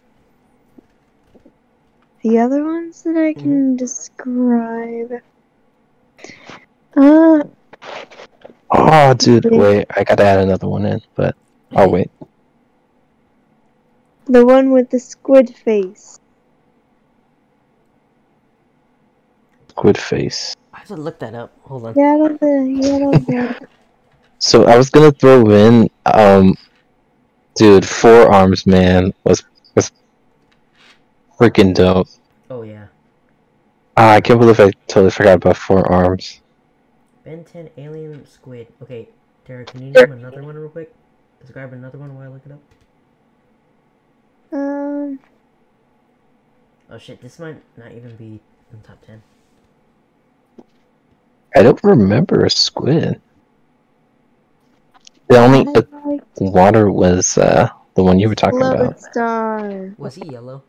the 2.22 2.38
other 2.40 2.64
ones 2.64 3.02
that 3.04 3.18
I 3.18 3.34
can 3.34 3.76
Mm-hmm. 3.76 3.76
describe. 3.78 5.22
Uh, 6.96 7.44
Oh, 8.70 9.14
dude, 9.14 9.46
wait. 9.50 9.86
I 9.96 10.04
gotta 10.04 10.24
add 10.26 10.40
another 10.40 10.68
one 10.68 10.86
in, 10.86 11.02
but 11.16 11.36
I'll 11.74 11.90
wait. 11.90 12.12
The 14.30 14.46
one 14.46 14.72
with 14.72 14.90
the 14.90 15.00
squid 15.00 15.56
face. 15.56 16.20
Squid 19.70 19.98
face. 19.98 20.54
I 20.74 20.80
have 20.80 20.88
to 20.88 20.96
look 20.96 21.20
that 21.20 21.34
up. 21.34 21.54
Hold 21.64 21.86
on. 21.88 21.94
He 21.94 22.02
had 22.02 22.20
all 22.20 22.30
the. 22.30 22.80
He 22.82 22.90
had 22.90 23.02
all 23.02 23.12
the. 23.12 23.68
So 24.40 24.66
I 24.66 24.78
was 24.78 24.90
gonna 24.90 25.12
throw 25.12 25.50
in, 25.50 25.90
um, 26.06 26.56
dude, 27.56 27.88
Four 27.88 28.32
Arms 28.32 28.68
man 28.68 29.14
was 29.24 29.44
was 29.76 29.92
freaking 31.40 31.74
dope. 31.74 32.08
Oh 32.50 32.62
yeah. 32.62 32.88
Ah, 33.96 34.14
I 34.14 34.22
can't 34.22 34.40
believe 34.40 34.60
I 34.60 34.72
totally 34.88 35.12
forgot 35.12 35.38
about 35.38 35.58
Four 35.58 35.92
Arms. 35.92 36.42
Ben 37.24 37.44
10 37.44 37.72
Alien 37.78 38.26
Squid. 38.28 38.68
Okay, 38.82 39.10
Dara, 39.46 39.66
can 39.66 39.82
you 39.82 39.92
name 39.92 40.12
another 40.12 40.44
one 40.44 40.56
real 40.56 40.70
quick? 40.70 40.94
Describe 41.42 41.74
another 41.74 41.98
one 41.98 42.16
while 42.16 42.26
I 42.26 42.32
look 42.32 42.46
it 42.46 42.52
up. 42.52 42.62
Um. 44.52 45.20
Oh 46.90 46.98
shit, 46.98 47.22
this 47.22 47.40
might 47.40 47.62
not 47.78 47.92
even 47.92 48.16
be 48.16 48.40
in 48.72 48.82
top 48.82 48.98
10. 49.06 49.22
I 51.56 51.64
don't 51.64 51.84
remember 51.84 52.46
a 52.46 52.50
squid. 52.50 53.22
The 55.28 55.38
only 55.38 55.68
I 55.68 56.08
like 56.08 56.22
water 56.38 56.90
was 56.90 57.38
uh 57.38 57.70
the 57.96 58.04
one 58.04 58.20
you 58.20 58.30
were 58.30 58.36
talking 58.36 58.62
about. 58.62 59.00
Star. 59.02 59.94
Was 59.98 60.16
he 60.16 60.26
yellow? 60.30 60.64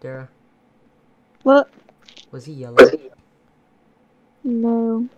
Dara? 0.00 0.28
What? 1.42 1.70
Was 2.30 2.44
he 2.44 2.52
yellow? 2.52 2.76
No. 4.44 5.08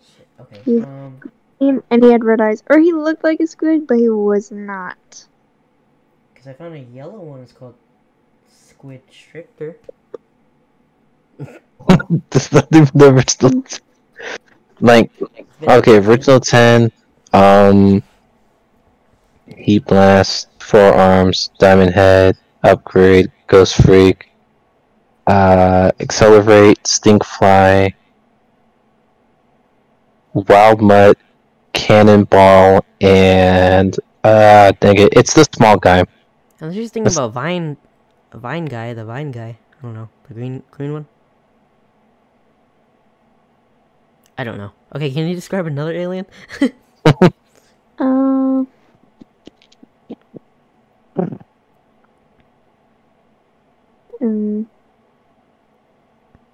Shit, 0.00 0.28
okay. 0.40 0.60
Yeah. 0.64 0.82
Um, 0.82 1.82
And 1.90 2.02
he 2.02 2.10
had 2.10 2.24
red 2.24 2.40
eyes. 2.40 2.62
Or 2.70 2.78
he 2.78 2.92
looked 2.92 3.22
like 3.22 3.40
a 3.40 3.46
squid, 3.46 3.86
but 3.86 3.98
he 3.98 4.08
was 4.08 4.50
not. 4.50 5.26
Because 6.40 6.54
I 6.54 6.56
found 6.56 6.74
a 6.74 6.78
yellow 6.78 7.18
one. 7.18 7.40
It's 7.40 7.52
called 7.52 7.74
Squidstrictor. 8.50 9.74
That's 12.30 12.50
not 12.50 12.66
even 12.74 12.88
the 12.94 13.12
original. 13.12 13.62
Like, 14.80 15.10
okay, 15.60 15.98
original 15.98 16.40
ten. 16.40 16.90
Um, 17.34 18.02
Heat 19.54 19.84
Blast, 19.84 20.48
Four 20.60 20.94
Arms, 20.94 21.50
Diamond 21.58 21.92
Head, 21.92 22.38
Upgrade, 22.62 23.30
Ghost 23.46 23.82
Freak, 23.82 24.30
uh, 25.26 25.90
Accelerate, 26.00 26.82
Stinkfly, 26.84 27.92
Wild 30.32 30.80
Mutt, 30.80 31.18
Cannonball, 31.74 32.82
and 33.02 33.94
uh, 34.24 34.72
dang 34.80 34.96
it, 34.96 35.12
it's 35.12 35.34
the 35.34 35.44
small 35.52 35.76
guy. 35.76 36.06
I 36.60 36.66
was 36.66 36.74
just 36.74 36.92
thinking 36.92 37.12
about 37.12 37.32
Vine, 37.32 37.76
Vine 38.32 38.66
guy, 38.66 38.92
the 38.92 39.04
Vine 39.04 39.30
guy. 39.32 39.58
I 39.78 39.82
don't 39.82 39.94
know, 39.94 40.08
the 40.28 40.34
green 40.34 40.62
green 40.70 40.92
one. 40.92 41.06
I 44.36 44.44
don't 44.44 44.58
know. 44.58 44.72
Okay, 44.94 45.10
can 45.10 45.26
you 45.28 45.34
describe 45.34 45.66
another 45.66 45.92
alien? 45.92 46.26
Um. 47.98 48.66
Um. 54.22 54.66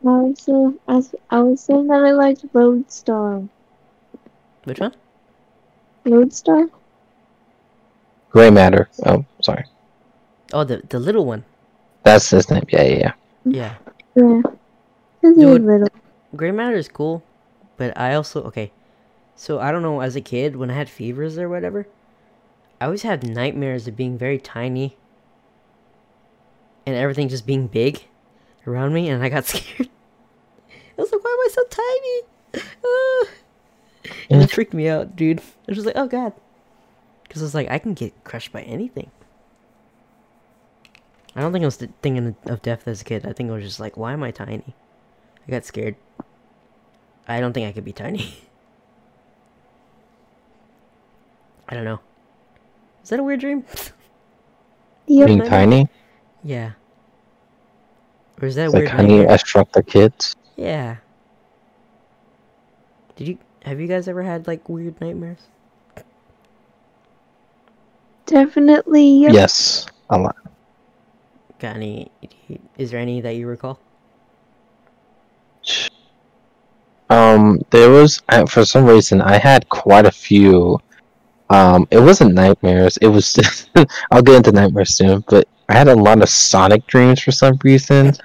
I 0.04 0.08
was, 0.08 0.40
say- 0.40 0.52
I 0.88 0.94
was, 0.94 1.14
I 1.30 1.40
was 1.40 1.60
saying 1.60 1.86
that 1.86 2.02
I 2.02 2.10
liked 2.10 2.44
Lodestar. 2.52 3.44
Which 4.64 4.80
one? 4.80 4.94
Lodestar? 6.04 6.66
Gray 8.30 8.50
matter. 8.50 8.88
Oh, 9.04 9.24
sorry. 9.40 9.66
Oh, 10.52 10.64
the 10.64 10.82
the 10.88 10.98
little 10.98 11.24
one. 11.24 11.44
That's 12.04 12.30
his 12.30 12.50
name. 12.50 12.64
Yeah, 12.70 12.82
yeah, 12.82 12.96
yeah. 12.98 13.12
Yeah. 13.44 13.74
Yeah. 14.14 14.42
He's 15.22 15.36
Dude. 15.36 15.62
little. 15.62 15.88
Gray 16.34 16.50
matter 16.50 16.76
is 16.76 16.88
cool, 16.88 17.22
but 17.76 17.96
I 17.98 18.14
also 18.14 18.42
okay. 18.44 18.72
So 19.34 19.58
I 19.60 19.70
don't 19.72 19.82
know. 19.82 20.00
As 20.00 20.16
a 20.16 20.20
kid, 20.20 20.56
when 20.56 20.70
I 20.70 20.74
had 20.74 20.88
fevers 20.88 21.38
or 21.38 21.48
whatever, 21.48 21.86
I 22.80 22.86
always 22.86 23.02
had 23.02 23.24
nightmares 23.28 23.86
of 23.88 23.96
being 23.96 24.16
very 24.18 24.38
tiny, 24.38 24.96
and 26.86 26.96
everything 26.96 27.28
just 27.28 27.46
being 27.46 27.66
big 27.66 28.04
around 28.66 28.92
me, 28.94 29.08
and 29.08 29.22
I 29.22 29.28
got 29.28 29.44
scared. 29.46 29.88
I 30.98 31.02
was 31.02 31.12
like, 31.12 31.24
"Why 31.24 31.30
am 31.30 31.40
I 31.40 31.48
so 31.50 31.64
tiny?" 31.70 33.32
And 34.30 34.42
it 34.42 34.50
freaked 34.52 34.74
me 34.74 34.88
out, 34.88 35.16
dude. 35.16 35.40
I 35.40 35.42
was 35.68 35.76
just 35.78 35.86
like, 35.86 35.96
"Oh 35.96 36.06
god," 36.06 36.32
because 37.24 37.42
I 37.42 37.44
was 37.44 37.54
like, 37.54 37.70
"I 37.70 37.78
can 37.78 37.94
get 37.94 38.12
crushed 38.24 38.52
by 38.52 38.62
anything." 38.62 39.10
I 41.36 41.42
don't 41.42 41.52
think 41.52 41.62
I 41.62 41.66
was 41.66 41.76
thinking 41.76 42.34
of 42.46 42.62
death 42.62 42.88
as 42.88 43.02
a 43.02 43.04
kid. 43.04 43.26
I 43.26 43.34
think 43.34 43.50
I 43.50 43.54
was 43.54 43.62
just 43.62 43.78
like, 43.78 43.96
"Why 43.96 44.14
am 44.14 44.22
I 44.22 44.30
tiny?" 44.30 44.74
I 45.46 45.50
got 45.50 45.66
scared. 45.66 45.96
I 47.28 47.40
don't 47.40 47.52
think 47.52 47.68
I 47.68 47.72
could 47.72 47.84
be 47.84 47.92
tiny. 47.92 48.34
I 51.68 51.74
don't 51.74 51.84
know. 51.84 52.00
Is 53.02 53.10
that 53.10 53.20
a 53.20 53.22
weird 53.22 53.40
dream? 53.40 53.64
Yep. 55.08 55.26
Being 55.28 55.44
tiny, 55.44 55.88
yeah. 56.42 56.72
Or 58.42 58.48
is 58.48 58.56
that 58.56 58.64
it's 58.64 58.74
weird? 58.74 58.86
like 58.86 58.94
Honey, 58.94 59.18
nightmare? 59.18 59.34
I 59.34 59.36
Shrunk 59.36 59.70
the 59.70 59.84
Kids. 59.84 60.34
Yeah. 60.56 60.96
Did 63.14 63.28
you 63.28 63.38
have 63.62 63.80
you 63.80 63.86
guys 63.86 64.08
ever 64.08 64.24
had 64.24 64.48
like 64.48 64.68
weird 64.68 65.00
nightmares? 65.00 65.38
Definitely. 68.26 69.08
Yep. 69.22 69.32
Yes, 69.32 69.86
a 70.10 70.18
lot. 70.18 70.36
Got 71.58 71.76
any? 71.76 72.10
Is 72.76 72.90
there 72.90 73.00
any 73.00 73.20
that 73.20 73.34
you 73.36 73.46
recall? 73.46 73.78
Um, 77.08 77.60
there 77.70 77.90
was 77.90 78.20
I, 78.28 78.44
for 78.46 78.64
some 78.64 78.84
reason 78.86 79.20
I 79.20 79.38
had 79.38 79.68
quite 79.68 80.06
a 80.06 80.10
few. 80.10 80.78
Um, 81.50 81.86
it 81.90 82.00
wasn't 82.00 82.34
nightmares. 82.34 82.96
It 82.98 83.08
was. 83.08 83.36
I'll 84.10 84.22
get 84.22 84.36
into 84.36 84.52
nightmares 84.52 84.94
soon, 84.94 85.24
but 85.28 85.46
I 85.68 85.74
had 85.74 85.88
a 85.88 85.94
lot 85.94 86.22
of 86.22 86.28
Sonic 86.28 86.86
dreams 86.86 87.20
for 87.22 87.32
some 87.32 87.58
reason. 87.64 88.12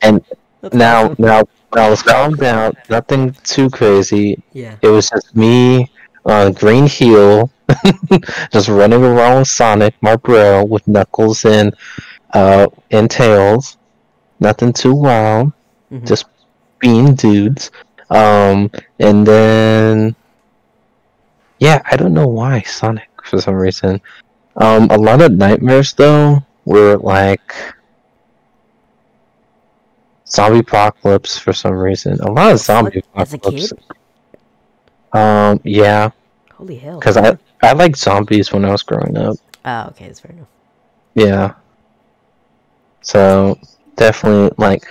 And 0.00 0.22
That's 0.60 0.74
Now, 0.74 1.10
awesome. 1.10 1.16
now, 1.18 1.42
when 1.70 1.82
I 1.84 1.90
was 1.90 2.02
calmed 2.02 2.38
down. 2.38 2.72
Nothing 2.88 3.32
too 3.42 3.68
crazy. 3.70 4.40
Yeah. 4.52 4.76
It 4.80 4.88
was 4.88 5.10
just 5.10 5.34
me 5.34 5.90
on 6.24 6.52
Green 6.52 6.86
Hill, 6.86 7.50
just 8.52 8.68
running 8.68 9.02
around 9.02 9.38
with 9.40 9.48
Sonic, 9.48 9.94
my 10.02 10.14
bro, 10.16 10.64
with 10.64 10.86
Knuckles 10.86 11.44
and 11.44 11.74
uh 12.34 12.66
and 12.90 13.10
Tails. 13.10 13.76
Nothing 14.40 14.72
too 14.72 14.94
wild. 14.94 15.52
Mhm. 15.92 16.06
Just 16.06 16.26
being 16.78 17.14
dudes. 17.14 17.70
Um, 18.10 18.70
and 19.00 19.26
then 19.26 20.14
yeah, 21.58 21.82
I 21.90 21.96
don't 21.96 22.14
know 22.14 22.28
why 22.28 22.62
Sonic 22.62 23.08
for 23.24 23.40
some 23.40 23.54
reason. 23.54 24.00
Um, 24.56 24.88
a 24.90 24.96
lot 24.96 25.20
of 25.20 25.32
nightmares 25.32 25.92
though 25.94 26.42
were 26.64 26.96
like 26.98 27.52
zombie 30.28 30.60
apocalypse 30.60 31.38
for 31.38 31.52
some 31.52 31.72
reason. 31.74 32.20
A 32.20 32.30
lot 32.30 32.52
of 32.52 32.58
zombie 32.58 32.98
apocalypse. 33.14 33.72
Um, 35.12 35.60
yeah, 35.64 36.10
Holy 36.54 36.76
hell. 36.76 36.98
because 36.98 37.16
I 37.16 37.36
I 37.62 37.72
liked 37.72 37.96
zombies 37.98 38.52
when 38.52 38.64
I 38.64 38.70
was 38.70 38.82
growing 38.82 39.16
up. 39.16 39.36
Oh, 39.64 39.86
okay, 39.88 40.06
that's 40.06 40.20
fair 40.20 40.32
enough. 40.32 40.48
Yeah. 41.14 41.54
So 43.02 43.58
definitely 43.96 44.54
like 44.58 44.84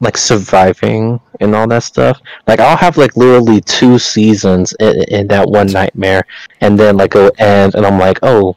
like 0.00 0.16
surviving 0.16 1.20
and 1.40 1.54
all 1.54 1.66
that 1.68 1.82
stuff. 1.82 2.20
Like 2.46 2.60
I'll 2.60 2.76
have 2.76 2.96
like 2.96 3.16
literally 3.16 3.60
two 3.62 3.98
seasons 3.98 4.74
in, 4.80 5.02
in 5.08 5.26
that 5.28 5.48
one 5.48 5.68
nightmare, 5.68 6.24
and 6.60 6.78
then 6.78 6.96
like 6.96 7.14
it'll 7.14 7.32
end, 7.38 7.74
and 7.74 7.84
I'm 7.84 7.98
like, 7.98 8.18
oh, 8.22 8.56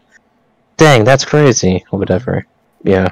dang, 0.77 1.03
that's 1.03 1.25
crazy, 1.25 1.83
or 1.91 1.99
whatever. 1.99 2.45
Yeah. 2.83 3.09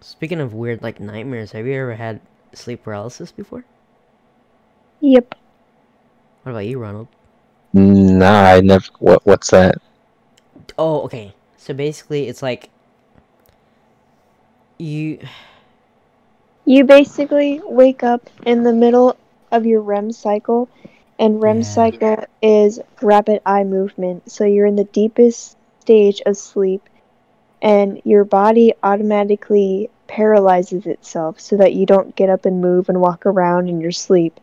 Speaking 0.00 0.40
of 0.40 0.54
weird 0.54 0.82
like 0.82 1.00
nightmares, 1.00 1.52
have 1.52 1.66
you 1.66 1.74
ever 1.74 1.94
had 1.94 2.20
sleep 2.52 2.82
paralysis 2.82 3.32
before? 3.32 3.64
Yep. 5.00 5.34
What 6.42 6.52
about 6.52 6.66
you, 6.66 6.78
Ronald? 6.78 7.08
Nah, 7.72 8.54
I 8.54 8.60
never. 8.60 8.86
What 8.98 9.24
what's 9.26 9.50
that? 9.50 9.76
Oh, 10.78 11.02
okay. 11.02 11.34
So 11.56 11.74
basically, 11.74 12.28
it's 12.28 12.42
like 12.42 12.70
you. 14.78 15.18
You 16.64 16.84
basically 16.84 17.60
wake 17.64 18.02
up 18.02 18.28
in 18.44 18.62
the 18.62 18.72
middle 18.72 19.16
of 19.50 19.64
your 19.66 19.80
REM 19.80 20.12
cycle, 20.12 20.68
and 21.18 21.40
REM 21.40 21.58
Yeah. 21.58 21.62
cycle 21.62 22.24
is 22.42 22.80
rapid 23.02 23.40
eye 23.46 23.64
movement. 23.64 24.30
So 24.30 24.44
you're 24.44 24.66
in 24.66 24.76
the 24.76 24.84
deepest 24.84 25.56
stage 25.80 26.20
of 26.26 26.36
sleep, 26.36 26.82
and 27.62 28.00
your 28.04 28.24
body 28.24 28.74
automatically 28.82 29.90
paralyzes 30.06 30.86
itself 30.86 31.40
so 31.40 31.56
that 31.56 31.74
you 31.74 31.86
don't 31.86 32.14
get 32.16 32.30
up 32.30 32.44
and 32.46 32.60
move 32.60 32.88
and 32.88 33.00
walk 33.00 33.26
around 33.26 33.68
in 33.68 33.80
your 33.80 33.90
sleep. 33.92 34.38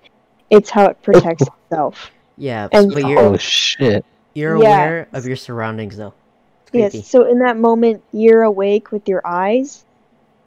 It's 0.49 0.69
how 0.69 0.86
it 0.88 1.01
protects 1.01 1.45
itself. 1.69 2.11
Yeah, 2.38 2.67
And- 2.71 2.91
but 2.93 3.07
you're 3.07 3.19
Oh 3.19 3.38
shit! 3.38 4.03
you're 4.33 4.57
Yeah. 4.57 4.67
aware 4.67 5.07
of 5.13 5.25
your 5.25 5.38
surroundings 5.38 5.95
though. 5.95 6.13
Creepy. 6.69 6.97
Yes, 6.97 7.07
so 7.07 7.23
in 7.25 7.39
that 7.39 7.57
moment, 7.57 8.03
you're 8.11 8.43
awake 8.43 8.91
with 8.91 9.07
your 9.07 9.21
eyes, 9.25 9.84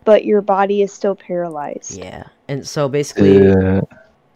but 0.09 0.25
your 0.25 0.41
body 0.41 0.81
is 0.81 0.91
still 0.91 1.15
paralyzed. 1.15 1.99
Yeah, 1.99 2.29
and 2.49 2.67
so 2.67 2.89
basically, 2.89 3.47
Uh, 3.47 3.83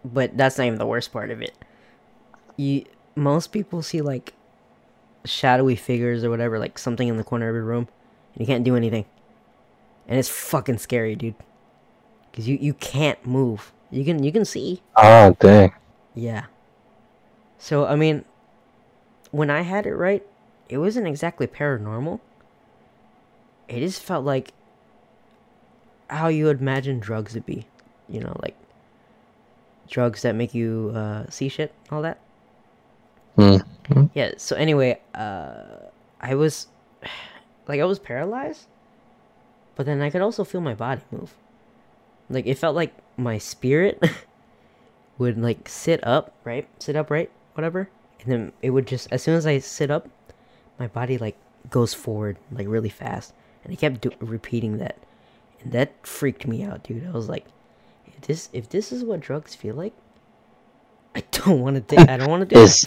but 0.04 0.36
that's 0.36 0.58
not 0.58 0.66
even 0.66 0.78
the 0.78 0.84
worst 0.84 1.10
part 1.14 1.30
of 1.30 1.40
it. 1.40 1.56
You 2.58 2.84
most 3.16 3.52
people 3.52 3.80
see 3.80 4.02
like 4.02 4.34
shadowy 5.24 5.76
figures 5.76 6.24
or 6.24 6.28
whatever, 6.28 6.58
like 6.58 6.76
something 6.76 7.08
in 7.08 7.16
the 7.16 7.24
corner 7.24 7.48
of 7.48 7.54
your 7.54 7.64
room, 7.64 7.88
and 8.34 8.40
you 8.40 8.44
can't 8.44 8.64
do 8.64 8.76
anything, 8.76 9.06
and 10.06 10.18
it's 10.18 10.28
fucking 10.28 10.76
scary, 10.76 11.16
dude. 11.16 11.36
Cause 12.34 12.46
you 12.46 12.58
you 12.60 12.74
can't 12.74 13.24
move. 13.24 13.72
You 13.90 14.04
can 14.04 14.22
you 14.22 14.30
can 14.30 14.44
see. 14.44 14.82
oh 14.96 15.34
dang! 15.40 15.72
Yeah. 16.14 16.52
So 17.56 17.86
I 17.86 17.96
mean, 17.96 18.26
when 19.30 19.48
I 19.48 19.62
had 19.62 19.86
it 19.86 19.96
right, 19.96 20.20
it 20.68 20.76
wasn't 20.76 21.06
exactly 21.06 21.46
paranormal. 21.46 22.20
It 23.68 23.80
just 23.80 24.02
felt 24.02 24.26
like 24.26 24.52
how 26.12 26.28
you 26.28 26.44
would 26.44 26.60
imagine 26.60 27.00
drugs 27.00 27.34
would 27.34 27.46
be, 27.46 27.66
you 28.08 28.20
know, 28.20 28.36
like 28.42 28.56
drugs 29.88 30.22
that 30.22 30.34
make 30.34 30.54
you 30.54 30.92
uh, 30.94 31.28
see 31.30 31.48
shit, 31.48 31.72
all 31.90 32.02
that. 32.02 32.18
Hmm. 33.36 33.56
Yeah. 34.14 34.32
So 34.36 34.56
anyway, 34.56 35.00
uh, 35.14 35.88
I 36.20 36.34
was 36.34 36.68
like 37.68 37.80
I 37.80 37.84
was 37.84 37.98
paralyzed, 37.98 38.66
but 39.74 39.86
then 39.86 40.02
I 40.02 40.10
could 40.10 40.20
also 40.20 40.44
feel 40.44 40.60
my 40.60 40.74
body 40.74 41.02
move. 41.10 41.34
Like 42.28 42.46
it 42.46 42.58
felt 42.58 42.76
like 42.76 42.94
my 43.16 43.38
spirit 43.38 44.02
would 45.18 45.38
like 45.38 45.68
sit 45.68 46.06
up, 46.06 46.34
right? 46.44 46.68
Sit 46.78 46.96
upright, 46.96 47.30
whatever, 47.54 47.88
and 48.20 48.32
then 48.32 48.52
it 48.60 48.70
would 48.70 48.86
just 48.86 49.10
as 49.10 49.22
soon 49.22 49.34
as 49.34 49.46
I 49.46 49.58
sit 49.58 49.90
up, 49.90 50.08
my 50.78 50.86
body 50.86 51.18
like 51.18 51.36
goes 51.70 51.94
forward 51.94 52.36
like 52.50 52.68
really 52.68 52.88
fast, 52.90 53.32
and 53.64 53.72
I 53.72 53.76
kept 53.76 54.02
do- 54.02 54.12
repeating 54.20 54.78
that, 54.78 54.96
and 55.62 55.72
that 55.72 56.06
freaked 56.06 56.46
me 56.46 56.62
out, 56.62 56.82
dude. 56.82 57.06
I 57.06 57.10
was 57.10 57.28
like, 57.28 57.46
if 58.06 58.20
this 58.22 58.48
if 58.52 58.68
this 58.68 58.92
is 58.92 59.04
what 59.04 59.20
drugs 59.20 59.54
feel 59.54 59.74
like, 59.74 59.92
I 61.14 61.22
don't 61.30 61.60
want 61.60 61.76
to. 61.76 61.96
do." 61.96 62.02
I 62.02 62.16
don't 62.16 62.30
want 62.30 62.48
to 62.48 62.54
do 62.54 62.62
it. 62.62 62.86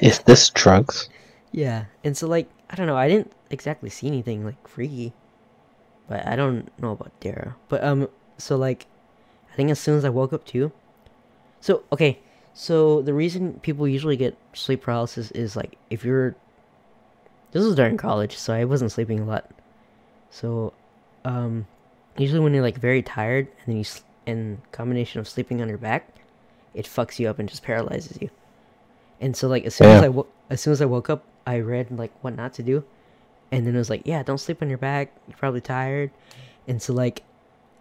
Is 0.00 0.20
this 0.20 0.50
drugs? 0.50 1.08
Yeah, 1.50 1.84
and 2.04 2.16
so 2.16 2.26
like 2.26 2.48
I 2.70 2.76
don't 2.76 2.86
know, 2.86 2.96
I 2.96 3.08
didn't 3.08 3.32
exactly 3.50 3.90
see 3.90 4.06
anything 4.06 4.44
like 4.44 4.66
freaky, 4.66 5.12
but 6.08 6.26
I 6.26 6.36
don't 6.36 6.70
know 6.80 6.92
about 6.92 7.12
Dara. 7.20 7.56
But 7.68 7.84
um, 7.84 8.08
so 8.38 8.56
like, 8.56 8.86
I 9.50 9.54
think 9.54 9.70
as 9.70 9.78
soon 9.78 9.98
as 9.98 10.04
I 10.04 10.08
woke 10.08 10.32
up 10.32 10.44
too. 10.44 10.72
So 11.60 11.82
okay, 11.92 12.20
so 12.54 13.02
the 13.02 13.14
reason 13.14 13.60
people 13.62 13.86
usually 13.86 14.16
get 14.16 14.36
sleep 14.52 14.82
paralysis 14.82 15.30
is 15.32 15.56
like 15.56 15.76
if 15.90 16.04
you're. 16.04 16.34
This 17.52 17.62
was 17.62 17.74
during 17.74 17.98
college, 17.98 18.38
so 18.38 18.54
I 18.54 18.64
wasn't 18.64 18.92
sleeping 18.92 19.20
a 19.20 19.26
lot. 19.26 19.50
So, 20.30 20.72
um, 21.26 21.66
usually 22.18 22.40
when 22.40 22.54
you're 22.54 22.62
like 22.62 22.78
very 22.78 23.02
tired 23.02 23.46
and 23.46 23.66
then 23.66 23.76
you 23.78 23.84
in 24.26 24.62
combination 24.70 25.20
of 25.20 25.28
sleeping 25.28 25.60
on 25.60 25.68
your 25.68 25.78
back, 25.78 26.08
it 26.74 26.86
fucks 26.86 27.18
you 27.18 27.28
up 27.28 27.38
and 27.38 27.48
just 27.48 27.62
paralyzes 27.62 28.18
you. 28.20 28.30
And 29.20 29.36
so 29.36 29.48
like 29.48 29.64
as 29.64 29.74
soon 29.74 29.88
as 29.88 30.02
I 30.02 30.08
wo- 30.08 30.26
as 30.50 30.60
soon 30.60 30.72
as 30.72 30.82
I 30.82 30.86
woke 30.86 31.10
up, 31.10 31.24
I 31.46 31.58
read 31.58 31.90
like 31.90 32.12
what 32.22 32.36
not 32.36 32.54
to 32.54 32.62
do, 32.62 32.84
and 33.50 33.66
then 33.66 33.74
it 33.74 33.78
was 33.78 33.90
like, 33.90 34.02
yeah, 34.04 34.22
don't 34.22 34.38
sleep 34.38 34.62
on 34.62 34.68
your 34.68 34.78
back. 34.78 35.12
You're 35.28 35.36
probably 35.36 35.60
tired. 35.60 36.10
And 36.68 36.80
so 36.80 36.92
like, 36.92 37.22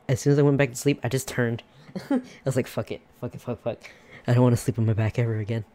as 0.08 0.20
soon 0.20 0.34
as 0.34 0.40
I 0.40 0.44
went 0.44 0.58
back 0.58 0.70
to 0.70 0.76
sleep, 0.76 1.00
I 1.04 1.10
just 1.10 1.28
turned. 1.28 1.64
I 2.10 2.22
was 2.46 2.56
like, 2.56 2.68
fuck 2.68 2.92
it, 2.92 3.02
fuck 3.20 3.34
it, 3.36 3.42
fuck, 3.42 3.62
fuck. 3.62 3.78
I 4.28 4.34
don't 4.34 4.44
want 4.44 4.54
to 4.56 4.62
sleep 4.62 4.78
on 4.80 4.86
my 4.86 4.94
back 4.94 5.18
ever 5.20 5.38
again. 5.38 5.66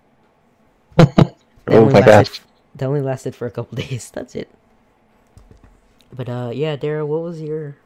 That 1.66 1.74
Oh 1.74 1.80
only 1.80 1.94
my 1.94 2.00
lasted, 2.00 2.32
gosh. 2.32 2.40
That 2.76 2.86
only 2.86 3.00
lasted 3.00 3.34
for 3.34 3.46
a 3.46 3.50
couple 3.50 3.76
days. 3.82 4.10
That's 4.10 4.36
it. 4.36 4.48
But 6.12 6.28
uh, 6.28 6.50
yeah, 6.54 6.76
Dara, 6.76 7.04
what 7.04 7.22
was 7.22 7.42
your 7.42 7.76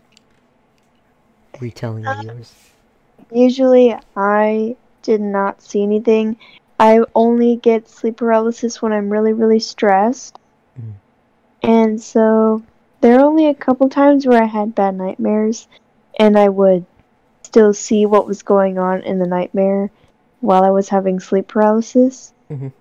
retelling 1.60 2.06
of 2.06 2.22
yours? 2.22 2.54
Usually, 3.32 3.96
I 4.16 4.76
did 5.02 5.20
not 5.20 5.62
see 5.62 5.82
anything. 5.82 6.36
I 6.78 7.00
only 7.14 7.56
get 7.56 7.88
sleep 7.88 8.16
paralysis 8.16 8.80
when 8.80 8.92
I'm 8.92 9.10
really, 9.10 9.32
really 9.32 9.60
stressed. 9.60 10.38
Mm. 10.80 10.92
And 11.62 12.00
so, 12.00 12.62
there 13.00 13.18
are 13.18 13.24
only 13.24 13.46
a 13.46 13.54
couple 13.54 13.88
times 13.88 14.26
where 14.26 14.42
I 14.42 14.46
had 14.46 14.74
bad 14.74 14.96
nightmares, 14.96 15.68
and 16.18 16.38
I 16.38 16.48
would 16.48 16.84
still 17.42 17.74
see 17.74 18.06
what 18.06 18.26
was 18.26 18.42
going 18.42 18.78
on 18.78 19.02
in 19.02 19.18
the 19.18 19.26
nightmare 19.26 19.90
while 20.40 20.64
I 20.64 20.70
was 20.70 20.88
having 20.88 21.20
sleep 21.20 21.48
paralysis. 21.48 22.32
Mhm. 22.50 22.72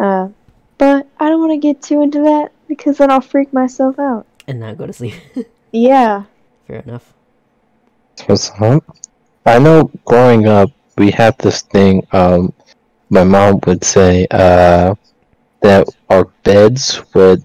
Uh, 0.00 0.28
but 0.78 1.06
I 1.18 1.28
don't 1.28 1.40
want 1.40 1.52
to 1.52 1.58
get 1.58 1.82
too 1.82 2.02
into 2.02 2.22
that 2.22 2.52
because 2.66 2.98
then 2.98 3.10
I'll 3.10 3.20
freak 3.20 3.52
myself 3.52 3.98
out. 3.98 4.26
And 4.48 4.60
not 4.60 4.78
go 4.78 4.86
to 4.86 4.92
sleep. 4.92 5.14
Yeah. 5.74 6.24
Fair 6.66 6.80
enough. 6.80 7.14
What's 8.20 8.50
up? 8.60 8.84
I 9.46 9.58
know 9.58 9.90
growing 10.04 10.46
up, 10.46 10.70
we 10.96 11.10
had 11.10 11.36
this 11.38 11.62
thing. 11.62 12.06
Um, 12.12 12.52
my 13.10 13.24
mom 13.24 13.60
would 13.66 13.82
say 13.84 14.26
uh, 14.30 14.94
that 15.60 15.88
our 16.08 16.26
beds 16.44 17.02
would, 17.14 17.44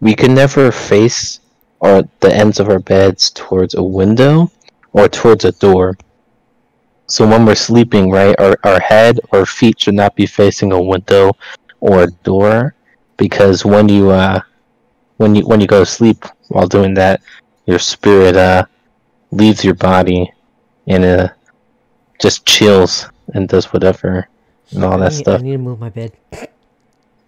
we 0.00 0.14
could 0.14 0.32
never 0.32 0.72
face 0.72 1.40
our 1.80 2.02
the 2.20 2.34
ends 2.34 2.58
of 2.58 2.68
our 2.68 2.80
beds 2.80 3.30
towards 3.30 3.74
a 3.74 3.82
window 3.82 4.50
or 4.92 5.08
towards 5.08 5.44
a 5.44 5.52
door. 5.52 5.96
So 7.06 7.26
when 7.26 7.46
we're 7.46 7.54
sleeping, 7.54 8.10
right, 8.10 8.34
our, 8.40 8.56
our 8.64 8.80
head 8.80 9.20
or 9.30 9.46
feet 9.46 9.80
should 9.80 9.94
not 9.94 10.16
be 10.16 10.26
facing 10.26 10.72
a 10.72 10.82
window 10.82 11.36
or 11.80 12.02
a 12.02 12.10
door, 12.24 12.74
because 13.16 13.64
when 13.64 13.88
you 13.88 14.10
uh, 14.10 14.40
when 15.18 15.36
you 15.36 15.46
when 15.46 15.60
you 15.60 15.66
go 15.66 15.80
to 15.80 15.86
sleep 15.86 16.24
while 16.48 16.66
doing 16.66 16.94
that, 16.94 17.22
your 17.66 17.78
spirit 17.78 18.36
uh 18.36 18.64
leaves 19.30 19.64
your 19.64 19.74
body 19.74 20.32
and 20.86 21.04
uh 21.04 21.28
just 22.20 22.46
chills 22.46 23.08
and 23.34 23.48
does 23.48 23.72
whatever 23.72 24.28
and 24.72 24.84
all 24.84 24.94
I 24.94 25.08
that 25.08 25.12
need, 25.12 25.18
stuff. 25.18 25.40
I 25.40 25.42
need 25.42 25.52
to 25.52 25.58
move 25.58 25.80
my 25.80 25.90
bed. 25.90 26.12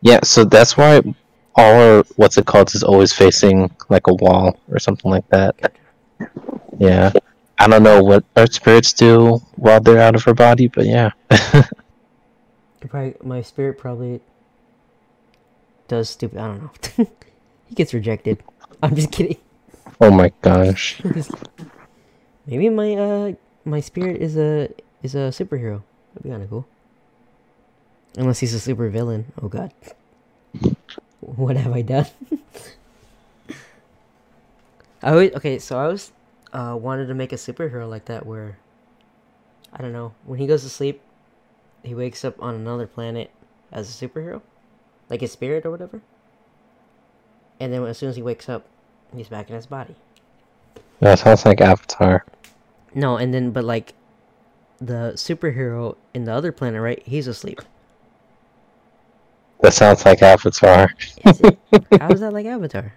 Yeah, 0.02 0.20
so 0.22 0.44
that's 0.44 0.76
why 0.76 1.02
all 1.54 1.74
our 1.80 2.04
what's 2.16 2.38
it 2.38 2.46
called 2.46 2.74
is 2.74 2.82
always 2.82 3.12
facing 3.12 3.70
like 3.88 4.06
a 4.06 4.14
wall 4.14 4.58
or 4.70 4.78
something 4.78 5.10
like 5.10 5.28
that. 5.28 5.74
Yeah. 6.78 7.12
I 7.58 7.68
don't 7.68 7.82
know 7.82 8.02
what 8.02 8.24
our 8.36 8.46
spirits 8.46 8.92
do 8.94 9.36
while 9.56 9.80
they're 9.80 10.00
out 10.00 10.14
of 10.14 10.26
our 10.26 10.34
body, 10.34 10.68
but 10.68 10.86
yeah. 10.86 11.10
Probably 12.80 13.14
my 13.22 13.42
spirit 13.42 13.78
probably 13.78 14.20
does 15.86 16.08
stupid. 16.08 16.38
I 16.38 16.46
don't 16.46 16.62
know. 16.98 17.06
he 17.66 17.74
gets 17.74 17.92
rejected. 17.92 18.42
I'm 18.82 18.96
just 18.96 19.12
kidding. 19.12 19.36
oh 20.00 20.10
my 20.10 20.32
gosh. 20.40 21.02
Maybe 22.46 22.68
my 22.68 22.94
uh 22.94 23.32
my 23.64 23.80
spirit 23.80 24.20
is 24.20 24.36
a 24.36 24.70
is 25.02 25.14
a 25.14 25.30
superhero. 25.30 25.82
That'd 26.12 26.24
be 26.24 26.30
kind 26.30 26.42
of 26.42 26.50
cool. 26.50 26.66
Unless 28.16 28.40
he's 28.40 28.54
a 28.54 28.60
super 28.60 28.88
villain. 28.88 29.32
Oh 29.40 29.48
god. 29.48 29.72
What 31.20 31.56
have 31.56 31.72
I 31.72 31.82
done? 31.82 32.06
I 35.02 35.10
always 35.10 35.32
okay. 35.34 35.58
So 35.58 35.78
I 35.78 35.86
was 35.86 36.12
uh 36.52 36.76
wanted 36.80 37.06
to 37.06 37.14
make 37.14 37.32
a 37.32 37.36
superhero 37.36 37.88
like 37.88 38.06
that 38.06 38.24
where 38.24 38.58
I 39.72 39.82
don't 39.82 39.92
know 39.92 40.14
when 40.24 40.38
he 40.38 40.46
goes 40.46 40.62
to 40.62 40.70
sleep, 40.70 41.00
he 41.84 41.94
wakes 41.94 42.24
up 42.24 42.40
on 42.42 42.54
another 42.54 42.86
planet 42.86 43.30
as 43.70 43.88
a 43.88 44.08
superhero, 44.08 44.42
like 45.08 45.20
his 45.20 45.32
spirit 45.32 45.64
or 45.64 45.70
whatever. 45.70 46.00
And 47.60 47.72
then 47.72 47.84
as 47.84 47.98
soon 47.98 48.08
as 48.08 48.16
he 48.16 48.22
wakes 48.22 48.48
up, 48.48 48.66
he's 49.14 49.28
back 49.28 49.48
in 49.50 49.56
his 49.56 49.66
body. 49.66 49.94
That 51.00 51.18
sounds 51.18 51.44
like 51.44 51.60
Avatar. 51.60 52.24
No, 52.94 53.16
and 53.16 53.32
then 53.34 53.50
but 53.50 53.64
like 53.64 53.94
the 54.80 55.12
superhero 55.16 55.96
in 56.14 56.24
the 56.24 56.32
other 56.32 56.52
planet, 56.52 56.80
right? 56.82 57.02
He's 57.06 57.26
asleep. 57.28 57.62
That 59.60 59.72
sounds 59.74 60.04
like 60.04 60.22
Avatar. 60.22 60.90
Is 61.24 61.40
it? 61.40 61.58
How 61.98 62.12
is 62.12 62.20
that 62.20 62.32
like 62.32 62.46
Avatar? 62.46 62.92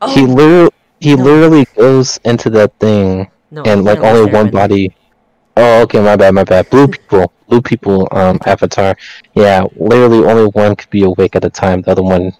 Oh 0.00 0.08
He 0.14 0.26
literally 0.26 0.70
he 1.00 1.14
No. 1.14 1.24
literally 1.24 1.64
goes 1.76 2.18
into 2.24 2.50
that 2.50 2.72
thing 2.80 3.30
no, 3.50 3.62
and 3.64 3.84
like 3.84 4.02
only 4.02 4.26
one 4.26 4.48
Airbender. 4.48 4.50
body. 4.50 4.94
Oh, 5.56 5.82
okay, 5.82 6.00
my 6.02 6.16
bad, 6.16 6.34
my 6.34 6.44
bad. 6.44 6.70
Blue 6.70 6.88
people, 6.88 7.32
blue 7.48 7.62
people. 7.62 8.08
Um, 8.12 8.38
Avatar. 8.46 8.96
Yeah, 9.34 9.66
literally 9.76 10.26
only 10.26 10.46
one 10.52 10.76
could 10.76 10.90
be 10.90 11.04
awake 11.04 11.36
at 11.36 11.44
a 11.44 11.50
time. 11.50 11.82
The 11.82 11.92
other 11.92 12.02
one 12.02 12.32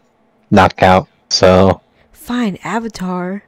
knocked 0.50 0.82
out. 0.82 1.08
So 1.30 1.82
Fine, 2.12 2.58
Avatar. 2.64 3.44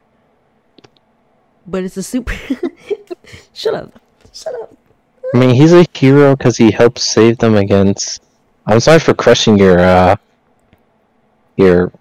But 1.71 1.85
it's 1.85 1.95
a 1.95 2.03
super. 2.03 2.33
Shut 3.53 3.73
up! 3.73 3.97
Shut 4.33 4.53
up! 4.61 4.75
I 5.33 5.37
mean, 5.37 5.55
he's 5.55 5.71
a 5.71 5.85
hero 5.93 6.35
because 6.35 6.57
he 6.57 6.69
helps 6.69 7.01
save 7.03 7.37
them 7.37 7.55
against. 7.55 8.21
I'm 8.67 8.81
sorry 8.81 8.99
for 8.99 9.13
crushing 9.13 9.57
your 9.57 9.79
uh 9.79 10.17
your 11.55 11.93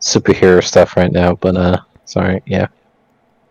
superhero 0.00 0.64
stuff 0.64 0.96
right 0.96 1.12
now, 1.12 1.34
but 1.34 1.56
uh, 1.56 1.76
sorry. 2.06 2.42
Yeah. 2.46 2.68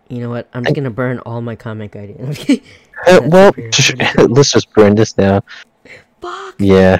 You 0.08 0.18
know 0.18 0.30
what? 0.30 0.48
I'm 0.52 0.64
just 0.64 0.74
gonna 0.74 0.90
burn 0.90 1.20
all 1.20 1.40
my 1.40 1.54
comic 1.54 1.96
ideas. 1.96 2.60
Uh, 3.06 3.20
well, 3.26 3.54
let's 4.26 4.50
just 4.50 4.72
burn 4.72 4.96
this 4.96 5.12
down. 5.12 5.40
Fuck! 6.20 6.56
Yeah. 6.58 6.98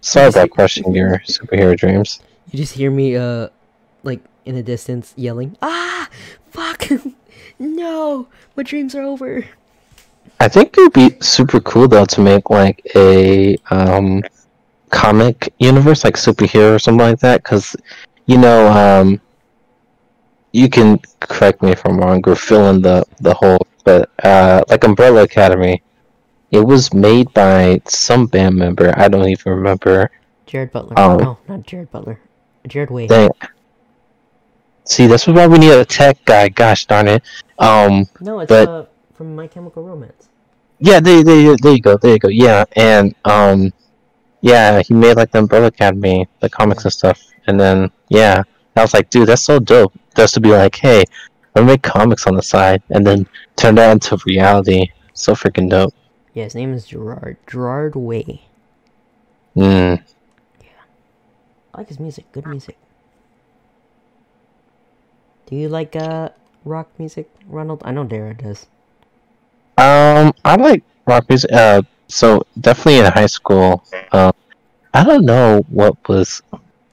sorry 0.00 0.28
about 0.28 0.50
crushing 0.50 0.94
your 0.94 1.18
superhero 1.26 1.76
dreams. 1.76 2.20
You 2.52 2.58
just 2.58 2.74
hear 2.74 2.92
me, 2.92 3.16
uh, 3.16 3.48
like 4.04 4.20
in 4.44 4.54
the 4.54 4.62
distance 4.62 5.12
yelling, 5.16 5.56
"Ah! 5.60 6.08
Fuck! 6.56 6.88
no! 7.58 8.28
My 8.56 8.62
dreams 8.62 8.94
are 8.94 9.02
over." 9.02 9.44
I 10.40 10.48
think 10.48 10.76
it 10.76 10.80
would 10.80 10.92
be 10.92 11.16
super 11.20 11.60
cool 11.60 11.88
though 11.88 12.04
to 12.06 12.20
make 12.20 12.50
like 12.50 12.80
a 12.94 13.56
um 13.70 14.22
comic 14.90 15.52
universe, 15.58 16.04
like 16.04 16.14
superhero 16.14 16.74
or 16.74 16.78
something 16.78 17.06
like 17.06 17.20
that, 17.20 17.42
because 17.42 17.76
you 18.26 18.38
know, 18.38 18.68
um, 18.68 19.20
you 20.52 20.68
can 20.68 20.98
correct 21.20 21.62
me 21.62 21.70
if 21.72 21.84
I'm 21.86 21.98
wrong 21.98 22.22
or 22.26 22.34
fill 22.34 22.70
in 22.70 22.80
the 22.82 23.04
the 23.20 23.34
hole, 23.34 23.66
but 23.84 24.10
uh, 24.24 24.62
like 24.68 24.84
Umbrella 24.84 25.22
Academy, 25.24 25.82
it 26.50 26.60
was 26.60 26.92
made 26.94 27.32
by 27.34 27.80
some 27.86 28.26
band 28.26 28.56
member. 28.56 28.92
I 28.98 29.08
don't 29.08 29.28
even 29.28 29.52
remember. 29.52 30.10
Jared 30.46 30.72
Butler. 30.72 30.94
Oh. 30.96 31.16
No, 31.16 31.38
not 31.48 31.66
Jared 31.66 31.90
Butler. 31.90 32.20
Jared 32.66 32.90
Way. 32.90 33.06
Dang. 33.06 33.30
See, 34.86 35.06
that's 35.06 35.26
why 35.26 35.46
we 35.46 35.58
need 35.58 35.72
a 35.72 35.84
tech 35.84 36.24
guy. 36.24 36.48
Gosh 36.48 36.86
darn 36.86 37.08
it. 37.08 37.22
Um, 37.58 38.06
No, 38.20 38.40
it's 38.40 38.48
But- 38.48 38.68
uh, 38.68 38.84
from 39.14 39.34
My 39.34 39.46
Chemical 39.46 39.82
Romance. 39.82 40.28
Yeah, 40.78 41.00
there, 41.00 41.24
there, 41.24 41.56
there 41.62 41.72
you 41.72 41.80
go, 41.80 41.96
there 41.96 42.12
you 42.12 42.18
go. 42.18 42.28
Yeah, 42.28 42.64
and 42.76 43.14
um, 43.24 43.72
yeah, 44.42 44.82
he 44.82 44.92
made 44.92 45.16
like 45.16 45.30
the 45.30 45.38
Umbrella 45.38 45.68
Academy, 45.68 46.28
the 46.40 46.50
comics 46.50 46.84
and 46.84 46.92
stuff, 46.92 47.18
and 47.46 47.58
then 47.58 47.90
yeah, 48.10 48.42
I 48.76 48.82
was 48.82 48.92
like, 48.92 49.08
dude, 49.08 49.28
that's 49.28 49.40
so 49.42 49.58
dope. 49.58 49.94
Just 50.14 50.34
to 50.34 50.40
be 50.40 50.50
like, 50.50 50.76
hey, 50.76 51.04
gonna 51.54 51.66
make 51.66 51.82
comics 51.82 52.26
on 52.26 52.36
the 52.36 52.42
side, 52.42 52.82
and 52.90 53.06
then 53.06 53.26
turn 53.56 53.76
that 53.76 53.90
into 53.90 54.18
reality. 54.26 54.86
So 55.14 55.32
freaking 55.32 55.70
dope. 55.70 55.94
Yeah, 56.34 56.44
his 56.44 56.54
name 56.54 56.74
is 56.74 56.84
Gerard. 56.86 57.38
Gerard 57.46 57.96
Way. 57.96 58.42
Yeah, 59.54 59.96
I 61.74 61.78
like 61.78 61.88
his 61.88 61.98
music. 61.98 62.30
Good 62.32 62.46
music. 62.46 62.76
Do 65.46 65.54
you 65.54 65.68
like 65.68 65.94
uh 65.94 66.30
rock 66.64 66.88
music, 66.98 67.30
Ronald? 67.46 67.82
I 67.84 67.92
know 67.92 68.04
Dara 68.04 68.34
does. 68.34 68.66
Um, 69.78 70.34
I 70.44 70.56
like 70.56 70.82
rock 71.06 71.28
music. 71.28 71.52
Uh, 71.52 71.82
so 72.08 72.42
definitely 72.60 72.98
in 72.98 73.12
high 73.12 73.26
school. 73.26 73.84
Um, 74.12 74.32
I 74.92 75.04
don't 75.04 75.24
know 75.24 75.64
what 75.68 75.96
was 76.08 76.42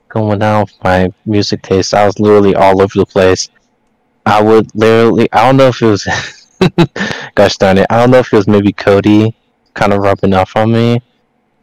going 0.09 0.43
on 0.43 0.61
with 0.61 0.73
my 0.83 1.11
music 1.25 1.63
taste. 1.63 1.95
I 1.95 2.05
was 2.05 2.19
literally 2.19 2.53
all 2.53 2.79
over 2.79 2.99
the 2.99 3.05
place. 3.05 3.49
I 4.25 4.41
would 4.41 4.69
literally. 4.75 5.27
I 5.33 5.45
don't 5.45 5.57
know 5.57 5.69
if 5.69 5.81
it 5.81 5.85
was. 5.87 6.07
gosh 7.35 7.57
darn 7.57 7.79
it! 7.79 7.87
I 7.89 7.97
don't 7.97 8.11
know 8.11 8.19
if 8.19 8.31
it 8.31 8.37
was 8.37 8.47
maybe 8.47 8.71
Cody 8.71 9.35
kind 9.73 9.93
of 9.93 9.99
rubbing 9.99 10.33
off 10.33 10.55
on 10.55 10.71
me. 10.71 11.01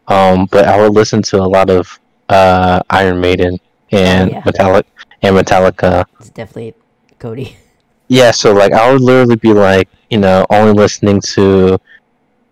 Um, 0.09 0.47
but 0.47 0.67
I 0.67 0.81
would 0.81 0.93
listen 0.93 1.23
to 1.23 1.39
a 1.39 1.47
lot 1.47 1.71
of 1.71 2.01
uh 2.29 2.83
Iron 2.91 3.21
Maiden 3.21 3.59
and 3.93 4.31
yeah. 4.31 4.43
Metallic 4.45 4.87
and 5.23 5.37
Metallica. 5.37 6.05
It's 6.19 6.31
definitely 6.31 6.75
Cody. 7.19 7.57
Yeah, 8.13 8.33
so 8.33 8.53
like 8.53 8.73
I 8.73 8.91
would 8.91 9.03
literally 9.03 9.37
be 9.37 9.53
like, 9.53 9.89
you 10.11 10.19
know, 10.19 10.45
only 10.51 10.73
listening 10.73 11.21
to 11.35 11.79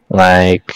like 0.08 0.70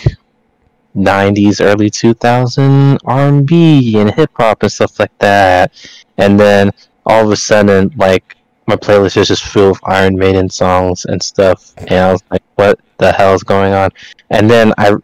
90s, 0.97 1.65
early 1.65 1.89
2000 1.89 2.99
R&B 3.05 3.97
and 3.99 4.11
hip 4.13 4.33
hop 4.35 4.65
and 4.65 4.73
stuff 4.73 4.99
like 4.99 5.17
that. 5.19 5.73
And 6.19 6.39
then 6.39 6.73
all 7.07 7.25
of 7.25 7.31
a 7.31 7.37
sudden, 7.37 7.93
like 7.97 8.37
my 8.67 8.75
playlist 8.75 9.17
is 9.19 9.29
just 9.29 9.45
full 9.45 9.71
of 9.71 9.81
Iron 9.85 10.17
Maiden 10.17 10.51
songs 10.51 11.05
and 11.05 11.23
stuff. 11.23 11.73
And 11.77 11.93
I 11.93 12.13
was 12.13 12.23
like, 12.33 12.43
what 12.57 12.81
the 12.99 13.13
hell 13.13 13.35
is 13.35 13.45
going 13.45 13.73
on? 13.73 13.91
And 14.31 14.51
then 14.51 14.73
I 14.79 14.97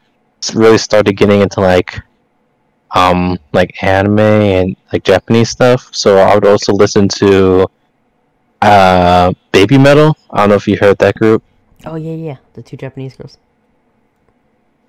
really 0.55 0.79
started 0.79 1.13
getting 1.17 1.41
into 1.41 1.61
like 1.61 2.01
um 2.93 3.39
like 3.53 3.83
anime 3.83 4.19
and 4.19 4.77
like 4.93 5.05
Japanese 5.05 5.51
stuff. 5.51 5.89
So 5.93 6.19
I 6.19 6.35
would 6.35 6.47
also 6.47 6.73
listen 6.73 7.09
to 7.21 7.67
uh 8.63 9.33
Baby 9.53 9.79
Metal. 9.79 10.17
I 10.31 10.39
don't 10.39 10.51
know 10.51 10.55
if 10.57 10.67
you 10.67 10.77
heard 10.77 10.99
that 10.99 11.15
group. 11.17 11.43
Oh 11.85 11.97
yeah, 11.97 12.15
yeah, 12.15 12.37
the 12.55 12.63
two 12.63 12.77
Japanese 12.77 13.17
girls. 13.17 13.39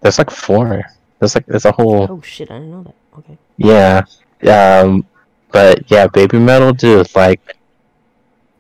There's 0.02 0.18
like 0.18 0.32
four. 0.32 0.84
There's 1.20 1.36
like 1.36 1.46
there's 1.46 1.66
a 1.66 1.72
whole 1.72 2.08
Oh 2.10 2.22
shit, 2.22 2.50
I 2.50 2.56
didn't 2.56 2.72
know 2.72 2.84
that. 2.84 2.96
Okay. 3.20 3.38
yeah. 3.58 4.04
Um 4.42 5.06
but 5.52 5.90
yeah, 5.92 6.08
Baby 6.08 6.40
Metal 6.40 6.74
dude, 6.74 7.14
like 7.16 7.58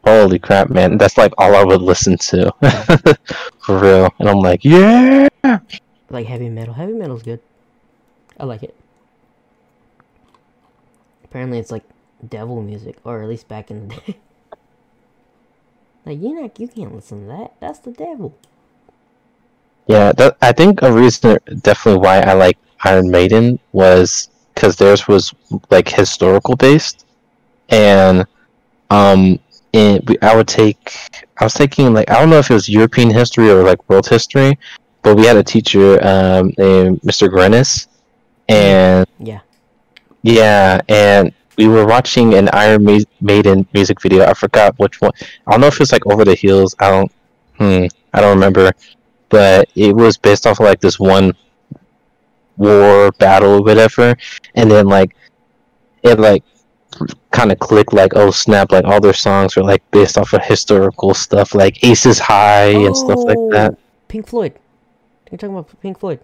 holy 0.03 0.39
crap 0.39 0.69
man. 0.69 0.97
That's 0.97 1.17
like 1.17 1.33
all 1.37 1.55
I 1.55 1.63
would 1.63 1.81
listen 1.81 2.17
to. 2.17 2.51
For 3.59 3.79
real. 3.79 4.09
And 4.19 4.29
I'm 4.29 4.39
like, 4.39 4.63
yeah 4.63 5.27
Like 6.09 6.27
heavy 6.27 6.49
metal. 6.49 6.73
Heavy 6.73 6.93
metal's 6.93 7.23
good. 7.23 7.39
I 8.39 8.45
like 8.45 8.63
it. 8.63 8.75
Apparently, 11.29 11.59
it's 11.59 11.71
like 11.71 11.83
devil 12.27 12.61
music, 12.61 12.97
or 13.03 13.21
at 13.21 13.29
least 13.29 13.47
back 13.47 13.69
in 13.71 13.87
the 13.87 13.95
day. 14.07 14.17
like 16.05 16.21
you 16.21 16.39
not, 16.41 16.59
you 16.59 16.67
can't 16.67 16.95
listen 16.95 17.21
to 17.21 17.27
that. 17.27 17.53
That's 17.59 17.79
the 17.79 17.91
devil. 17.91 18.35
Yeah, 19.87 20.11
that, 20.13 20.37
I 20.41 20.51
think 20.51 20.81
a 20.83 20.91
reason 20.91 21.39
definitely 21.61 22.01
why 22.01 22.19
I 22.21 22.33
like 22.33 22.57
Iron 22.83 23.09
Maiden 23.09 23.59
was 23.71 24.29
because 24.53 24.75
theirs 24.75 25.07
was 25.07 25.33
like 25.71 25.87
historical 25.89 26.55
based, 26.55 27.05
and 27.69 28.25
um, 28.89 29.39
in, 29.73 30.03
we- 30.07 30.19
I 30.21 30.35
would 30.35 30.47
take 30.47 30.93
I 31.39 31.43
was 31.45 31.53
taking 31.53 31.93
like 31.93 32.09
I 32.09 32.19
don't 32.19 32.29
know 32.29 32.39
if 32.39 32.49
it 32.51 32.53
was 32.53 32.69
European 32.69 33.09
history 33.09 33.49
or 33.49 33.63
like 33.63 33.87
world 33.89 34.07
history, 34.07 34.57
but 35.01 35.15
we 35.15 35.25
had 35.25 35.37
a 35.37 35.43
teacher 35.43 35.99
um, 36.05 36.51
named 36.57 37.01
Mr. 37.01 37.27
Grennis, 37.29 37.87
and 38.47 39.07
Yeah. 39.19 39.39
Yeah, 40.21 40.81
and 40.87 41.33
we 41.57 41.67
were 41.67 41.85
watching 41.85 42.33
an 42.35 42.49
Iron 42.53 42.87
Maiden 43.21 43.67
music 43.73 44.01
video. 44.01 44.25
I 44.25 44.33
forgot 44.33 44.77
which 44.79 45.01
one. 45.01 45.11
I 45.45 45.51
don't 45.51 45.61
know 45.61 45.67
if 45.67 45.73
it 45.73 45.79
was 45.79 45.91
like 45.91 46.07
Over 46.07 46.25
the 46.25 46.35
Hills. 46.35 46.75
I 46.79 46.89
don't. 46.89 47.11
Hmm. 47.57 47.85
I 48.13 48.21
don't 48.21 48.35
remember. 48.35 48.71
But 49.27 49.69
it 49.75 49.95
was 49.95 50.17
based 50.17 50.47
off 50.47 50.59
of 50.59 50.65
like 50.65 50.79
this 50.79 50.99
one 50.99 51.33
war 52.57 53.11
battle 53.13 53.55
or 53.55 53.61
whatever, 53.61 54.15
and 54.55 54.71
then 54.71 54.87
like 54.87 55.15
it 56.03 56.19
like 56.19 56.43
kind 57.31 57.51
of 57.51 57.59
clicked 57.59 57.93
like 57.93 58.13
oh 58.15 58.31
snap 58.31 58.71
like 58.71 58.83
all 58.85 58.99
their 58.99 59.13
songs 59.13 59.55
are 59.55 59.63
like 59.63 59.83
based 59.91 60.17
off 60.17 60.33
of 60.33 60.43
historical 60.43 61.13
stuff 61.13 61.53
like 61.53 61.83
Aces 61.83 62.19
High 62.19 62.69
and 62.69 62.95
stuff 62.95 63.19
like 63.19 63.37
that. 63.51 63.73
Oh, 63.73 63.77
Pink 64.07 64.27
Floyd. 64.27 64.53
You're 65.29 65.37
talking 65.37 65.55
about 65.55 65.81
Pink 65.81 65.99
Floyd. 65.99 66.19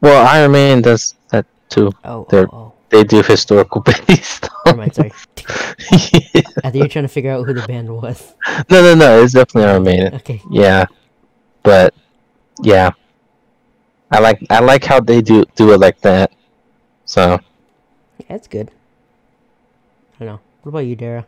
Well, 0.00 0.26
Iron 0.26 0.52
Man 0.52 0.80
does 0.82 1.14
that 1.30 1.44
too. 1.68 1.92
Oh, 2.04 2.26
They're- 2.30 2.48
oh, 2.52 2.56
oh. 2.56 2.72
They 2.90 3.04
do 3.04 3.22
historical 3.22 3.80
based. 4.08 4.48
Never 4.64 4.78
mind, 4.78 4.94
sorry. 4.94 5.12
Yeah. 5.36 5.44
I 6.64 6.70
think 6.70 6.76
you're 6.76 6.88
trying 6.88 7.04
to 7.04 7.08
figure 7.08 7.30
out 7.30 7.44
who 7.46 7.52
the 7.52 7.66
band 7.66 7.94
was. 7.94 8.34
No, 8.70 8.80
no, 8.80 8.94
no. 8.94 9.22
It's 9.22 9.34
definitely 9.34 9.70
Iron 9.70 9.82
Maiden. 9.82 10.14
Okay. 10.14 10.40
Yeah, 10.50 10.86
but 11.62 11.92
yeah, 12.62 12.92
I 14.10 14.20
like 14.20 14.40
I 14.48 14.60
like 14.60 14.84
how 14.84 15.00
they 15.00 15.20
do 15.20 15.44
do 15.54 15.72
it 15.74 15.80
like 15.80 16.00
that. 16.00 16.32
So 17.04 17.38
Yeah, 18.26 18.36
it's 18.36 18.48
good. 18.48 18.70
I 20.14 20.24
don't 20.24 20.28
know. 20.28 20.40
What 20.62 20.70
about 20.70 20.86
you, 20.86 20.96
Dara? 20.96 21.26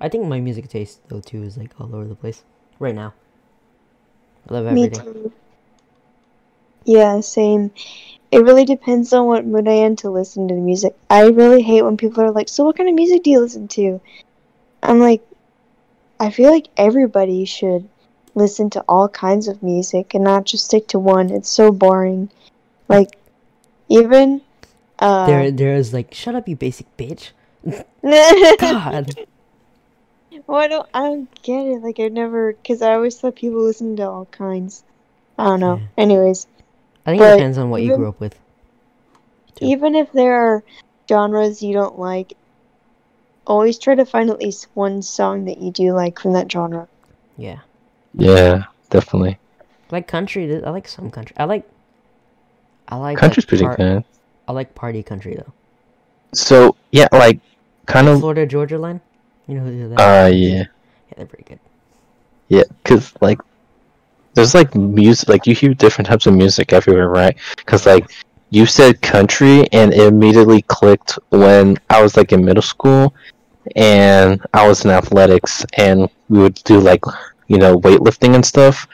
I 0.00 0.10
think 0.10 0.26
my 0.26 0.40
music 0.40 0.68
taste 0.68 1.00
though 1.08 1.20
too 1.22 1.42
is 1.42 1.56
like 1.56 1.72
all 1.80 1.94
over 1.94 2.04
the 2.04 2.14
place 2.14 2.42
right 2.78 2.94
now. 2.94 3.14
I 4.48 4.52
love 4.52 4.66
everything. 4.66 4.90
Me 4.90 5.12
too. 5.22 5.32
Yeah, 6.84 7.20
same. 7.20 7.70
It 8.30 8.44
really 8.44 8.64
depends 8.64 9.12
on 9.12 9.26
what 9.26 9.46
mood 9.46 9.68
I 9.68 9.72
am 9.72 9.96
to 9.96 10.10
listen 10.10 10.48
to 10.48 10.54
the 10.54 10.60
music. 10.60 10.94
I 11.08 11.28
really 11.28 11.62
hate 11.62 11.82
when 11.82 11.96
people 11.96 12.22
are 12.22 12.30
like, 12.30 12.48
"So 12.48 12.64
what 12.64 12.76
kind 12.76 12.88
of 12.88 12.94
music 12.94 13.22
do 13.22 13.30
you 13.30 13.40
listen 13.40 13.68
to?" 13.68 14.00
I'm 14.82 15.00
like, 15.00 15.22
I 16.20 16.30
feel 16.30 16.50
like 16.50 16.68
everybody 16.76 17.44
should 17.44 17.88
listen 18.34 18.70
to 18.70 18.84
all 18.88 19.08
kinds 19.08 19.48
of 19.48 19.62
music 19.62 20.14
and 20.14 20.24
not 20.24 20.44
just 20.44 20.64
stick 20.64 20.88
to 20.88 20.98
one. 20.98 21.30
It's 21.30 21.48
so 21.48 21.72
boring. 21.72 22.30
Like, 22.88 23.16
even 23.88 24.42
uh, 24.98 25.26
There, 25.26 25.50
there 25.50 25.74
is 25.74 25.92
like, 25.92 26.14
shut 26.14 26.34
up, 26.34 26.48
you 26.48 26.56
basic 26.56 26.86
bitch. 26.96 27.30
God. 28.58 29.14
Well, 30.46 30.60
I 30.60 30.68
don't, 30.68 30.88
I 30.94 31.00
don't 31.00 31.42
get 31.42 31.66
it. 31.66 31.82
Like, 31.82 32.00
I've 32.00 32.12
never, 32.12 32.52
because 32.52 32.82
I 32.82 32.94
always 32.94 33.18
thought 33.18 33.36
people 33.36 33.62
listen 33.62 33.96
to 33.96 34.08
all 34.08 34.26
kinds. 34.26 34.84
I 35.38 35.44
don't 35.44 35.60
know. 35.60 35.76
Yeah. 35.76 36.02
Anyways, 36.02 36.46
I 37.08 37.12
think 37.12 37.20
But 37.22 37.32
it 37.32 37.36
depends 37.36 37.56
on 37.56 37.70
what 37.70 37.80
you 37.80 37.96
grew 37.96 38.08
up 38.10 38.20
with. 38.20 38.38
too. 39.54 39.64
even 39.64 39.94
if 39.94 40.12
there 40.12 40.34
are 40.34 40.62
genres 41.08 41.62
you 41.62 41.72
don't 41.72 41.98
like, 41.98 42.34
always 43.46 43.78
try 43.78 43.94
to 43.94 44.04
find 44.04 44.28
at 44.28 44.38
least 44.38 44.66
one 44.74 45.00
song 45.00 45.46
that 45.46 45.56
you 45.56 45.70
do 45.72 45.92
like 45.94 46.18
from 46.18 46.34
that 46.34 46.52
genre. 46.52 46.86
Yeah. 47.38 47.60
yeah, 48.12 48.64
definitely. 48.90 49.38
Like 49.90 50.06
country. 50.06 50.62
I 50.62 50.68
like 50.68 50.86
some 50.86 51.10
country. 51.10 51.34
I 51.38 51.44
like. 51.44 51.66
I 52.88 52.96
like. 52.96 53.14
like, 53.14 53.18
Country's 53.18 53.46
pretty 53.46 53.64
par- 53.64 53.76
good. 53.76 54.04
I 54.46 54.52
like 54.52 54.74
party 54.74 55.02
country 55.02 55.34
though. 55.34 55.52
So 56.34 56.76
yeah, 56.92 57.08
like 57.10 57.40
kind 57.86 58.06
of. 58.06 58.20
Florida 58.20 58.44
Georgia 58.44 58.76
line. 58.76 59.00
You 59.46 59.54
know 59.54 59.64
who 59.64 59.88
that? 59.88 59.98
Uh, 59.98 60.28
is? 60.28 60.36
yeah, 60.36 60.56
Yeah, 60.58 60.64
they're 61.16 61.24
pretty 61.26 61.44
good. 61.44 61.58
yeah, 62.48 62.64
because 62.82 63.14
like 63.22 63.40
there's 64.38 64.54
like 64.54 64.72
music, 64.76 65.28
like 65.28 65.48
you 65.48 65.54
hear 65.54 65.74
different 65.74 66.06
types 66.06 66.26
of 66.26 66.32
music 66.32 66.72
everywhere, 66.72 67.08
right? 67.08 67.36
Because 67.56 67.86
like 67.86 68.08
you 68.50 68.66
said 68.66 69.02
country, 69.02 69.66
and 69.72 69.92
it 69.92 70.06
immediately 70.06 70.62
clicked 70.62 71.18
when 71.30 71.76
I 71.90 72.00
was 72.00 72.16
like 72.16 72.32
in 72.32 72.44
middle 72.44 72.62
school, 72.62 73.12
and 73.74 74.40
I 74.54 74.66
was 74.68 74.84
in 74.84 74.92
athletics, 74.92 75.66
and 75.76 76.08
we 76.28 76.38
would 76.38 76.54
do 76.62 76.78
like 76.78 77.02
you 77.48 77.58
know 77.58 77.80
weightlifting 77.80 78.36
and 78.36 78.46
stuff, 78.46 78.86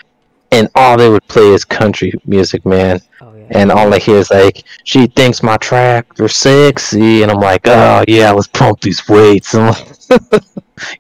and 0.51 0.71
all 0.75 0.97
they 0.97 1.11
would 1.11 1.27
play 1.29 1.49
is 1.49 1.63
country 1.63 2.15
music, 2.25 2.65
man. 2.65 3.01
Oh 3.21 3.35
yeah. 3.35 3.47
and 3.51 3.71
all 3.71 3.93
I 3.93 3.99
hear 3.99 4.17
is 4.17 4.31
like, 4.31 4.65
"She 4.85 5.09
thinks 5.09 5.43
my 5.43 5.59
tracks 5.59 6.19
are 6.21 6.29
sexy," 6.29 7.23
and 7.23 7.31
I'm 7.31 7.41
like, 7.41 7.69
"Oh 7.69 8.03
yeah, 8.09 8.31
let's 8.31 8.47
pump 8.47 8.81
these 8.81 9.07
weights." 9.07 9.53
And 9.53 9.67
like, 10.11 10.43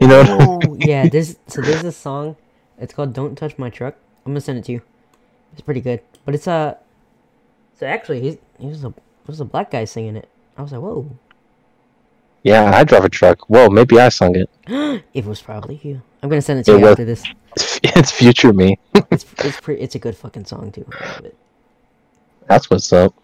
you 0.03 0.07
know, 0.07 0.22
what 0.22 0.64
I 0.64 0.68
mean? 0.68 0.80
yeah, 0.82 1.09
there's 1.12 1.36
so 1.47 1.62
there's 1.62 1.84
a 1.84 1.92
song. 1.92 2.36
It's 2.78 2.92
called 2.92 3.14
"Don't 3.14 3.36
Touch 3.36 3.57
My 3.57 3.70
Truck." 3.70 3.95
I'm 4.25 4.33
gonna 4.33 4.41
send 4.41 4.59
it 4.59 4.64
to 4.66 4.72
you. 4.72 4.83
It's 5.53 5.61
pretty 5.62 5.81
good, 5.81 6.01
but 6.25 6.35
it's 6.35 6.49
uh, 6.49 6.75
so 7.79 7.87
actually 7.87 8.20
he's 8.20 8.37
he 8.59 8.66
was 8.66 8.85
a 8.85 8.93
was 9.27 9.41
a 9.41 9.45
black 9.45 9.70
guy 9.70 9.85
singing 9.85 10.16
it. 10.16 10.29
I 10.57 10.62
was 10.62 10.72
like, 10.72 10.81
whoa, 10.81 11.11
yeah, 12.45 12.70
I 12.75 12.85
drive 12.85 13.05
a 13.05 13.09
truck. 13.09 13.49
Whoa, 13.49 13.68
maybe 13.70 13.99
I 13.99 14.11
sung 14.11 14.37
it. 14.37 14.51
it 15.14 15.25
was 15.25 15.41
probably 15.41 15.81
you. 15.83 16.03
I'm 16.22 16.29
gonna 16.29 16.43
send 16.43 16.61
it 16.61 16.64
to 16.66 16.72
It 16.75 16.79
you 16.79 16.83
was. 16.83 16.91
after 16.93 17.05
this. 17.05 17.25
It's, 17.97 18.11
future 18.11 18.53
me. 18.53 18.79
It's 19.11 19.25
it's 19.39 19.61
pretty. 19.61 19.81
It's 19.83 19.95
a 19.95 19.99
good 19.99 20.16
fucking 20.16 20.45
song 20.47 20.72
too. 20.72 20.87
I 21.01 21.12
love 21.12 21.25
it. 21.25 21.37
That's 22.49 22.68
what's 22.68 22.93
up. 22.93 23.14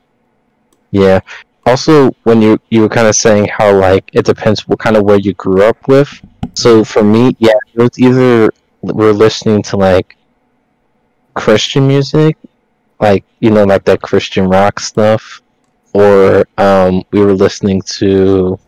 Yeah. 0.90 1.20
Also, 1.66 2.12
when 2.22 2.40
you 2.40 2.59
you 2.70 2.82
were 2.82 2.88
kind 2.88 3.07
of 3.09 3.14
saying 3.14 3.48
how 3.48 3.74
like 3.74 4.09
it 4.12 4.24
depends 4.24 4.66
what 4.68 4.78
kind 4.78 4.96
of 4.96 5.05
where 5.05 5.18
you 5.18 5.34
grew 5.34 5.62
up 5.64 5.88
with. 5.88 6.09
So 6.55 6.84
for 6.84 7.03
me, 7.03 7.36
yeah, 7.38 7.59
it 7.74 7.80
was 7.80 7.98
either 7.98 8.51
we're 8.82 9.12
listening 9.12 9.62
to 9.64 9.76
like 9.76 10.16
Christian 11.35 11.87
music, 11.87 12.37
like 13.01 13.24
you 13.41 13.51
know, 13.51 13.64
like 13.64 13.85
that 13.85 14.03
Christian 14.03 14.49
rock 14.49 14.81
stuff, 14.81 15.43
or 15.93 16.45
um, 16.59 17.03
we 17.11 17.20
were 17.20 17.35
listening 17.35 17.83
to 17.99 18.59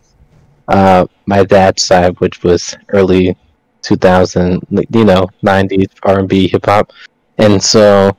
uh, 0.67 1.05
my 1.25 1.43
dad's 1.43 1.83
side, 1.83 2.19
which 2.19 2.43
was 2.43 2.75
early 2.89 3.35
2000, 3.81 4.61
you 4.91 5.05
know, 5.05 5.27
90s 5.43 5.91
R&B 6.03 6.47
hip 6.47 6.65
hop, 6.65 6.91
and 7.37 7.61
so 7.61 8.15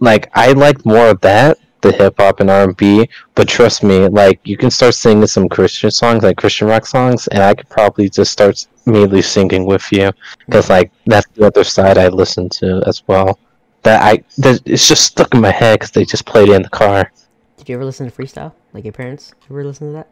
like 0.00 0.30
I 0.34 0.52
like 0.52 0.84
more 0.84 1.08
of 1.08 1.20
that, 1.22 1.58
the 1.80 1.92
hip 1.92 2.14
hop 2.18 2.40
and 2.40 2.50
R 2.50 2.64
and 2.64 2.76
B. 2.76 3.08
But 3.34 3.48
trust 3.48 3.82
me, 3.82 4.08
like 4.08 4.40
you 4.44 4.56
can 4.56 4.70
start 4.70 4.94
singing 4.94 5.26
some 5.26 5.48
Christian 5.48 5.90
songs, 5.90 6.22
like 6.22 6.36
Christian 6.36 6.68
rock 6.68 6.86
songs, 6.86 7.26
and 7.28 7.42
I 7.42 7.54
could 7.54 7.68
probably 7.68 8.08
just 8.08 8.32
start 8.32 8.66
immediately 8.86 9.22
singing 9.22 9.66
with 9.66 9.90
you, 9.92 10.12
because 10.46 10.70
like 10.70 10.90
that's 11.06 11.26
the 11.34 11.46
other 11.46 11.64
side 11.64 11.98
I 11.98 12.08
listen 12.08 12.48
to 12.60 12.82
as 12.86 13.02
well. 13.06 13.38
That 13.82 14.02
I 14.02 14.24
that 14.38 14.62
it's 14.64 14.88
just 14.88 15.04
stuck 15.04 15.34
in 15.34 15.40
my 15.40 15.52
head 15.52 15.80
because 15.80 15.92
they 15.92 16.04
just 16.04 16.26
played 16.26 16.48
it 16.48 16.54
in 16.54 16.62
the 16.62 16.70
car. 16.70 17.12
Did 17.56 17.68
you 17.68 17.74
ever 17.76 17.84
listen 17.84 18.10
to 18.10 18.16
freestyle? 18.16 18.52
Like 18.72 18.84
your 18.84 18.92
parents 18.92 19.34
ever 19.50 19.64
listen 19.64 19.88
to 19.88 19.92
that? 19.94 20.08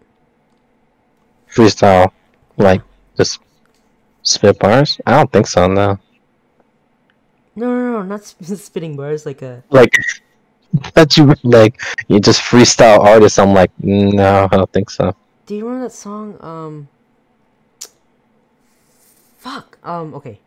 Freestyle, 1.51 2.11
like 2.57 2.83
just 3.17 3.41
spit 4.23 4.59
bars. 4.59 5.01
I 5.07 5.12
don't 5.12 5.31
think 5.33 5.47
so. 5.47 5.67
No. 5.67 5.99
No, 7.57 7.67
no, 7.67 7.93
no, 7.93 8.03
not 8.03 8.25
sp- 8.27 8.43
spitting 8.43 8.97
bars. 8.97 9.25
Like 9.25 9.43
a 9.43 9.62
Like 9.71 9.97
that 10.95 11.16
you 11.16 11.35
like 11.43 11.81
you 12.09 12.20
just 12.20 12.41
freestyle 12.41 12.99
artist. 13.01 13.39
I'm 13.39 13.55
like, 13.55 13.70
no, 13.79 14.49
I 14.51 14.57
don't 14.57 14.72
think 14.72 14.91
so. 14.91 15.14
Do 15.47 15.55
you 15.55 15.64
remember 15.64 15.87
that 15.87 15.95
song? 15.95 16.37
Um. 16.41 16.89
Fuck. 19.39 19.79
Um. 19.85 20.14
Okay. 20.14 20.39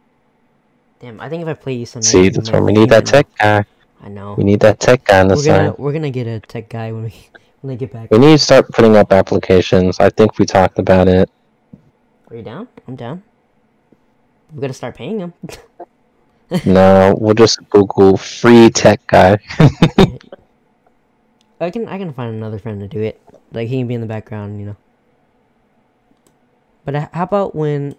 Damn. 0.99 1.19
I 1.19 1.29
think 1.29 1.43
if 1.43 1.47
I 1.47 1.53
play 1.53 1.73
you 1.73 1.85
some. 1.85 2.01
See, 2.01 2.29
that's 2.29 2.51
where 2.51 2.63
we 2.63 2.73
need 2.73 2.89
that 2.89 3.05
tech 3.05 3.27
guy. 3.37 3.65
I 4.03 4.09
know. 4.09 4.35
We 4.37 4.43
need 4.43 4.59
that 4.61 4.79
tech 4.79 5.05
guy 5.05 5.19
on 5.21 5.27
the 5.27 5.35
We're 5.35 5.43
gonna 5.45 5.69
side. 5.69 5.77
we're 5.77 5.93
gonna 5.93 6.11
get 6.11 6.27
a 6.27 6.39
tech 6.39 6.69
guy 6.69 6.91
when 6.91 7.03
we 7.03 7.13
when 7.61 7.73
they 7.73 7.77
get 7.77 7.93
back. 7.93 8.11
We 8.11 8.17
need 8.17 8.31
to 8.31 8.37
start 8.37 8.69
putting 8.69 8.95
up 8.95 9.11
applications. 9.11 9.99
I 9.99 10.09
think 10.09 10.37
we 10.39 10.45
talked 10.45 10.79
about 10.79 11.07
it. 11.07 11.29
Are 12.29 12.35
you 12.35 12.43
down? 12.43 12.67
I'm 12.87 12.95
down. 12.95 13.23
We 14.53 14.61
gotta 14.61 14.73
start 14.73 14.95
paying 14.95 15.19
him. 15.19 15.33
No, 16.65 17.15
we'll 17.19 17.33
just 17.33 17.59
Google 17.69 18.15
free 18.17 18.69
tech 18.69 19.05
guy. 19.07 19.37
I 21.59 21.69
can 21.71 21.87
I 21.87 21.97
can 21.97 22.13
find 22.13 22.33
another 22.35 22.59
friend 22.59 22.79
to 22.81 22.87
do 22.87 23.01
it. 23.01 23.21
Like 23.51 23.67
he 23.67 23.77
can 23.79 23.87
be 23.87 23.93
in 23.95 24.01
the 24.01 24.07
background, 24.07 24.59
you 24.59 24.67
know. 24.67 24.75
But 26.85 26.95
uh, 26.95 27.07
how 27.13 27.23
about 27.23 27.55
when? 27.55 27.95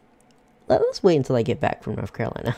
let- 0.68 0.80
Let's 0.80 1.02
wait 1.02 1.16
until 1.16 1.36
I 1.36 1.42
get 1.42 1.60
back 1.60 1.82
from 1.82 1.96
North 1.96 2.12
Carolina, 2.14 2.56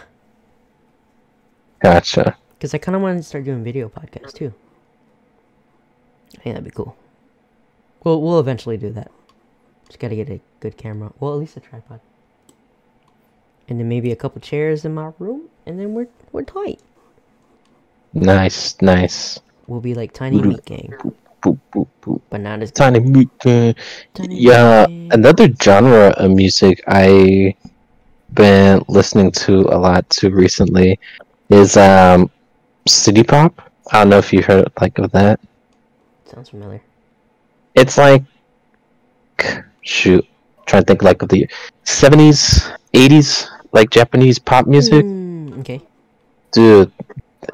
Gotcha. 1.83 2.37
because 2.59 2.75
I 2.75 2.79
kind 2.79 2.95
of 2.95 3.03
wanted 3.03 3.17
to 3.19 3.23
start 3.25 3.45
doing 3.45 3.65
video 3.65 3.89
podcasts 3.89 4.33
too. 4.35 4.53
I 6.39 6.43
think 6.43 6.55
that'd 6.55 6.65
be 6.65 6.71
cool. 6.71 6.97
We'll 8.05 8.21
we'll 8.23 8.39
eventually 8.39 8.77
do 8.77 8.91
that. 8.91 9.11
Just 9.89 9.99
gotta 9.99 10.15
get 10.15 10.29
a 10.31 10.41
good 10.61 10.77
camera. 10.77 11.13
Well, 11.19 11.33
at 11.33 11.39
least 11.41 11.57
a 11.57 11.61
tripod. 11.61 12.01
And 13.71 13.81
then 13.81 13.89
maybe 13.89 14.13
a 14.13 14.17
couple 14.17 14.41
chairs 14.43 14.85
in 14.85 14.93
my 14.95 15.13
room, 15.19 15.49
and 15.67 15.79
then 15.81 15.95
we're 15.95 16.09
we're 16.33 16.43
tight. 16.43 16.81
Nice, 18.13 18.77
nice. 18.83 19.39
We'll 19.69 19.81
be 19.81 19.95
like 19.95 20.13
tiny 20.13 20.43
meat 20.43 20.65
gang, 20.65 20.93
Boop, 21.43 21.59
boop, 21.73 21.87
boop. 22.03 22.21
but 22.29 22.41
not 22.41 22.63
as. 22.63 22.73
Tiny 22.73 23.01
meat. 23.01 23.31
Tiny 23.41 23.77
Yeah, 24.29 24.87
Meat 24.89 25.15
another 25.15 25.49
genre 25.63 26.09
of 26.19 26.33
music 26.33 26.83
I've 26.89 27.55
been 28.35 28.83
listening 28.89 29.31
to 29.33 29.61
a 29.71 29.79
lot 29.79 30.09
too 30.11 30.31
recently 30.31 30.99
is 31.49 31.77
um 31.77 32.31
city 32.89 33.23
pop. 33.23 33.71
I 33.93 34.01
don't 34.01 34.11
know 34.11 34.19
if 34.19 34.33
you 34.33 34.43
heard 34.43 34.67
like 34.81 34.99
of 34.99 35.13
that. 35.13 35.41
Sounds 36.27 36.51
familiar. 36.51 36.83
It's 37.77 37.97
like 37.97 38.25
shoot, 39.83 40.27
trying 40.67 40.83
to 40.83 40.87
think 40.87 41.03
like 41.03 41.23
of 41.23 41.29
the 41.29 41.49
seventies, 41.85 42.69
eighties, 42.95 43.49
like 43.73 43.91
Japanese 43.91 44.39
pop 44.39 44.67
music. 44.67 45.05
Mm, 45.05 45.61
okay. 45.61 45.81
Dude, 46.53 46.93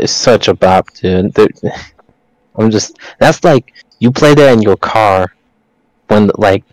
it's 0.01 0.13
such 0.13 0.49
a 0.49 0.55
bop, 0.55 0.93
dude. 0.95 1.33
There- 1.35 1.49
I'm 2.57 2.71
just 2.71 2.99
that's 3.19 3.45
like 3.45 3.73
you 3.99 4.11
play 4.11 4.35
that 4.35 4.53
in 4.53 4.63
your 4.63 4.77
car 4.77 5.35
when 6.09 6.31
like 6.37 6.65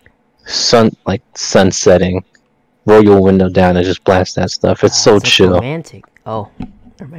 sun 0.45 0.95
like 1.05 1.21
sun 1.35 1.71
setting. 1.71 2.23
Roll 2.85 3.03
your 3.03 3.21
window 3.21 3.47
down 3.49 3.77
and 3.77 3.85
just 3.85 4.03
blast 4.03 4.35
that 4.35 4.51
stuff. 4.51 4.83
It's 4.83 4.95
Ah, 4.95 5.11
so 5.11 5.19
chill. 5.19 5.53
Romantic. 5.53 6.03
Oh. 6.25 6.49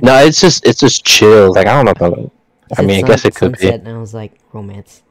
No, 0.02 0.16
it's 0.24 0.40
just 0.40 0.66
it's 0.66 0.80
just 0.80 1.04
chill. 1.04 1.52
Like 1.54 1.66
I 1.66 1.74
don't 1.74 1.84
know 1.86 1.92
about 1.92 2.30
I 2.78 2.82
mean, 2.82 3.04
I 3.04 3.08
guess 3.08 3.24
it 3.24 3.34
could 3.34 3.58
be. 3.58 3.70
And 3.70 3.86
I 3.88 3.98
was 3.98 4.14
like, 4.14 4.32
romance. 4.52 5.02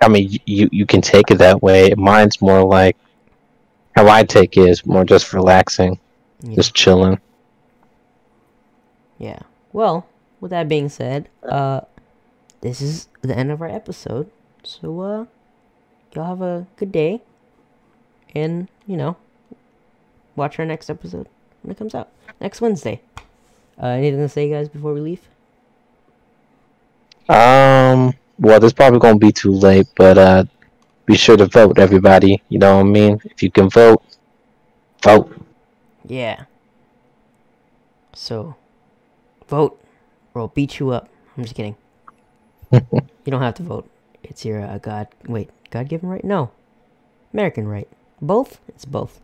I 0.00 0.08
mean, 0.08 0.36
you 0.46 0.68
you 0.72 0.86
can 0.86 1.00
take 1.00 1.30
it 1.30 1.38
that 1.38 1.62
way. 1.62 1.94
Mine's 1.96 2.40
more 2.42 2.64
like 2.64 2.96
how 3.94 4.08
I 4.08 4.24
take 4.24 4.56
it 4.56 4.68
is 4.68 4.84
more 4.86 5.04
just 5.04 5.32
relaxing, 5.32 5.98
Yeah. 6.42 6.54
just 6.56 6.74
chilling. 6.74 7.20
yeah. 9.18 9.40
Well, 9.72 10.06
with 10.40 10.50
that 10.50 10.68
being 10.68 10.88
said, 10.88 11.28
uh, 11.48 11.82
this 12.60 12.80
is 12.80 13.08
the 13.22 13.36
end 13.36 13.50
of 13.50 13.62
our 13.62 13.68
episode. 13.68 14.30
So, 14.64 15.00
uh, 15.00 15.24
y'all 16.14 16.24
have 16.26 16.42
a 16.42 16.66
good 16.76 16.92
day. 16.92 17.22
And, 18.34 18.68
you 18.86 18.96
know, 18.96 19.16
watch 20.36 20.58
our 20.58 20.64
next 20.64 20.88
episode 20.90 21.28
when 21.62 21.72
it 21.72 21.78
comes 21.78 21.94
out. 21.94 22.08
Next 22.40 22.60
Wednesday. 22.60 23.00
Uh, 23.82 23.86
anything 23.86 24.20
to 24.20 24.28
say, 24.28 24.48
guys, 24.50 24.68
before 24.68 24.92
we 24.94 25.00
leave? 25.00 25.20
Um, 27.28 28.14
well, 28.38 28.58
this 28.60 28.72
probably 28.72 28.98
gonna 28.98 29.18
be 29.18 29.32
too 29.32 29.52
late, 29.52 29.86
but 29.96 30.18
uh, 30.18 30.44
be 31.06 31.16
sure 31.16 31.36
to 31.36 31.46
vote, 31.46 31.78
everybody. 31.78 32.42
You 32.48 32.58
know 32.58 32.76
what 32.76 32.86
I 32.86 32.88
mean? 32.88 33.20
If 33.24 33.42
you 33.42 33.50
can 33.50 33.68
vote, 33.68 34.02
vote. 35.02 35.34
Yeah. 36.06 36.44
So, 38.14 38.56
vote 39.48 39.82
or 40.34 40.42
I'll 40.42 40.48
beat 40.48 40.78
you 40.78 40.90
up. 40.90 41.08
I'm 41.36 41.42
just 41.44 41.54
kidding. 41.54 41.76
you 42.72 42.80
don't 43.26 43.42
have 43.42 43.54
to 43.54 43.62
vote. 43.62 43.88
It's 44.22 44.44
your 44.44 44.62
uh, 44.62 44.78
God. 44.78 45.08
Wait, 45.26 45.50
God 45.70 45.88
given 45.88 46.08
right? 46.08 46.24
No. 46.24 46.50
American 47.32 47.68
right. 47.68 47.88
Both? 48.20 48.60
It's 48.68 48.84
both. 48.84 49.20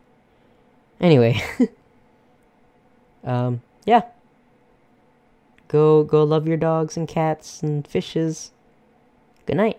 Anyway. 1.01 1.43
um, 3.25 3.63
yeah. 3.85 4.03
Go 5.69 6.03
go 6.03 6.25
love 6.25 6.49
your 6.49 6.57
dogs 6.57 6.97
and 6.97 7.07
cats 7.07 7.63
and 7.63 7.87
fishes. 7.87 8.53
Good 9.47 9.57
night. 9.57 9.79